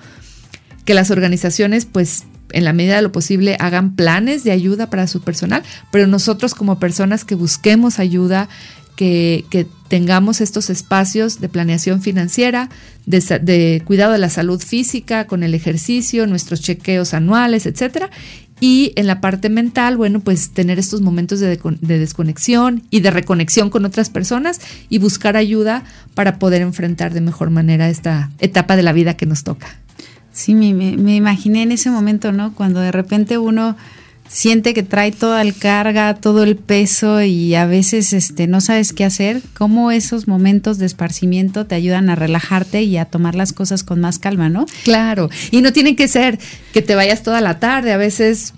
que 0.86 0.93
las 0.93 1.11
organizaciones 1.11 1.86
pues 1.86 2.23
en 2.54 2.64
la 2.64 2.74
medida 2.74 2.95
de 2.95 3.01
lo 3.01 3.12
posible 3.12 3.58
hagan 3.60 3.95
planes 3.95 4.43
de 4.43 4.51
ayuda 4.51 4.89
para 4.89 5.08
su 5.08 5.22
personal, 5.22 5.64
pero 5.91 6.08
nosotros 6.08 6.56
como 6.56 6.80
personas 6.80 7.26
que 7.26 7.36
busquemos 7.36 7.99
ayuda, 7.99 8.49
que, 8.95 9.68
tengamos 9.89 10.41
estos 10.41 10.72
espacios 10.72 11.39
de 11.39 11.49
planeación 11.49 12.01
financiera, 12.01 12.70
de, 13.06 13.20
de, 13.43 13.84
cuidado 13.86 14.14
de 14.14 14.18
la 14.18 14.32
salud 14.32 14.60
física, 14.60 15.28
con 15.28 15.43
el 15.43 15.54
ejercicio, 15.54 16.26
nuestros 16.26 16.62
chequeos 16.62 17.14
anuales, 17.14 17.68
etcétera, 17.68 18.10
y 18.64 18.93
en 18.95 19.08
la 19.08 19.20
parte 19.20 19.49
mental, 19.49 19.97
bueno, 19.97 20.22
pues 20.22 20.51
tener 20.51 20.80
estos 20.80 21.01
momentos 21.01 21.41
de, 21.41 21.60
desconexión 21.82 22.84
y 22.89 23.01
de 23.01 23.12
reconexión 23.12 23.70
con 23.70 23.84
otras 23.84 24.10
personas 24.10 24.62
y 24.88 24.99
buscar 24.99 25.36
ayuda 25.36 25.84
para 26.14 26.39
poder 26.39 26.62
enfrentar 26.62 27.14
de 27.14 27.20
mejor 27.20 27.49
manera 27.49 27.89
esta 27.89 28.32
etapa 28.39 28.78
de 28.78 28.84
la 28.84 28.93
vida 28.93 29.18
que 29.18 29.26
nos 29.26 29.43
toca. 29.43 29.68
Sí, 30.34 30.55
me, 30.55 31.15
imaginé 31.15 31.61
en 31.61 31.71
ese 31.71 31.91
momento, 31.91 32.31
¿no? 32.31 32.53
Cuando 32.55 32.79
de 32.79 32.91
repente 32.91 33.38
uno 33.38 33.77
siente 34.27 34.73
que 34.73 34.81
trae 34.81 35.11
toda 35.11 35.43
el 35.43 35.55
carga, 35.55 36.15
todo 36.15 36.43
el 36.43 36.55
peso 36.55 37.21
y 37.21 37.53
a 37.53 37.67
veces 37.67 38.13
este 38.13 38.47
no 38.47 38.61
sabes 38.61 38.91
qué 38.91 39.05
hacer, 39.05 39.43
cómo 39.53 39.91
esos 39.91 40.27
momentos 40.27 40.79
de 40.79 40.88
esparcimiento 40.88 41.67
te 41.67 41.75
ayudan 41.75 42.09
a 42.09 42.15
relajarte 42.15 42.81
y 42.81 42.97
a 42.97 43.05
tomar 43.05 43.36
las 43.36 43.53
cosas 43.53 43.84
con 43.84 43.99
más 43.99 44.17
calma, 44.17 44.49
¿no? 44.49 44.65
Claro, 44.84 45.29
y 45.51 45.61
no 45.61 45.71
tiene 45.71 45.95
que 45.95 46.07
ser 46.07 46.39
que 46.73 46.81
te 46.81 46.95
vayas 46.95 47.21
toda 47.21 47.39
la 47.41 47.59
tarde, 47.59 47.93
a 47.93 47.97
veces 47.97 48.55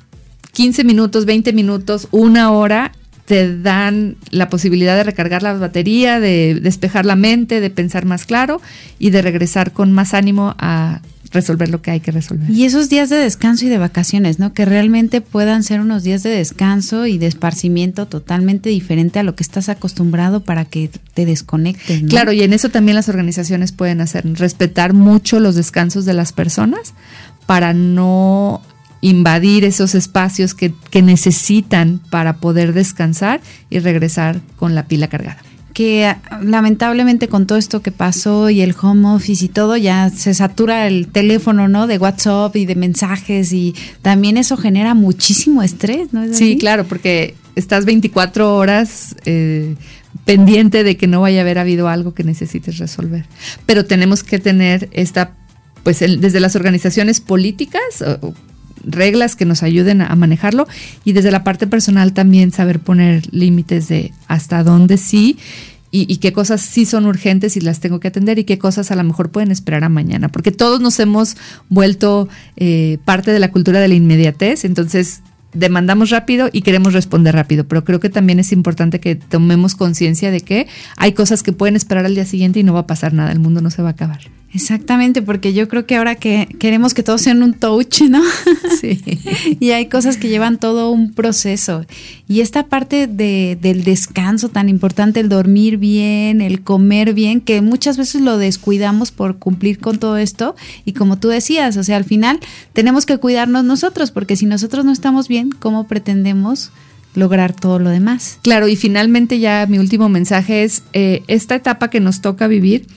15 0.54 0.86
minutos, 0.86 1.26
20 1.26 1.52
minutos, 1.52 2.08
una 2.12 2.52
hora 2.52 2.94
te 3.26 3.60
dan 3.60 4.16
la 4.30 4.48
posibilidad 4.50 4.96
de 4.96 5.04
recargar 5.04 5.44
la 5.44 5.54
batería, 5.54 6.22
de 6.22 6.58
despejar 6.62 7.06
la 7.06 7.18
mente, 7.18 7.60
de 7.60 7.70
pensar 7.70 8.06
más 8.06 8.26
claro 8.26 8.62
y 8.98 9.10
de 9.10 9.22
regresar 9.22 9.74
con 9.74 9.92
más 9.92 10.14
ánimo 10.14 10.56
a 10.58 11.02
resolver 11.36 11.70
lo 11.70 11.82
que 11.82 11.92
hay 11.92 12.00
que 12.00 12.12
resolver. 12.12 12.50
Y 12.50 12.66
esos 12.66 12.90
días 12.90 13.10
de 13.10 13.18
descanso 13.18 13.66
y 13.66 13.70
de 13.70 13.78
vacaciones, 13.78 14.40
¿no? 14.40 14.54
Que 14.54 14.66
realmente 14.66 15.22
puedan 15.22 15.62
ser 15.62 15.82
unos 15.82 16.02
días 16.02 16.24
de 16.24 16.32
descanso 16.32 17.06
y 17.06 17.20
de 17.20 17.28
esparcimiento 17.28 18.08
totalmente 18.08 18.70
diferente 18.70 19.20
a 19.20 19.24
lo 19.24 19.36
que 19.36 19.44
estás 19.44 19.70
acostumbrado 19.70 20.44
para 20.44 20.66
que 20.66 20.90
te 21.14 21.26
desconectes. 21.26 22.02
¿no? 22.02 22.10
Claro, 22.10 22.32
y 22.32 22.42
en 22.42 22.54
eso 22.54 22.70
también 22.70 22.96
las 22.96 23.10
organizaciones 23.10 23.72
pueden 23.72 24.02
hacer, 24.02 24.26
respetar 24.40 24.94
mucho 24.94 25.40
los 25.40 25.56
descansos 25.56 26.06
de 26.06 26.14
las 26.14 26.34
personas 26.34 26.94
para 27.46 27.74
no 27.74 28.62
invadir 29.02 29.66
esos 29.66 29.94
espacios 29.94 30.56
que, 30.56 30.74
que 30.90 31.04
necesitan 31.04 32.02
para 32.10 32.38
poder 32.38 32.74
descansar 32.74 33.42
y 33.70 33.78
regresar 33.78 34.42
con 34.56 34.74
la 34.74 34.88
pila 34.88 35.08
cargada 35.08 35.38
que 35.76 36.06
ah, 36.06 36.22
lamentablemente 36.42 37.28
con 37.28 37.46
todo 37.46 37.58
esto 37.58 37.82
que 37.82 37.92
pasó 37.92 38.50
y 38.50 38.62
el 38.62 38.74
home 38.82 39.10
office 39.10 39.44
y 39.44 39.50
todo, 39.50 39.76
ya 39.76 40.10
se 40.10 40.34
satura 40.34 40.88
el 40.88 41.10
teléfono, 41.10 41.68
¿no? 41.68 41.86
De 41.86 41.98
WhatsApp 41.98 42.56
y 42.56 42.66
de 42.66 42.76
mensajes 42.76 43.52
y 43.52 43.76
también 44.02 44.38
eso 44.38 44.56
genera 44.56 44.94
muchísimo 44.94 45.62
estrés, 45.62 46.14
¿no? 46.14 46.34
sí, 46.34 46.58
claro, 46.58 46.86
porque 46.86 47.36
estás 47.56 47.84
24 47.84 48.56
horas 48.56 49.18
eh, 49.26 49.76
pendiente 50.24 50.86
de 50.86 50.96
que 50.96 51.08
no 51.08 51.20
vaya 51.20 51.40
a 51.40 51.42
haber 51.42 51.60
habido 51.60 51.90
algo 51.90 52.14
que 52.14 52.24
necesites 52.24 52.78
resolver. 52.78 53.26
Pero 53.66 53.84
tenemos 53.84 54.24
que 54.24 54.40
tener 54.40 54.88
esta, 54.94 55.34
pues 55.84 56.00
desde 56.00 56.40
las 56.40 56.56
organizaciones 56.56 57.20
políticas, 57.20 58.02
reglas 58.84 59.36
que 59.36 59.46
nos 59.46 59.64
ayuden 59.64 60.02
a 60.02 60.16
manejarlo 60.16 60.68
y 61.04 61.14
desde 61.14 61.32
la 61.32 61.44
parte 61.44 61.68
personal 61.68 62.14
también 62.14 62.52
saber 62.52 62.80
poner 62.80 63.24
límites 63.34 63.88
de 63.88 64.12
hasta 64.28 64.64
dónde 64.64 64.98
sí 64.98 65.38
y, 65.92 66.18
qué 66.18 66.34
cosas 66.34 66.60
sí 66.60 66.86
son 66.86 67.06
urgentes 67.06 67.56
y 67.56 67.62
las 67.62 67.80
tengo 67.80 68.02
que 68.02 68.10
atender 68.10 68.38
y 68.38 68.44
qué 68.44 68.58
cosas 68.58 68.92
a 68.92 68.96
lo 68.98 69.04
mejor 69.06 69.32
pueden 69.32 69.50
esperar 69.50 69.86
a 69.86 69.90
mañana, 69.90 70.28
porque 70.28 70.52
todos 70.52 70.82
nos 70.82 71.00
hemos 71.00 71.38
vuelto 71.70 72.28
eh, 72.58 72.98
parte 73.06 73.32
de 73.32 73.40
la 73.40 73.50
cultura 73.50 73.80
de 73.80 73.88
la 73.88 73.96
inmediatez, 73.96 74.66
entonces 74.66 75.22
demandamos 75.54 76.10
rápido 76.10 76.50
y 76.52 76.64
queremos 76.64 76.92
responder 76.92 77.34
rápido, 77.34 77.66
pero 77.66 77.86
creo 77.86 78.02
que 78.02 78.10
también 78.10 78.40
es 78.40 78.52
importante 78.52 79.00
que 79.00 79.16
tomemos 79.16 79.76
conciencia 79.76 80.32
de 80.32 80.42
que 80.42 80.68
hay 80.98 81.14
cosas 81.14 81.44
que 81.44 81.54
pueden 81.54 81.78
esperar 81.78 82.06
al 82.06 82.16
día 82.16 82.26
siguiente 82.26 82.60
y 82.60 82.64
no 82.64 82.74
va 82.74 82.82
a 82.82 82.88
pasar 82.88 83.14
nada, 83.14 83.32
el 83.32 83.40
mundo 83.40 83.62
no 83.62 83.70
se 83.70 83.82
va 83.82 83.90
a 83.90 83.92
acabar. 83.92 84.35
Exactamente, 84.56 85.22
porque 85.22 85.54
yo 85.54 85.68
creo 85.68 85.86
que 85.86 85.98
ahora 85.98 86.16
que 86.16 86.48
queremos 86.60 86.94
que 86.94 87.04
todo 87.04 87.18
sea 87.18 87.34
en 87.34 87.44
un 87.44 87.54
touch, 87.54 88.04
¿no? 88.04 88.22
Sí. 88.80 89.02
y 89.60 89.72
hay 89.72 89.88
cosas 89.88 90.16
que 90.16 90.30
llevan 90.30 90.60
todo 90.60 90.92
un 90.92 91.12
proceso. 91.14 91.86
Y 92.30 92.40
esta 92.40 92.68
parte 92.68 93.08
de, 93.08 93.58
del 93.62 93.84
descanso 93.84 94.48
tan 94.48 94.70
importante, 94.70 95.20
el 95.20 95.28
dormir 95.28 95.78
bien, 95.78 96.40
el 96.40 96.62
comer 96.62 97.14
bien, 97.14 97.42
que 97.42 97.62
muchas 97.62 97.98
veces 97.98 98.22
lo 98.22 98.38
descuidamos 98.38 99.12
por 99.12 99.40
cumplir 99.40 99.80
con 99.80 100.00
todo 100.00 100.16
esto. 100.16 100.56
Y 100.86 100.94
como 100.94 101.18
tú 101.18 101.28
decías, 101.28 101.76
o 101.76 101.84
sea, 101.84 101.98
al 101.98 102.06
final 102.06 102.40
tenemos 102.72 103.06
que 103.06 103.18
cuidarnos 103.18 103.66
nosotros, 103.66 104.12
porque 104.12 104.38
si 104.38 104.46
nosotros 104.46 104.86
no 104.86 104.94
estamos 104.94 105.28
bien, 105.28 105.50
¿cómo 105.52 105.88
pretendemos? 105.88 106.72
lograr 107.14 107.56
todo 107.56 107.80
lo 107.80 107.90
demás. 107.90 108.40
Claro, 108.42 108.68
y 108.68 108.76
finalmente 108.76 109.40
ya 109.40 109.66
mi 109.70 109.80
último 109.80 110.10
mensaje 110.10 110.66
es 110.66 110.84
eh, 110.92 111.24
esta 111.28 111.56
etapa 111.56 111.90
que 111.90 112.02
nos 112.02 112.20
toca 112.20 112.48
vivir 112.48 112.88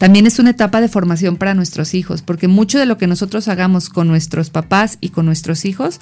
también 0.00 0.26
es 0.26 0.38
una 0.38 0.48
etapa 0.48 0.80
de 0.80 0.88
formación 0.88 1.36
para 1.36 1.52
nuestros 1.52 1.92
hijos, 1.92 2.22
porque 2.22 2.48
mucho 2.48 2.78
de 2.78 2.86
lo 2.86 2.96
que 2.96 3.06
nosotros 3.06 3.48
hagamos 3.48 3.90
con 3.90 4.08
nuestros 4.08 4.48
papás 4.48 4.96
y 5.02 5.10
con 5.10 5.26
nuestros 5.26 5.66
hijos, 5.66 6.00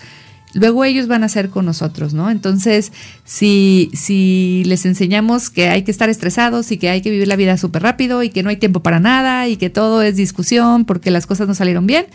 luego 0.54 0.84
ellos 0.84 1.08
van 1.08 1.24
a 1.24 1.26
hacer 1.26 1.50
con 1.50 1.66
nosotros, 1.66 2.14
¿no? 2.14 2.30
Entonces, 2.30 2.92
si, 3.24 3.90
si 3.94 4.62
les 4.66 4.86
enseñamos 4.86 5.50
que 5.50 5.68
hay 5.68 5.82
que 5.82 5.90
estar 5.90 6.08
estresados 6.08 6.70
y 6.70 6.78
que 6.78 6.90
hay 6.90 7.00
que 7.02 7.10
vivir 7.10 7.26
la 7.26 7.34
vida 7.34 7.56
súper 7.56 7.82
rápido 7.82 8.22
y 8.22 8.30
que 8.30 8.44
no 8.44 8.50
hay 8.50 8.56
tiempo 8.56 8.84
para 8.84 9.00
nada 9.00 9.48
y 9.48 9.56
que 9.56 9.68
todo 9.68 10.00
es 10.02 10.14
discusión 10.14 10.84
porque 10.84 11.10
las 11.10 11.26
cosas 11.26 11.48
no 11.48 11.54
salieron 11.54 11.88
bien, 11.88 12.06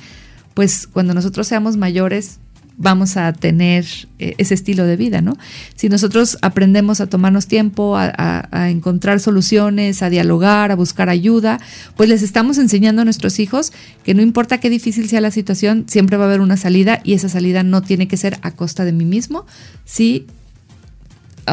pues 0.54 0.88
cuando 0.88 1.14
nosotros 1.14 1.48
seamos 1.48 1.76
mayores 1.76 2.40
vamos 2.78 3.17
a 3.17 3.34
tener 3.34 3.86
eh, 4.19 4.36
ese 4.38 4.53
estilo 4.53 4.86
de 4.86 4.95
vida, 4.95 5.21
¿no? 5.21 5.38
Si 5.76 5.89
nosotros 5.89 6.38
aprendemos 6.41 7.01
a 7.01 7.07
tomarnos 7.07 7.47
tiempo, 7.47 7.95
a, 7.97 8.69
encontrar 8.69 9.19
soluciones, 9.19 10.01
a 10.01 10.09
dialogar, 10.09 10.71
a 10.71 10.76
buscar 10.76 11.09
ayuda, 11.09 11.59
pues 11.95 12.09
les 12.09 12.21
estamos 12.24 12.57
enseñando 12.57 13.01
a 13.01 13.05
nuestros 13.05 13.39
hijos 13.39 13.74
que 14.03 14.13
no 14.13 14.21
importa 14.21 14.59
qué 14.59 14.69
difícil 14.69 15.09
sea 15.09 15.21
la 15.21 15.32
situación, 15.32 15.86
siempre 15.88 16.17
va 16.17 16.26
a 16.26 16.28
haber 16.28 16.41
una 16.41 16.57
salida 16.57 17.01
y 17.03 17.13
esa 17.13 17.30
salida 17.30 17.63
no 17.63 17.82
tiene 17.82 18.07
que 18.07 18.17
ser 18.17 18.39
a 18.41 18.51
costa 18.51 18.86
de 18.86 18.93
mí 18.93 19.05
mismo, 19.05 19.45
sí 19.86 20.26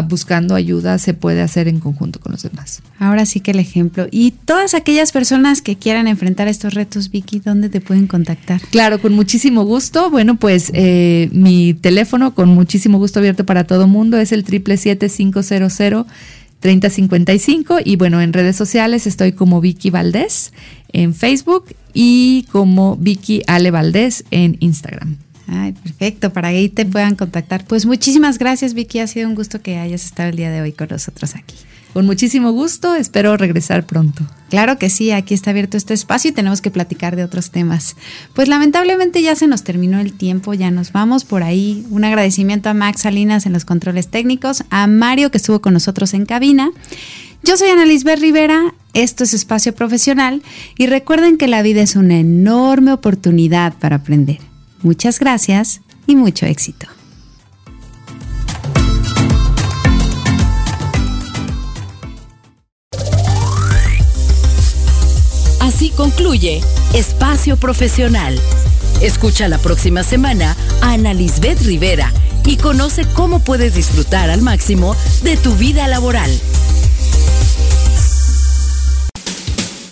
buscando 0.09 0.55
ayuda 0.55 0.99
se 0.99 1.15
puede 1.15 1.43
hacer 1.43 1.69
en 1.69 1.81
conjunto 1.81 2.21
con 2.21 2.33
los 2.33 2.43
demás. 2.43 2.83
Ahora 2.99 3.27
sí 3.27 3.41
que 3.41 3.51
el 3.51 3.59
ejemplo. 3.59 4.07
Y 4.11 4.33
todas 4.33 4.75
aquellas 4.75 5.13
personas 5.13 5.63
que 5.63 5.77
quieran 5.77 6.07
enfrentar 6.09 6.49
estos 6.49 6.75
retos, 6.75 7.11
Vicky, 7.11 7.41
¿dónde 7.41 7.69
te 7.69 7.81
pueden 7.81 8.07
contactar? 8.07 8.61
Claro, 8.71 9.01
con 9.01 9.13
muchísimo 9.13 9.65
gusto. 9.65 10.11
Bueno, 10.11 10.37
pues 10.37 10.71
eh, 10.75 11.29
mi 11.33 11.75
teléfono 11.75 12.35
con 12.35 12.49
muchísimo 12.51 12.99
gusto 12.99 13.19
abierto 13.19 13.45
para 13.45 13.65
todo 13.65 13.87
mundo 13.87 14.19
es 14.19 14.33
el 14.33 14.45
triple 14.45 14.77
siete 14.77 15.09
cinco 15.09 15.43
cero 15.43 15.69
cero 15.71 16.07
3055 16.61 17.79
y 17.85 17.97
bueno, 17.97 18.21
en 18.21 18.33
redes 18.33 18.55
sociales 18.55 19.07
estoy 19.07 19.33
como 19.33 19.61
Vicky 19.61 19.91
Valdés 19.91 20.53
en 20.93 21.15
Facebook 21.15 21.75
y 21.95 22.47
como 22.53 22.97
Vicky 22.97 23.43
Ale 23.47 23.71
Valdés 23.71 24.25
en 24.31 24.57
Instagram. 24.61 25.17
Ay, 25.53 25.73
perfecto, 25.73 26.33
para 26.33 26.49
ahí 26.49 26.69
te 26.69 26.87
puedan 26.87 27.17
contactar. 27.17 27.65
Pues 27.65 27.85
muchísimas 27.85 28.39
gracias, 28.39 28.73
Vicky. 28.73 29.01
Ha 29.01 29.09
sido 29.09 29.29
un 29.29 29.35
gusto 29.35 29.61
que 29.61 29.79
hayas 29.79 30.05
estado 30.05 30.29
el 30.29 30.37
día 30.37 30.51
de 30.51 30.61
hoy 30.61 30.73
con 30.73 30.89
nosotros 30.89 31.35
aquí. 31.35 31.57
Con 31.93 32.07
muchísimo 32.07 32.53
gusto, 32.53 32.95
espero 32.95 33.37
regresar 33.37 33.85
pronto. 33.85 34.25
Claro 34.49 34.79
que 34.79 34.89
sí, 34.91 35.11
aquí 35.11 35.35
está 35.35 35.51
abierto 35.51 35.77
este 35.77 35.93
espacio 35.93 36.31
y 36.31 36.33
tenemos 36.33 36.61
que 36.61 36.71
platicar 36.71 37.17
de 37.17 37.25
otros 37.25 37.51
temas. 37.51 37.97
Pues 38.33 38.47
lamentablemente 38.47 39.23
ya 39.23 39.35
se 39.35 39.49
nos 39.49 39.65
terminó 39.65 39.99
el 39.99 40.13
tiempo, 40.13 40.55
ya 40.55 40.71
nos 40.71 40.93
vamos 40.93 41.25
por 41.25 41.43
ahí. 41.43 41.85
Un 41.91 42.05
agradecimiento 42.05 42.69
a 42.69 42.75
Max 42.75 43.03
Salinas 43.03 43.45
en 43.45 43.53
los 43.53 43.65
controles 43.65 44.07
técnicos, 44.07 44.63
a 44.71 44.87
Mario 44.87 45.33
que 45.33 45.39
estuvo 45.39 45.61
con 45.61 45.73
nosotros 45.73 46.15
en 46.15 46.27
cabina. 46.27 46.71
Yo 47.43 47.57
soy 47.57 47.71
Ana 47.71 47.87
Lisbeth 47.87 48.21
Rivera, 48.21 48.73
esto 48.95 49.25
es 49.25 49.35
Espacio 49.35 49.75
Profesional 49.75 50.43
y 50.79 50.87
recuerden 50.87 51.39
que 51.39 51.49
la 51.49 51.63
vida 51.63 51.83
es 51.83 51.97
una 51.97 52.19
enorme 52.19 52.93
oportunidad 52.93 53.73
para 53.81 53.97
aprender. 53.97 54.50
Muchas 54.83 55.19
gracias 55.19 55.81
y 56.07 56.17
mucho 56.17 56.47
éxito. 56.47 56.87
Así 65.61 65.91
concluye 65.91 66.61
Espacio 66.95 67.57
Profesional. 67.57 68.41
Escucha 69.01 69.49
la 69.49 69.59
próxima 69.59 70.03
semana 70.03 70.57
a 70.83 70.93
Ana 70.93 71.15
Lisbeth 71.15 71.61
Rivera 71.63 72.13
y 72.45 72.57
conoce 72.57 73.07
cómo 73.15 73.41
puedes 73.41 73.75
disfrutar 73.75 74.31
al 74.31 74.43
máximo 74.43 74.97
de 75.23 75.37
tu 75.37 75.55
vida 75.55 75.87
laboral. 75.89 76.31